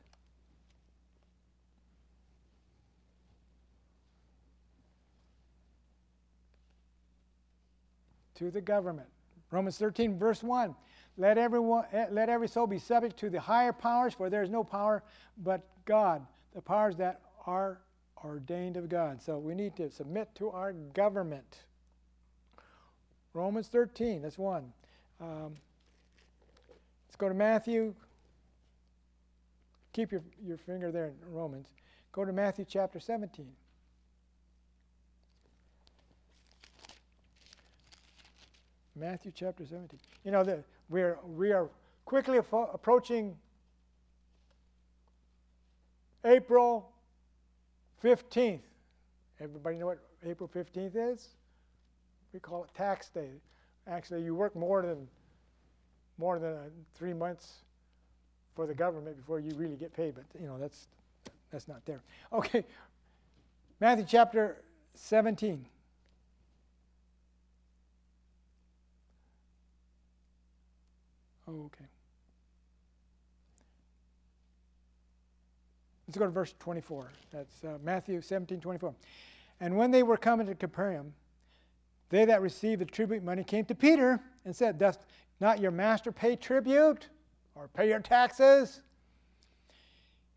To 8.40 8.50
the 8.50 8.62
government. 8.62 9.10
Romans 9.52 9.78
13, 9.78 10.18
verse 10.18 10.42
1. 10.42 10.74
Let, 11.18 11.38
everyone, 11.38 11.84
eh, 11.92 12.06
let 12.10 12.30
every 12.30 12.48
soul 12.48 12.68
be 12.68 12.80
subject 12.80 13.18
to 13.18 13.30
the 13.30 13.40
higher 13.40 13.74
powers, 13.74 14.14
for 14.14 14.30
there 14.30 14.44
is 14.44 14.50
no 14.50 14.64
power 14.64 15.04
but 15.38 15.68
God, 15.84 16.26
the 16.56 16.62
powers 16.62 16.96
that 16.96 17.20
are 17.46 17.82
ordained 18.24 18.78
of 18.78 18.88
God. 18.88 19.22
So 19.22 19.38
we 19.38 19.56
need 19.56 19.76
to 19.76 19.92
submit 19.92 20.34
to 20.36 20.50
our 20.52 20.72
government. 20.72 21.64
Romans 23.34 23.68
13, 23.68 24.22
that's 24.22 24.38
one. 24.38 24.72
Um, 25.20 25.58
let's 27.08 27.18
go 27.18 27.28
to 27.28 27.36
Matthew. 27.36 27.94
Keep 29.92 30.14
your, 30.14 30.24
your 30.42 30.58
finger 30.58 30.94
there 30.94 31.08
in 31.08 31.34
Romans. 31.34 31.68
Go 32.14 32.24
to 32.24 32.32
Matthew 32.32 32.64
chapter 32.66 33.02
17. 33.02 33.48
Matthew 39.00 39.32
chapter 39.34 39.66
17. 39.66 40.00
You 40.26 40.32
know, 40.32 40.44
the, 40.44 40.64
we're, 40.90 41.18
we 41.24 41.52
are 41.54 41.70
quickly 42.06 42.38
approaching 42.38 43.38
April 46.26 46.92
15th. 48.04 48.60
Everybody 49.40 49.78
know 49.78 49.86
what 49.88 50.00
April 50.26 50.50
15th 50.54 51.14
is? 51.14 51.30
We 52.34 52.40
call 52.40 52.66
it 52.66 52.72
tax 52.76 53.10
day. 53.10 53.30
Actually, 53.88 54.24
you 54.24 54.36
work 54.36 54.56
more 54.56 54.82
than 54.82 55.08
more 56.18 56.38
than 56.38 56.54
uh, 56.54 56.64
three 56.96 57.14
months 57.14 57.60
for 58.54 58.68
the 58.68 58.74
government 58.74 59.16
before 59.16 59.40
you 59.40 59.52
really 59.56 59.78
get 59.78 59.94
paid, 59.94 60.14
but 60.14 60.26
you 60.40 60.48
know 60.48 60.58
that's 60.60 60.88
that's 61.50 61.68
not 61.68 61.84
there. 61.86 62.04
Okay, 62.34 62.66
Matthew 63.80 64.06
chapter 64.08 64.58
17. 64.96 65.66
Okay. 71.50 71.86
Let's 76.08 76.18
go 76.18 76.26
to 76.26 76.32
verse 76.32 76.56
24. 76.60 77.12
That's 77.32 77.64
uh, 77.64 77.78
Matthew 77.84 78.22
17, 78.22 78.60
24. 78.60 78.96
And 79.60 79.78
when 79.78 79.92
they 79.92 80.04
were 80.04 80.18
coming 80.18 80.48
to 80.48 80.56
Capernaum, 80.56 81.14
they 82.10 82.26
that 82.26 82.42
received 82.42 82.82
the 82.82 82.86
tribute 82.86 83.24
money 83.24 83.44
came 83.44 83.66
to 83.66 83.76
Peter 83.76 84.20
and 84.46 84.56
said, 84.56 84.80
Doth 84.80 85.06
not 85.40 85.60
your 85.60 85.72
master 85.72 86.12
pay 86.12 86.36
tribute 86.36 87.10
or 87.54 87.68
pay 87.68 87.90
your 87.90 88.00
taxes? 88.00 88.82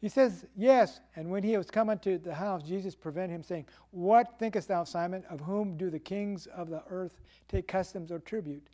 He 0.03 0.09
says, 0.09 0.45
Yes. 0.57 1.01
And 1.17 1.31
when 1.31 1.43
he 1.43 1.57
was 1.57 1.71
come 1.71 1.89
unto 1.89 2.19
the 2.19 2.35
house, 2.35 2.63
Jesus 2.63 2.95
prevented 2.95 3.37
him, 3.37 3.43
saying, 3.43 3.67
What 3.93 4.39
thinkest 4.39 4.69
thou, 4.69 4.85
Simon? 4.85 5.25
Of 5.31 5.41
whom 5.41 5.77
do 5.77 5.89
the 5.89 5.99
kings 5.99 6.47
of 6.49 6.69
the 6.69 6.83
earth 6.91 7.21
take 7.49 7.67
customs 7.67 8.13
or 8.13 8.19
tribute? 8.19 8.67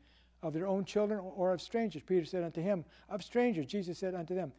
Of 0.43 0.53
their 0.53 0.67
own 0.67 0.85
children 0.85 1.21
or 1.21 1.53
of 1.53 1.61
strangers? 1.61 2.03
Peter 2.07 2.25
said 2.25 2.45
unto 2.45 2.63
him, 2.63 2.85
Of 3.09 3.25
strangers. 3.25 3.67
Jesus 3.67 3.99
said 3.99 4.15
unto 4.15 4.35
them, 4.35 4.53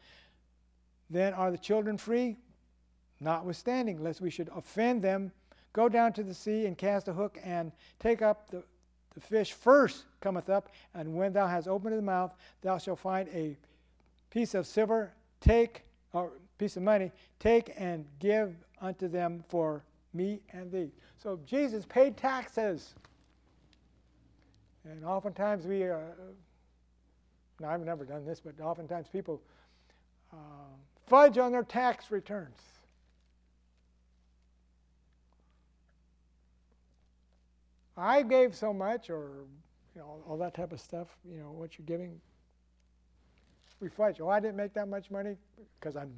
then 1.10 1.34
are 1.34 1.52
the 1.52 1.58
children 1.58 1.98
free? 1.98 2.38
Notwithstanding, 3.20 4.02
lest 4.02 4.22
we 4.22 4.30
should 4.30 4.50
offend 4.56 5.02
them, 5.02 5.32
go 5.74 5.90
down 5.90 6.14
to 6.14 6.24
the 6.24 6.34
sea 6.34 6.66
and 6.66 6.78
cast 6.78 7.08
a 7.08 7.14
hook 7.14 7.38
and 7.44 7.72
take 8.00 8.22
up 8.22 8.50
the, 8.50 8.64
the 9.14 9.20
fish 9.20 9.54
first 9.54 10.06
cometh 10.22 10.50
up, 10.50 10.70
and 10.94 11.16
when 11.16 11.34
thou 11.34 11.48
hast 11.48 11.68
opened 11.68 11.98
the 11.98 12.02
mouth, 12.02 12.34
thou 12.62 12.78
shalt 12.78 13.00
find 13.00 13.28
a 13.30 13.58
piece 14.30 14.54
of 14.54 14.68
silver, 14.68 15.12
take, 15.42 15.84
or 16.14 16.32
piece 16.58 16.78
of 16.78 16.84
money, 16.84 17.12
take 17.40 17.74
and 17.78 18.06
give 18.20 18.56
unto 18.82 19.08
them 19.08 19.44
for 19.48 19.84
me 20.14 20.40
and 20.52 20.72
thee. 20.72 20.92
So 21.18 21.40
Jesus 21.46 21.86
paid 21.86 22.18
taxes. 22.18 22.94
And 24.90 25.06
oftentimes 25.06 25.68
we, 25.68 25.88
uh, 25.88 25.98
now 27.60 27.70
I've 27.70 27.86
never 27.86 28.06
done 28.06 28.26
this, 28.26 28.40
but 28.40 28.60
oftentimes 28.60 29.08
people 29.08 29.42
uh, 30.34 30.36
fudge 31.08 31.38
on 31.38 31.52
their 31.52 31.64
tax 31.64 32.10
returns. 32.10 32.58
I 37.96 38.24
gave 38.24 38.56
so 38.56 38.74
much, 38.74 39.10
or 39.10 39.30
you 39.94 40.02
know, 40.02 40.24
all 40.28 40.38
that 40.38 40.54
type 40.54 40.72
of 40.72 40.80
stuff. 40.80 41.08
You 41.30 41.40
know, 41.40 41.52
what 41.52 41.78
you're 41.78 41.86
giving. 41.86 42.20
We 43.82 43.90
fudge. 43.90 44.22
Oh, 44.22 44.30
I 44.30 44.40
didn't 44.40 44.56
make 44.56 44.74
that 44.74 44.88
much 44.88 45.12
money 45.12 45.36
because 45.80 45.98
I'm 45.98 46.12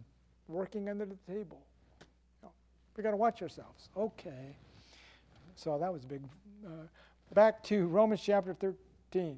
working 0.48 0.90
under 0.90 1.06
the 1.06 1.18
table. 1.28 1.60
You 2.00 2.44
know, 2.44 2.52
we 2.96 3.04
got 3.04 3.12
to 3.12 3.18
watch 3.18 3.42
ourselves. 3.42 3.90
Okay. 3.98 4.56
So 5.56 5.78
that 5.80 5.92
was 5.92 6.04
a 6.04 6.08
big. 6.08 6.22
Uh, 6.64 6.86
back 7.34 7.64
to 7.64 7.88
Romans 7.88 8.22
chapter 8.22 8.54
13. 8.54 9.38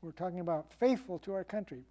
We're 0.00 0.10
talking 0.12 0.40
about 0.40 0.72
faithful 0.80 1.18
to 1.20 1.32
our 1.32 1.44
country. 1.44 1.82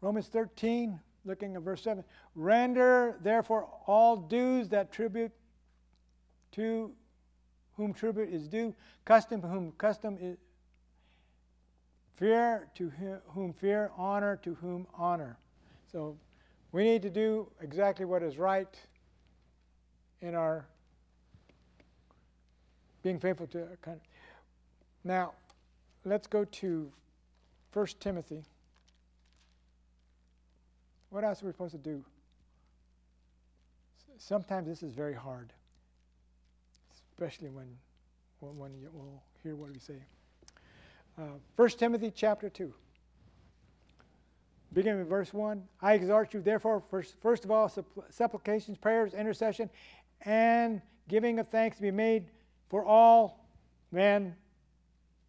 Romans 0.00 0.26
13, 0.28 0.98
looking 1.24 1.56
at 1.56 1.62
verse 1.62 1.82
7. 1.82 2.04
Render 2.34 3.16
therefore 3.22 3.68
all 3.86 4.16
dues 4.16 4.68
that 4.68 4.92
tribute 4.92 5.32
to 6.52 6.92
whom 7.76 7.94
tribute 7.94 8.28
is 8.32 8.48
due, 8.48 8.74
custom 9.04 9.40
to 9.40 9.48
whom 9.48 9.72
custom 9.72 10.18
is, 10.20 10.36
fear 12.16 12.68
to 12.74 12.92
whom 13.28 13.52
fear, 13.52 13.90
honor 13.96 14.36
to 14.42 14.54
whom 14.56 14.86
honor. 14.94 15.38
So 15.90 16.16
we 16.72 16.84
need 16.84 17.02
to 17.02 17.10
do 17.10 17.48
exactly 17.62 18.04
what 18.04 18.22
is 18.22 18.36
right 18.36 18.74
in 20.20 20.34
our 20.34 20.66
being 23.02 23.18
faithful 23.18 23.46
to 23.48 23.60
our 23.60 23.76
country. 23.76 24.08
Now, 25.04 25.32
let's 26.04 26.26
go 26.26 26.44
to 26.44 26.90
1 27.72 27.86
Timothy. 28.00 28.44
What 31.10 31.24
else 31.24 31.42
are 31.42 31.46
we 31.46 31.52
supposed 31.52 31.72
to 31.72 31.78
do? 31.78 32.04
Sometimes 34.18 34.66
this 34.66 34.82
is 34.82 34.92
very 34.92 35.14
hard, 35.14 35.52
especially 36.92 37.50
when, 37.50 37.68
when 38.40 38.74
you 38.74 38.90
will 38.92 39.22
hear 39.42 39.54
what 39.54 39.72
we 39.72 39.78
say. 39.78 40.02
Uh, 41.16 41.22
1 41.56 41.68
Timothy 41.70 42.12
chapter 42.14 42.48
2. 42.48 42.72
Beginning 44.72 44.98
with 44.98 45.08
verse 45.08 45.32
1. 45.32 45.62
I 45.80 45.94
exhort 45.94 46.34
you, 46.34 46.42
therefore, 46.42 46.82
first, 46.90 47.14
first 47.22 47.44
of 47.44 47.50
all, 47.50 47.72
supplications, 48.10 48.76
prayers, 48.76 49.14
intercession, 49.14 49.70
and 50.22 50.82
giving 51.08 51.38
of 51.38 51.48
thanks 51.48 51.76
to 51.76 51.82
be 51.82 51.90
made 51.90 52.26
for 52.68 52.84
all 52.84 53.46
men, 53.92 54.34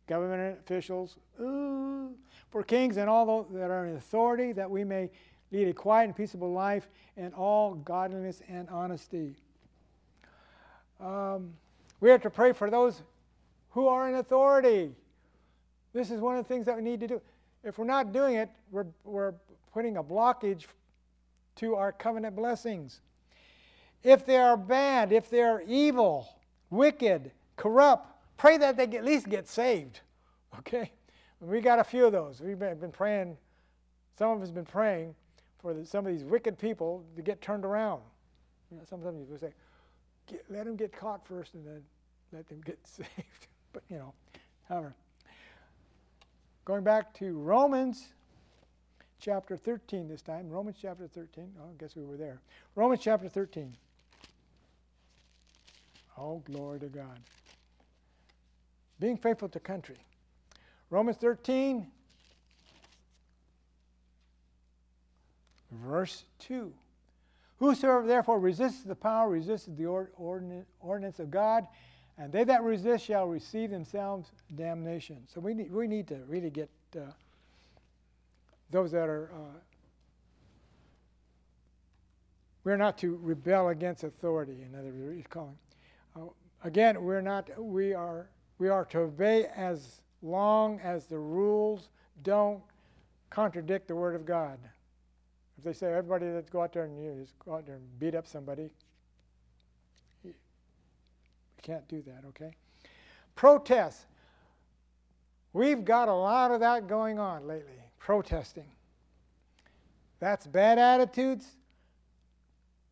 government 0.08 0.60
officials, 0.60 1.18
ooh, 1.40 2.12
for 2.50 2.64
kings 2.64 2.98
and 2.98 3.10
all 3.10 3.26
those 3.26 3.46
that 3.54 3.70
are 3.70 3.86
in 3.86 3.96
authority, 3.96 4.52
that 4.54 4.70
we 4.70 4.84
may 4.84 5.10
lead 5.52 5.68
a 5.68 5.74
quiet 5.74 6.06
and 6.06 6.16
peaceable 6.16 6.52
life 6.52 6.90
in 7.18 7.34
all 7.34 7.76
godliness 7.76 8.42
and 8.48 8.70
honesty. 8.70 9.36
Um, 11.00 11.54
we 12.02 12.10
have 12.10 12.22
to 12.22 12.30
pray 12.30 12.54
for 12.54 12.70
those 12.70 13.02
who 13.72 13.88
are 13.88 14.10
in 14.10 14.16
authority. 14.16 14.92
This 15.94 16.12
is 16.12 16.20
one 16.20 16.38
of 16.38 16.46
the 16.46 16.48
things 16.48 16.66
that 16.66 16.76
we 16.76 16.84
need 16.84 17.00
to 17.00 17.08
do. 17.08 17.22
If 17.64 17.78
we're 17.78 17.86
not 17.86 18.12
doing 18.14 18.36
it, 18.36 18.50
we're, 18.72 18.86
we're 19.04 19.34
putting 19.74 19.98
a 19.98 20.04
blockage 20.04 20.66
to 21.58 21.76
our 21.76 21.92
covenant 21.92 22.36
blessings. 22.36 23.02
If 24.04 24.26
they 24.26 24.38
are 24.38 24.56
bad, 24.56 25.12
if 25.12 25.30
they 25.30 25.42
are 25.42 25.62
evil, 25.68 26.30
wicked, 26.70 27.32
corrupt, 27.56 28.08
pray 28.38 28.58
that 28.58 28.78
they 28.78 28.84
at 28.84 29.06
least 29.06 29.30
get 29.30 29.48
saved. 29.48 30.02
Okay? 30.58 30.92
We 31.40 31.62
got 31.62 31.78
a 31.78 31.84
few 31.84 32.08
of 32.08 32.12
those. 32.12 32.42
We've 32.42 32.58
been 32.58 32.92
praying, 32.92 33.38
some 34.18 34.32
of 34.32 34.42
us 34.42 34.48
have 34.48 34.56
been 34.56 34.66
praying 34.66 35.14
for 35.62 35.76
the, 35.76 35.86
some 35.86 36.06
of 36.06 36.12
these 36.12 36.24
wicked 36.24 36.58
people 36.58 37.06
to 37.16 37.22
get 37.22 37.40
turned 37.40 37.64
around. 37.64 38.02
You 38.72 38.78
know, 38.78 38.84
sometimes 38.90 39.20
people 39.20 39.38
say, 39.38 39.54
let 40.50 40.66
them 40.66 40.76
get 40.76 40.92
caught 40.92 41.26
first 41.26 41.54
and 41.54 41.66
then 41.66 41.84
let 42.34 42.50
them 42.50 42.62
get 42.66 42.80
saved. 42.84 43.48
but, 43.72 43.84
you 43.90 43.98
know, 43.98 44.14
however. 44.68 44.96
Going 46.66 46.84
back 46.84 47.14
to 47.20 47.38
Romans 47.38 48.10
chapter 49.20 49.58
13 49.58 50.08
this 50.08 50.22
time. 50.22 50.50
Romans 50.50 50.78
chapter 50.82 51.08
13. 51.08 51.52
Oh, 51.60 51.70
I 51.70 51.82
guess 51.82 51.96
we 51.96 52.04
were 52.04 52.18
there. 52.18 52.42
Romans 52.76 53.02
chapter 53.02 53.30
13. 53.30 53.76
Oh, 56.20 56.42
glory 56.46 56.80
to 56.80 56.88
God. 56.88 57.20
Being 59.00 59.18
faithful 59.18 59.48
to 59.50 59.60
country. 59.60 59.96
Romans 60.90 61.18
13, 61.18 61.88
verse 65.72 66.26
2. 66.40 66.74
Whosoever 67.60 68.06
therefore 68.06 68.40
resists 68.40 68.84
the 68.84 68.96
power 68.96 69.30
resists 69.30 69.68
the 69.68 69.86
ordinance 69.86 71.20
of 71.20 71.32
God, 71.32 71.68
and 72.18 72.34
they 72.34 72.44
that 72.44 72.64
resist 72.64 73.06
shall 73.06 73.28
receive 73.28 73.70
themselves 73.70 74.30
damnation. 74.56 75.18
So 75.34 75.40
we 75.40 75.54
need, 75.54 75.72
we 75.72 75.88
need 75.88 76.08
to 76.08 76.18
really 76.28 76.50
get 76.50 76.70
uh, 76.98 77.12
those 78.72 78.92
that 78.92 79.08
are. 79.08 79.30
Uh, 79.34 79.60
we're 82.66 82.78
not 82.78 82.98
to 83.00 83.18
rebel 83.24 83.70
against 83.70 84.04
authority. 84.04 84.66
In 84.70 84.78
other 84.78 84.92
words, 84.92 85.26
calling. 85.30 85.58
Uh, 86.16 86.22
again, 86.64 87.02
we're 87.02 87.22
not. 87.22 87.50
We 87.58 87.94
are. 87.94 88.30
We 88.58 88.70
are 88.70 88.86
to 88.86 89.00
obey 89.00 89.46
as 89.56 90.02
long 90.22 90.80
as 90.82 91.06
the 91.06 91.18
rules 91.18 91.90
don't 92.24 92.62
contradict 93.30 93.88
the 93.88 93.96
Word 93.96 94.16
of 94.16 94.26
God. 94.26 94.60
If 95.58 95.64
they 95.64 95.74
say 95.74 95.88
everybody 95.88 96.26
let's 96.28 96.50
go 96.50 96.62
out 96.62 96.74
there 96.74 96.86
and 96.86 97.02
you 97.02 97.22
just 97.22 97.38
go 97.40 97.56
out 97.56 97.66
there 97.66 97.76
and 97.76 98.00
beat 98.00 98.16
up 98.16 98.28
somebody, 98.28 98.70
you 100.24 100.34
can't 101.62 101.88
do 101.88 102.02
that, 102.04 102.24
okay? 102.30 102.52
Protests. 103.36 104.06
We've 105.54 105.84
got 105.84 106.08
a 106.08 106.14
lot 106.14 106.52
of 106.52 106.60
that 106.60 106.88
going 106.88 107.20
on 107.20 107.48
lately, 107.48 107.74
protesting. 107.98 108.70
That's 110.20 110.46
bad 110.46 110.78
attitudes. 110.78 111.46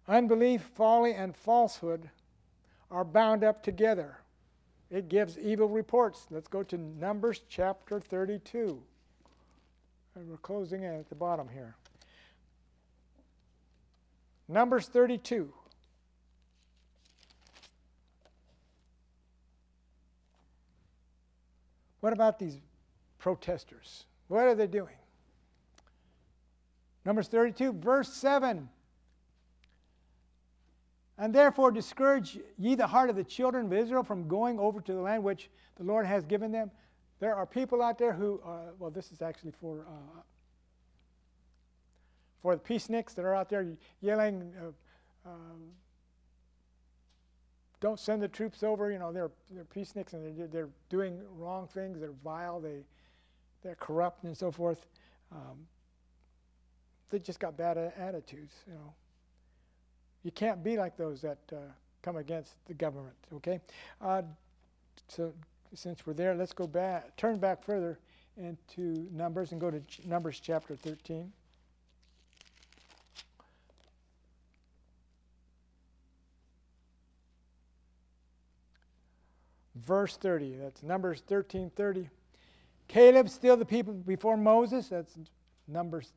Unbelief, 0.07 0.61
folly, 0.75 1.13
and 1.13 1.35
falsehood 1.35 2.09
are 2.91 3.03
bound 3.03 3.43
up 3.43 3.63
together. 3.63 4.17
It 4.89 5.09
gives 5.09 5.37
evil 5.37 5.67
reports. 5.67 6.27
Let's 6.29 6.47
go 6.47 6.63
to 6.63 6.77
Numbers 6.77 7.41
chapter 7.49 7.99
32. 7.99 8.81
And 10.15 10.29
we're 10.29 10.37
closing 10.37 10.83
in 10.83 10.93
at 10.93 11.09
the 11.09 11.15
bottom 11.15 11.47
here. 11.49 11.75
Numbers 14.47 14.87
32. 14.87 15.51
What 21.99 22.13
about 22.13 22.39
these 22.39 22.57
protesters? 23.19 24.05
What 24.29 24.45
are 24.45 24.55
they 24.55 24.67
doing? 24.67 24.95
Numbers 27.03 27.27
32, 27.27 27.73
verse 27.73 28.13
7. 28.13 28.69
And 31.17 31.33
therefore 31.33 31.71
discourage 31.71 32.37
ye 32.57 32.75
the 32.75 32.87
heart 32.87 33.09
of 33.09 33.15
the 33.15 33.23
children 33.23 33.65
of 33.65 33.73
Israel 33.73 34.03
from 34.03 34.27
going 34.27 34.59
over 34.59 34.81
to 34.81 34.93
the 34.93 35.01
land 35.01 35.23
which 35.23 35.49
the 35.77 35.83
Lord 35.83 36.05
has 36.05 36.25
given 36.25 36.51
them. 36.51 36.69
There 37.19 37.33
are 37.33 37.45
people 37.45 37.81
out 37.81 37.97
there 37.97 38.13
who, 38.13 38.39
uh, 38.45 38.71
well, 38.77 38.91
this 38.91 39.11
is 39.11 39.23
actually 39.23 39.53
for 39.59 39.85
uh, 39.87 40.21
for 42.41 42.55
the 42.55 42.61
peaceniks 42.61 43.13
that 43.15 43.25
are 43.25 43.35
out 43.35 43.49
there 43.49 43.67
yelling, 44.01 44.53
uh, 44.61 45.29
um, 45.29 45.71
don't 47.79 47.99
send 47.99 48.21
the 48.21 48.27
troops 48.27 48.63
over. 48.63 48.91
You 48.91 48.99
know, 48.99 49.11
they're, 49.11 49.31
they're 49.51 49.65
peaceniks 49.65 50.13
and 50.13 50.37
they're, 50.37 50.47
they're 50.47 50.69
doing 50.89 51.19
wrong 51.37 51.67
things. 51.67 51.99
They're 51.99 52.13
vile. 52.23 52.59
They, 52.59 52.83
they're 53.63 53.75
corrupt 53.75 54.23
and 54.23 54.35
so 54.35 54.51
forth. 54.51 54.85
Um, 55.31 55.67
they 57.09 57.19
just 57.19 57.39
got 57.39 57.57
bad 57.57 57.77
attitudes, 57.77 58.53
you 58.67 58.73
know. 58.73 58.93
You 60.23 60.31
can't 60.31 60.63
be 60.63 60.77
like 60.77 60.97
those 60.97 61.21
that 61.21 61.39
uh, 61.51 61.57
come 62.01 62.17
against 62.17 62.55
the 62.65 62.73
government, 62.73 63.15
okay? 63.33 63.59
Uh, 64.01 64.23
so 65.07 65.33
since 65.73 66.05
we're 66.05 66.13
there, 66.13 66.35
let's 66.35 66.53
go 66.53 66.67
back, 66.67 67.15
turn 67.15 67.37
back 67.37 67.63
further 67.63 67.99
into 68.37 69.07
Numbers 69.11 69.51
and 69.51 69.61
go 69.61 69.71
to 69.71 69.81
Numbers 70.05 70.39
chapter 70.39 70.75
13. 70.75 71.31
verse 79.85 80.17
30. 80.17 80.55
That's 80.57 80.83
Numbers 80.83 81.23
13 81.27 81.71
30. 81.75 82.09
Caleb 82.87 83.29
still 83.29 83.57
the 83.57 83.65
people 83.65 83.93
before 83.93 84.37
Moses. 84.37 84.89
That's 84.89 85.17
Numbers 85.67 86.11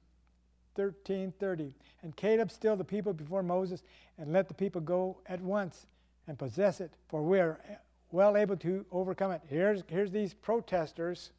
13 0.75 1.33
30. 1.39 1.75
And 2.03 2.17
Caleb 2.17 2.51
still 2.51 2.77
the 2.77 2.85
people 2.85 3.13
before 3.13 3.43
Moses, 3.43 3.83
and 4.19 4.33
let 4.33 4.49
the 4.49 4.55
people 4.55 4.81
go 4.81 5.19
at 5.27 5.41
once 5.41 5.87
and 6.27 6.39
possess 6.39 6.81
it, 6.81 6.93
for 7.09 7.23
we 7.23 7.41
are 7.41 7.59
eh, 7.69 7.75
well 8.13 8.37
able 8.37 8.57
to 8.59 8.85
overcome 8.93 9.33
it. 9.33 9.43
Here's, 9.49 9.83
here's 9.89 10.11
these 10.11 10.35
protesters. 10.35 11.31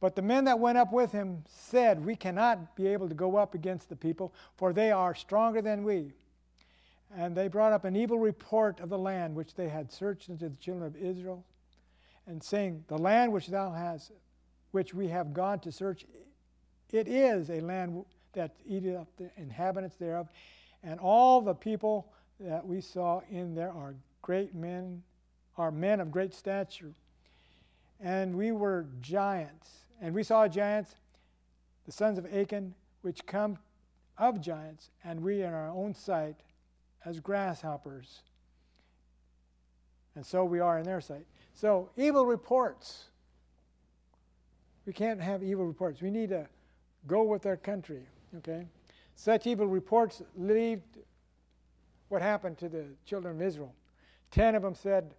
But 0.00 0.16
the 0.16 0.22
men 0.22 0.44
that 0.44 0.58
went 0.58 0.78
up 0.78 0.92
with 0.92 1.12
him 1.12 1.44
said, 1.48 2.04
We 2.04 2.16
cannot 2.16 2.74
be 2.74 2.86
able 2.88 3.08
to 3.08 3.14
go 3.14 3.36
up 3.36 3.54
against 3.54 3.88
the 3.88 3.96
people, 3.96 4.32
for 4.56 4.72
they 4.72 4.90
are 4.90 5.14
stronger 5.14 5.60
than 5.60 5.84
we. 5.84 6.12
And 7.16 7.36
they 7.36 7.48
brought 7.48 7.72
up 7.72 7.84
an 7.84 7.96
evil 7.96 8.18
report 8.18 8.80
of 8.80 8.88
the 8.88 8.98
land 8.98 9.34
which 9.34 9.54
they 9.54 9.68
had 9.68 9.92
searched 9.92 10.30
unto 10.30 10.48
the 10.48 10.56
children 10.56 10.86
of 10.86 10.96
Israel, 10.96 11.44
and 12.26 12.42
saying, 12.42 12.84
The 12.88 12.98
land 12.98 13.32
which 13.32 13.48
thou 13.48 13.72
hast, 13.72 14.12
which 14.70 14.94
we 14.94 15.08
have 15.08 15.34
gone 15.34 15.58
to 15.60 15.72
search, 15.72 16.06
it 16.94 17.08
is 17.08 17.50
a 17.50 17.60
land 17.60 18.04
that 18.32 18.54
eateth 18.66 18.96
up 18.96 19.08
the 19.16 19.30
inhabitants 19.36 19.96
thereof, 19.96 20.28
and 20.82 20.98
all 21.00 21.40
the 21.40 21.54
people 21.54 22.12
that 22.38 22.66
we 22.66 22.80
saw 22.80 23.20
in 23.30 23.54
there 23.54 23.72
are 23.72 23.94
great 24.22 24.54
men, 24.54 25.02
are 25.56 25.70
men 25.70 26.00
of 26.00 26.10
great 26.10 26.32
stature. 26.34 26.92
And 28.00 28.34
we 28.34 28.52
were 28.52 28.86
giants, 29.00 29.68
and 30.00 30.14
we 30.14 30.22
saw 30.22 30.48
giants, 30.48 30.94
the 31.84 31.92
sons 31.92 32.18
of 32.18 32.26
Achan, 32.32 32.74
which 33.02 33.26
come 33.26 33.58
of 34.16 34.40
giants, 34.40 34.90
and 35.04 35.20
we 35.20 35.42
in 35.42 35.52
our 35.52 35.68
own 35.70 35.94
sight 35.94 36.36
as 37.04 37.20
grasshoppers. 37.20 38.22
And 40.14 40.24
so 40.24 40.44
we 40.44 40.60
are 40.60 40.78
in 40.78 40.84
their 40.84 41.00
sight. 41.00 41.26
So, 41.54 41.90
evil 41.96 42.26
reports. 42.26 43.06
We 44.86 44.92
can't 44.92 45.20
have 45.20 45.42
evil 45.42 45.66
reports. 45.66 46.00
We 46.00 46.10
need 46.10 46.30
to 46.30 46.46
go 47.06 47.22
with 47.22 47.42
their 47.42 47.56
country, 47.56 48.02
okay? 48.38 48.66
Such 49.14 49.46
evil 49.46 49.66
reports 49.66 50.22
lead 50.36 50.82
what 52.08 52.22
happened 52.22 52.58
to 52.58 52.68
the 52.68 52.84
children 53.04 53.36
of 53.36 53.42
Israel. 53.42 53.74
Ten 54.30 54.54
of 54.54 54.62
them 54.62 54.74
said 54.74 55.14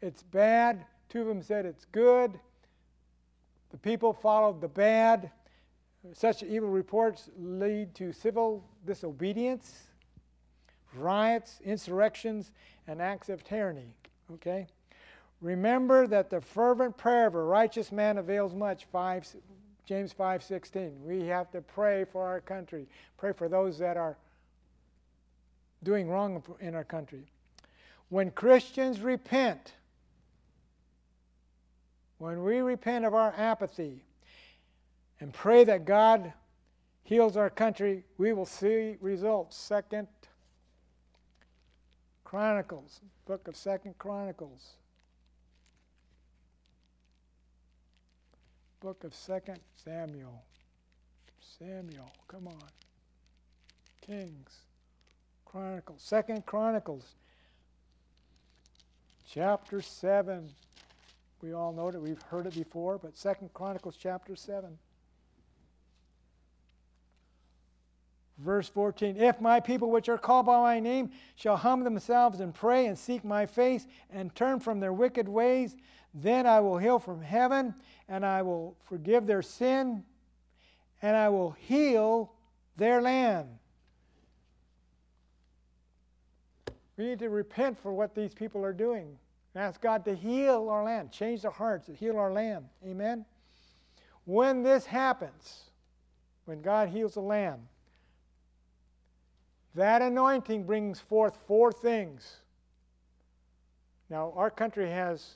it's 0.00 0.22
bad, 0.22 0.84
two 1.08 1.22
of 1.22 1.26
them 1.26 1.42
said 1.42 1.66
it's 1.66 1.84
good. 1.86 2.38
The 3.70 3.78
people 3.78 4.12
followed 4.12 4.60
the 4.60 4.68
bad. 4.68 5.30
Such 6.12 6.42
evil 6.42 6.68
reports 6.68 7.30
lead 7.36 7.94
to 7.96 8.12
civil 8.12 8.64
disobedience 8.86 9.86
riots, 10.96 11.60
insurrections, 11.64 12.52
and 12.86 13.00
acts 13.00 13.28
of 13.28 13.44
tyranny. 13.44 13.94
Okay? 14.34 14.66
Remember 15.40 16.06
that 16.06 16.30
the 16.30 16.40
fervent 16.40 16.96
prayer 16.96 17.26
of 17.26 17.34
a 17.34 17.42
righteous 17.42 17.92
man 17.92 18.18
avails 18.18 18.54
much. 18.54 18.86
5, 18.86 19.36
James 19.86 20.12
5:16. 20.12 21.04
We 21.04 21.26
have 21.26 21.50
to 21.52 21.62
pray 21.62 22.04
for 22.04 22.26
our 22.26 22.40
country. 22.40 22.88
Pray 23.16 23.32
for 23.32 23.48
those 23.48 23.78
that 23.78 23.96
are 23.96 24.18
doing 25.82 26.08
wrong 26.08 26.42
in 26.60 26.74
our 26.74 26.84
country. 26.84 27.30
When 28.08 28.32
Christians 28.32 29.00
repent, 29.00 29.74
when 32.18 32.42
we 32.42 32.58
repent 32.58 33.04
of 33.04 33.14
our 33.14 33.32
apathy 33.36 34.04
and 35.20 35.32
pray 35.32 35.62
that 35.64 35.84
God 35.84 36.32
heals 37.04 37.36
our 37.36 37.50
country, 37.50 38.04
we 38.18 38.32
will 38.32 38.46
see 38.46 38.96
results. 39.00 39.56
Second 39.56 40.08
Chronicles, 42.24 43.00
book 43.24 43.46
of 43.46 43.56
Second 43.56 43.96
Chronicles. 43.98 44.78
Book 48.86 49.02
of 49.02 49.16
Second 49.16 49.58
Samuel. 49.84 50.44
Samuel, 51.58 52.08
come 52.28 52.46
on. 52.46 52.62
Kings. 54.00 54.60
Chronicles. 55.44 56.00
Second 56.00 56.46
Chronicles. 56.46 57.16
Chapter 59.28 59.82
7. 59.82 60.48
We 61.42 61.52
all 61.52 61.72
know 61.72 61.90
that 61.90 62.00
we've 62.00 62.22
heard 62.30 62.46
it 62.46 62.54
before, 62.54 62.96
but 62.96 63.16
Second 63.18 63.52
Chronicles 63.54 63.96
chapter 64.00 64.36
7. 64.36 64.78
Verse 68.38 68.68
14 68.68 69.16
If 69.16 69.40
my 69.40 69.58
people 69.58 69.90
which 69.90 70.08
are 70.08 70.16
called 70.16 70.46
by 70.46 70.60
my 70.60 70.78
name 70.78 71.10
shall 71.34 71.56
humble 71.56 71.82
themselves 71.82 72.38
and 72.38 72.54
pray 72.54 72.86
and 72.86 72.96
seek 72.96 73.24
my 73.24 73.46
face 73.46 73.84
and 74.10 74.32
turn 74.36 74.60
from 74.60 74.78
their 74.78 74.92
wicked 74.92 75.28
ways, 75.28 75.74
then 76.14 76.46
I 76.46 76.60
will 76.60 76.78
heal 76.78 77.00
from 77.00 77.20
heaven 77.20 77.74
and 78.08 78.24
I 78.24 78.42
will 78.42 78.76
forgive 78.84 79.26
their 79.26 79.42
sin 79.42 80.04
and 81.02 81.16
I 81.16 81.28
will 81.28 81.52
heal 81.52 82.32
their 82.76 83.02
land. 83.02 83.48
We 86.96 87.04
need 87.04 87.18
to 87.18 87.28
repent 87.28 87.78
for 87.78 87.92
what 87.92 88.14
these 88.14 88.32
people 88.32 88.64
are 88.64 88.72
doing. 88.72 89.18
Ask 89.54 89.80
God 89.80 90.04
to 90.04 90.14
heal 90.14 90.68
our 90.68 90.84
land, 90.84 91.10
change 91.10 91.42
their 91.42 91.50
hearts, 91.50 91.86
to 91.86 91.94
heal 91.94 92.18
our 92.18 92.32
land. 92.32 92.66
Amen? 92.86 93.24
When 94.24 94.62
this 94.62 94.84
happens, 94.84 95.70
when 96.44 96.60
God 96.60 96.88
heals 96.88 97.14
the 97.14 97.20
land, 97.20 97.62
that 99.74 100.02
anointing 100.02 100.64
brings 100.64 101.00
forth 101.00 101.38
four 101.46 101.70
things. 101.70 102.38
Now, 104.08 104.32
our 104.36 104.50
country 104.50 104.90
has, 104.90 105.34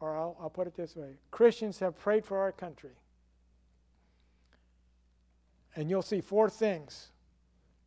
or 0.00 0.16
I'll, 0.16 0.36
I'll 0.40 0.50
put 0.50 0.66
it 0.66 0.74
this 0.74 0.96
way 0.96 1.18
Christians 1.30 1.78
have 1.78 1.98
prayed 1.98 2.24
for 2.24 2.38
our 2.38 2.52
country. 2.52 2.90
And 5.76 5.88
you'll 5.88 6.02
see 6.02 6.20
four 6.20 6.50
things 6.50 7.08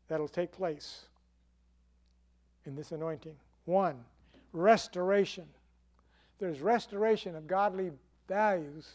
that'll 0.07 0.27
take 0.27 0.51
place 0.51 1.05
in 2.65 2.75
this 2.75 2.91
anointing. 2.91 3.35
One, 3.65 3.95
restoration. 4.53 5.45
There's 6.39 6.61
restoration 6.61 7.35
of 7.35 7.45
godly 7.45 7.91
values 8.27 8.89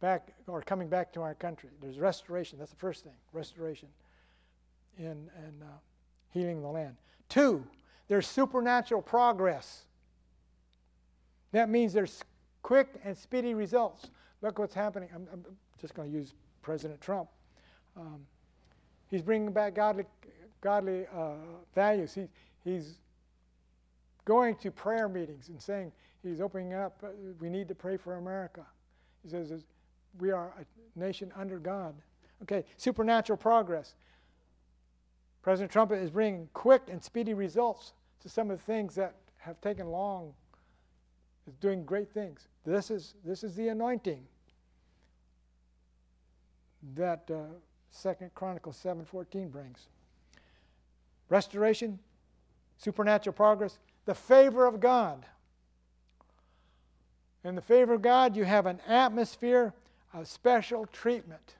back 0.00 0.32
or 0.46 0.62
coming 0.62 0.88
back 0.88 1.12
to 1.12 1.22
our 1.22 1.34
country. 1.34 1.70
There's 1.80 1.98
restoration. 1.98 2.58
That's 2.58 2.72
the 2.72 2.76
first 2.76 3.04
thing. 3.04 3.12
Restoration 3.32 3.88
in 4.98 5.30
uh, 5.38 5.66
healing 6.32 6.60
the 6.62 6.68
land. 6.68 6.96
Two, 7.28 7.64
there's 8.08 8.26
supernatural 8.26 9.02
progress. 9.02 9.84
That 11.52 11.68
means 11.68 11.92
there's 11.92 12.22
quick 12.62 12.88
and 13.04 13.16
speedy 13.16 13.54
results. 13.54 14.10
Look 14.42 14.58
what's 14.58 14.74
happening. 14.74 15.08
I'm, 15.14 15.26
I'm 15.32 15.44
just 15.80 15.94
going 15.94 16.10
to 16.10 16.16
use 16.16 16.34
President 16.62 17.00
Trump. 17.00 17.28
Um, 17.96 18.20
he's 19.10 19.22
bringing 19.22 19.52
back 19.52 19.74
godly, 19.74 20.04
godly 20.60 21.06
uh, 21.14 21.34
values. 21.74 22.14
He, 22.14 22.28
he's 22.64 22.98
going 24.24 24.54
to 24.56 24.70
prayer 24.70 25.08
meetings 25.08 25.48
and 25.48 25.60
saying 25.60 25.92
he's 26.22 26.40
opening 26.40 26.74
up. 26.74 27.02
Uh, 27.02 27.08
we 27.40 27.48
need 27.48 27.68
to 27.68 27.74
pray 27.74 27.96
for 27.96 28.16
America. 28.16 28.64
He 29.22 29.30
says 29.30 29.64
we 30.18 30.30
are 30.30 30.52
a 30.58 30.98
nation 30.98 31.32
under 31.36 31.58
God. 31.58 31.94
Okay, 32.42 32.64
supernatural 32.76 33.36
progress. 33.36 33.94
President 35.42 35.72
Trump 35.72 35.92
is 35.92 36.10
bringing 36.10 36.48
quick 36.52 36.82
and 36.90 37.02
speedy 37.02 37.34
results 37.34 37.92
to 38.20 38.28
some 38.28 38.50
of 38.50 38.58
the 38.58 38.64
things 38.64 38.94
that 38.94 39.14
have 39.38 39.60
taken 39.60 39.88
long. 39.88 40.34
Is 41.48 41.54
doing 41.56 41.84
great 41.84 42.10
things. 42.12 42.48
This 42.64 42.90
is 42.90 43.14
this 43.24 43.42
is 43.42 43.54
the 43.54 43.68
anointing 43.68 44.22
that 46.94 47.28
uh, 47.30 47.38
Second 47.90 48.34
Chronicles 48.34 48.76
seven 48.76 49.04
fourteen 49.04 49.48
brings. 49.48 49.88
Restoration, 51.28 51.98
supernatural 52.76 53.34
progress, 53.34 53.78
the 54.04 54.14
favor 54.14 54.66
of 54.66 54.80
God. 54.80 55.24
In 57.42 57.54
the 57.54 57.62
favor 57.62 57.94
of 57.94 58.02
God, 58.02 58.36
you 58.36 58.44
have 58.44 58.66
an 58.66 58.80
atmosphere 58.86 59.72
of 60.12 60.28
special 60.28 60.86
treatment. 60.86 61.54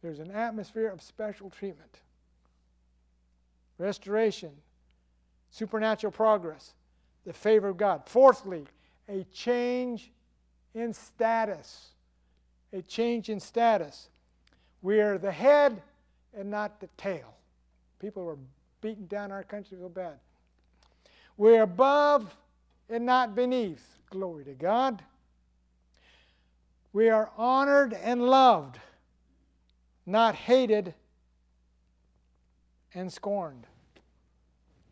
There's 0.00 0.18
an 0.18 0.30
atmosphere 0.30 0.88
of 0.88 1.02
special 1.02 1.50
treatment. 1.50 2.00
Restoration, 3.78 4.50
supernatural 5.50 6.12
progress, 6.12 6.74
the 7.24 7.32
favor 7.32 7.68
of 7.68 7.76
God. 7.76 8.02
Fourthly, 8.06 8.64
a 9.08 9.24
change 9.32 10.10
in 10.74 10.92
status. 10.92 11.90
A 12.72 12.82
change 12.82 13.28
in 13.28 13.40
status. 13.40 14.08
We 14.82 15.00
are 15.00 15.18
the 15.18 15.32
head 15.32 15.82
and 16.36 16.50
not 16.50 16.80
the 16.80 16.88
tail. 16.96 17.34
People 17.98 18.28
are 18.28 18.38
beating 18.80 19.06
down 19.06 19.32
our 19.32 19.44
country 19.44 19.78
so 19.80 19.88
bad. 19.88 20.18
We're 21.36 21.62
above 21.62 22.34
and 22.88 23.06
not 23.06 23.34
beneath. 23.34 23.98
Glory 24.10 24.44
to 24.44 24.52
God. 24.52 25.02
We 26.92 27.08
are 27.08 27.30
honored 27.36 27.94
and 27.94 28.22
loved, 28.22 28.78
not 30.06 30.34
hated 30.34 30.94
and 32.92 33.12
scorned. 33.12 33.66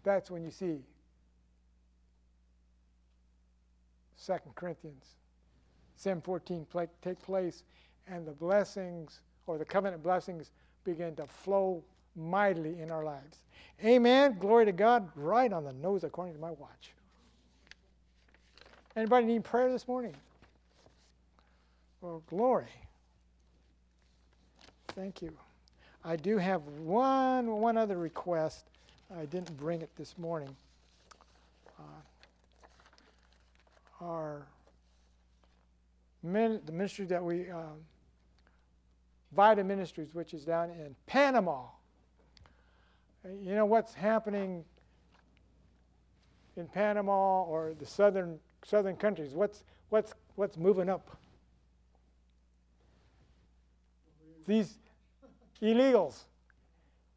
That's 0.03 0.31
when 0.31 0.43
you 0.43 0.51
see 0.51 0.81
2 4.25 4.35
Corinthians 4.55 5.17
7:14 5.97 6.67
take 7.03 7.21
place 7.23 7.65
and 8.07 8.27
the 8.27 8.33
blessings 8.33 9.21
or 9.47 9.59
the 9.59 9.65
covenant 9.65 10.03
blessings 10.03 10.51
begin 10.85 11.15
to 11.17 11.27
flow 11.27 11.83
mightily 12.17 12.81
in 12.81 12.91
our 12.91 13.05
lives. 13.05 13.39
Amen. 13.85 14.37
Glory 14.39 14.65
to 14.67 14.73
God. 14.73 15.11
Right 15.17 15.53
on 15.53 15.65
the 15.65 15.73
nose 15.73 16.05
according 16.05 16.35
to 16.35 16.41
my 16.41 16.51
watch. 16.53 16.93
Anybody 18.95 19.27
need 19.27 19.45
prayer 19.45 19.71
this 19.73 19.89
morning? 19.89 20.15
Well, 22.01 22.23
glory. 22.29 22.67
Thank 24.89 25.23
you. 25.23 25.33
I 26.05 26.17
do 26.17 26.37
have 26.37 26.63
one 26.67 27.47
one 27.61 27.77
other 27.77 27.97
request. 27.97 28.65
I 29.17 29.25
didn't 29.27 29.57
bring 29.57 29.83
it 29.83 29.91
this 29.97 30.19
morning. 30.19 30.55
Uh, 31.79 31.83
our 34.03 34.47
min, 36.23 36.61
the 36.65 36.73
ministry 36.73 37.07
that 37.07 37.23
we 37.23 37.51
um, 37.51 37.85
Vita 39.35 39.65
Ministries, 39.65 40.15
which 40.15 40.35
is 40.35 40.45
down 40.45 40.71
in 40.71 40.95
Panama. 41.07 41.63
You 43.25 43.55
know 43.55 43.67
what's 43.67 43.95
happening 43.95 44.65
in 46.57 46.67
Panama 46.69 47.45
or 47.45 47.73
the 47.79 47.87
southern 47.87 48.39
southern 48.65 48.97
countries? 48.97 49.33
What's 49.35 49.65
what's 49.89 50.15
what's 50.35 50.57
moving 50.57 50.89
up? 50.89 51.17
These 54.47 54.79
illegals. 55.63 56.25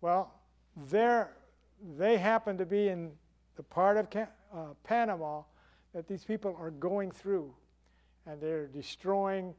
Well, 0.02 0.32
they're, 0.90 1.32
they 1.98 2.18
happen 2.18 2.58
to 2.58 2.66
be 2.66 2.90
in 2.90 3.12
the 3.56 3.64
part 3.64 3.98
of 3.98 4.08
uh, 4.16 4.28
Panama 4.84 5.42
that 5.96 6.10
these 6.10 6.26
people 6.26 6.56
are 6.60 6.72
going 6.72 7.10
through, 7.10 7.52
and 8.28 8.39
they're 8.41 8.68
destroying 8.68 9.56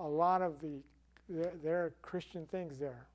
a 0.00 0.08
lot 0.08 0.40
of 0.40 0.60
the 0.60 0.80
their, 1.28 1.52
their 1.62 1.94
Christian 2.02 2.46
things 2.46 2.78
there. 2.78 3.06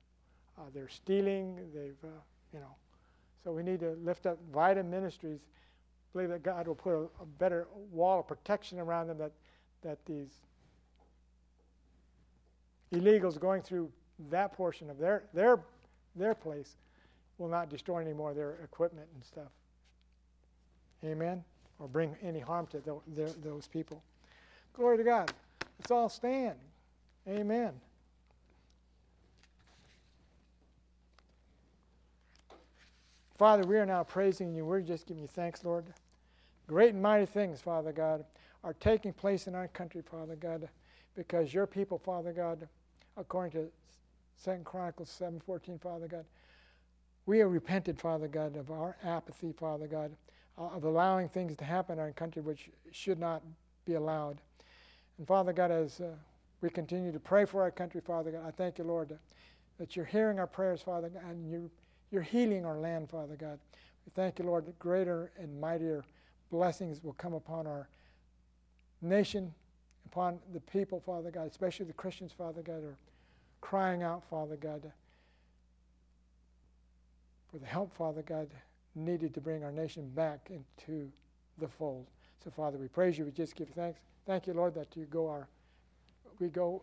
Uh, 0.56 0.62
they're 0.72 0.88
stealing. 0.88 1.56
They've 1.74 1.98
uh, 2.04 2.20
you 2.54 2.60
know. 2.60 2.74
So 3.42 3.52
we 3.52 3.62
need 3.62 3.80
to 3.80 3.96
lift 4.04 4.26
up 4.26 4.38
Vita 4.52 4.82
Ministries. 4.84 5.40
Believe 6.12 6.28
that 6.28 6.42
God 6.42 6.68
will 6.68 6.74
put 6.76 6.94
a, 6.94 7.22
a 7.22 7.26
better 7.38 7.66
wall 7.90 8.20
of 8.20 8.28
protection 8.28 8.78
around 8.78 9.08
them. 9.08 9.18
That 9.18 9.32
that 9.82 9.98
these 10.06 10.30
illegals 12.94 13.38
going 13.38 13.62
through 13.62 13.90
that 14.30 14.52
portion 14.52 14.90
of 14.90 14.98
their 14.98 15.24
their 15.34 15.58
their 16.14 16.36
place 16.36 16.76
will 17.38 17.48
not 17.48 17.68
destroy 17.68 18.00
any 18.00 18.12
more 18.12 18.30
of 18.30 18.36
their 18.36 18.58
equipment 18.62 19.08
and 19.14 19.24
stuff. 19.24 19.50
Amen. 21.04 21.42
Or 21.80 21.88
bring 21.88 22.14
any 22.22 22.40
harm 22.40 22.66
to 22.68 22.82
those 23.42 23.66
people. 23.66 24.02
Glory 24.74 24.98
to 24.98 25.04
God. 25.04 25.32
Let's 25.78 25.90
all 25.90 26.10
stand. 26.10 26.56
Amen. 27.26 27.72
Father, 33.38 33.66
we 33.66 33.78
are 33.78 33.86
now 33.86 34.04
praising 34.04 34.54
you. 34.54 34.66
We're 34.66 34.82
just 34.82 35.06
giving 35.06 35.22
you 35.22 35.28
thanks, 35.28 35.64
Lord. 35.64 35.86
Great 36.66 36.92
and 36.92 37.02
mighty 37.02 37.24
things, 37.24 37.62
Father 37.62 37.92
God, 37.92 38.26
are 38.62 38.74
taking 38.74 39.14
place 39.14 39.46
in 39.46 39.54
our 39.54 39.68
country, 39.68 40.02
Father 40.02 40.36
God, 40.36 40.68
because 41.16 41.54
your 41.54 41.66
people, 41.66 41.98
Father 41.98 42.32
God, 42.34 42.68
according 43.16 43.52
to 43.52 43.70
Second 44.36 44.66
Chronicles 44.66 45.08
7:14, 45.08 45.78
Father 45.78 46.06
God, 46.06 46.26
we 47.24 47.38
have 47.38 47.50
repented, 47.50 47.98
Father 47.98 48.28
God, 48.28 48.56
of 48.56 48.70
our 48.70 48.96
apathy, 49.02 49.52
Father 49.52 49.86
God, 49.86 50.14
of 50.56 50.84
allowing 50.84 51.28
things 51.28 51.56
to 51.56 51.64
happen 51.64 51.98
in 51.98 52.04
our 52.04 52.12
country 52.12 52.42
which 52.42 52.70
should 52.92 53.18
not 53.18 53.42
be 53.84 53.94
allowed. 53.94 54.40
And 55.18 55.26
Father 55.26 55.52
God, 55.52 55.70
as 55.70 56.00
uh, 56.00 56.14
we 56.60 56.70
continue 56.70 57.12
to 57.12 57.20
pray 57.20 57.44
for 57.44 57.62
our 57.62 57.70
country, 57.70 58.00
Father 58.00 58.30
God, 58.30 58.42
I 58.46 58.50
thank 58.50 58.78
you, 58.78 58.84
Lord, 58.84 59.16
that 59.78 59.96
you're 59.96 60.04
hearing 60.04 60.38
our 60.38 60.46
prayers, 60.46 60.82
Father 60.82 61.08
God, 61.08 61.22
and 61.28 61.50
you 61.50 61.70
you're 62.10 62.22
healing 62.22 62.66
our 62.66 62.78
land, 62.78 63.08
Father 63.08 63.36
God. 63.36 63.58
We 64.04 64.12
thank 64.14 64.38
you, 64.38 64.44
Lord, 64.44 64.66
that 64.66 64.78
greater 64.78 65.30
and 65.38 65.60
mightier 65.60 66.04
blessings 66.50 67.02
will 67.04 67.12
come 67.12 67.34
upon 67.34 67.66
our 67.66 67.88
nation, 69.00 69.54
upon 70.06 70.40
the 70.52 70.60
people, 70.60 71.00
Father 71.00 71.30
God, 71.30 71.46
especially 71.46 71.86
the 71.86 71.92
Christians, 71.92 72.32
Father 72.36 72.62
God, 72.62 72.82
are 72.82 72.98
crying 73.60 74.02
out, 74.02 74.24
Father 74.28 74.56
God, 74.56 74.90
for 77.50 77.58
the 77.58 77.66
help, 77.66 77.94
Father 77.94 78.22
God, 78.22 78.48
needed 79.00 79.34
to 79.34 79.40
bring 79.40 79.64
our 79.64 79.72
nation 79.72 80.08
back 80.14 80.50
into 80.50 81.10
the 81.58 81.68
fold. 81.68 82.06
So, 82.42 82.50
Father, 82.50 82.78
we 82.78 82.88
praise 82.88 83.18
you. 83.18 83.24
We 83.24 83.32
just 83.32 83.56
give 83.56 83.68
thanks. 83.70 84.00
Thank 84.26 84.46
you, 84.46 84.54
Lord, 84.54 84.74
that 84.74 84.96
you 84.96 85.06
go 85.06 85.28
our 85.28 85.48
we 86.38 86.48
go 86.48 86.82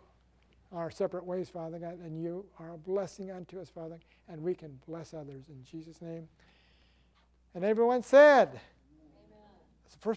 our 0.72 0.91
separate 0.91 1.26
ways, 1.26 1.49
Father 1.49 1.80
God, 1.80 1.99
and 2.03 2.22
you 2.22 2.45
are 2.59 2.74
a 2.74 2.78
blessing 2.78 3.32
unto 3.32 3.59
us, 3.59 3.70
Father, 3.70 3.99
and 4.30 4.41
we 4.41 4.53
can 4.53 4.80
bless 4.88 5.13
others 5.13 5.45
in 5.49 5.63
Jesus' 5.63 6.01
name. 6.01 6.28
And 7.55 7.63
everyone 7.63 8.03
said, 8.03 8.49
Amen. 8.49 8.59
That's 9.84 9.95
the 9.95 10.01
first 10.01 10.16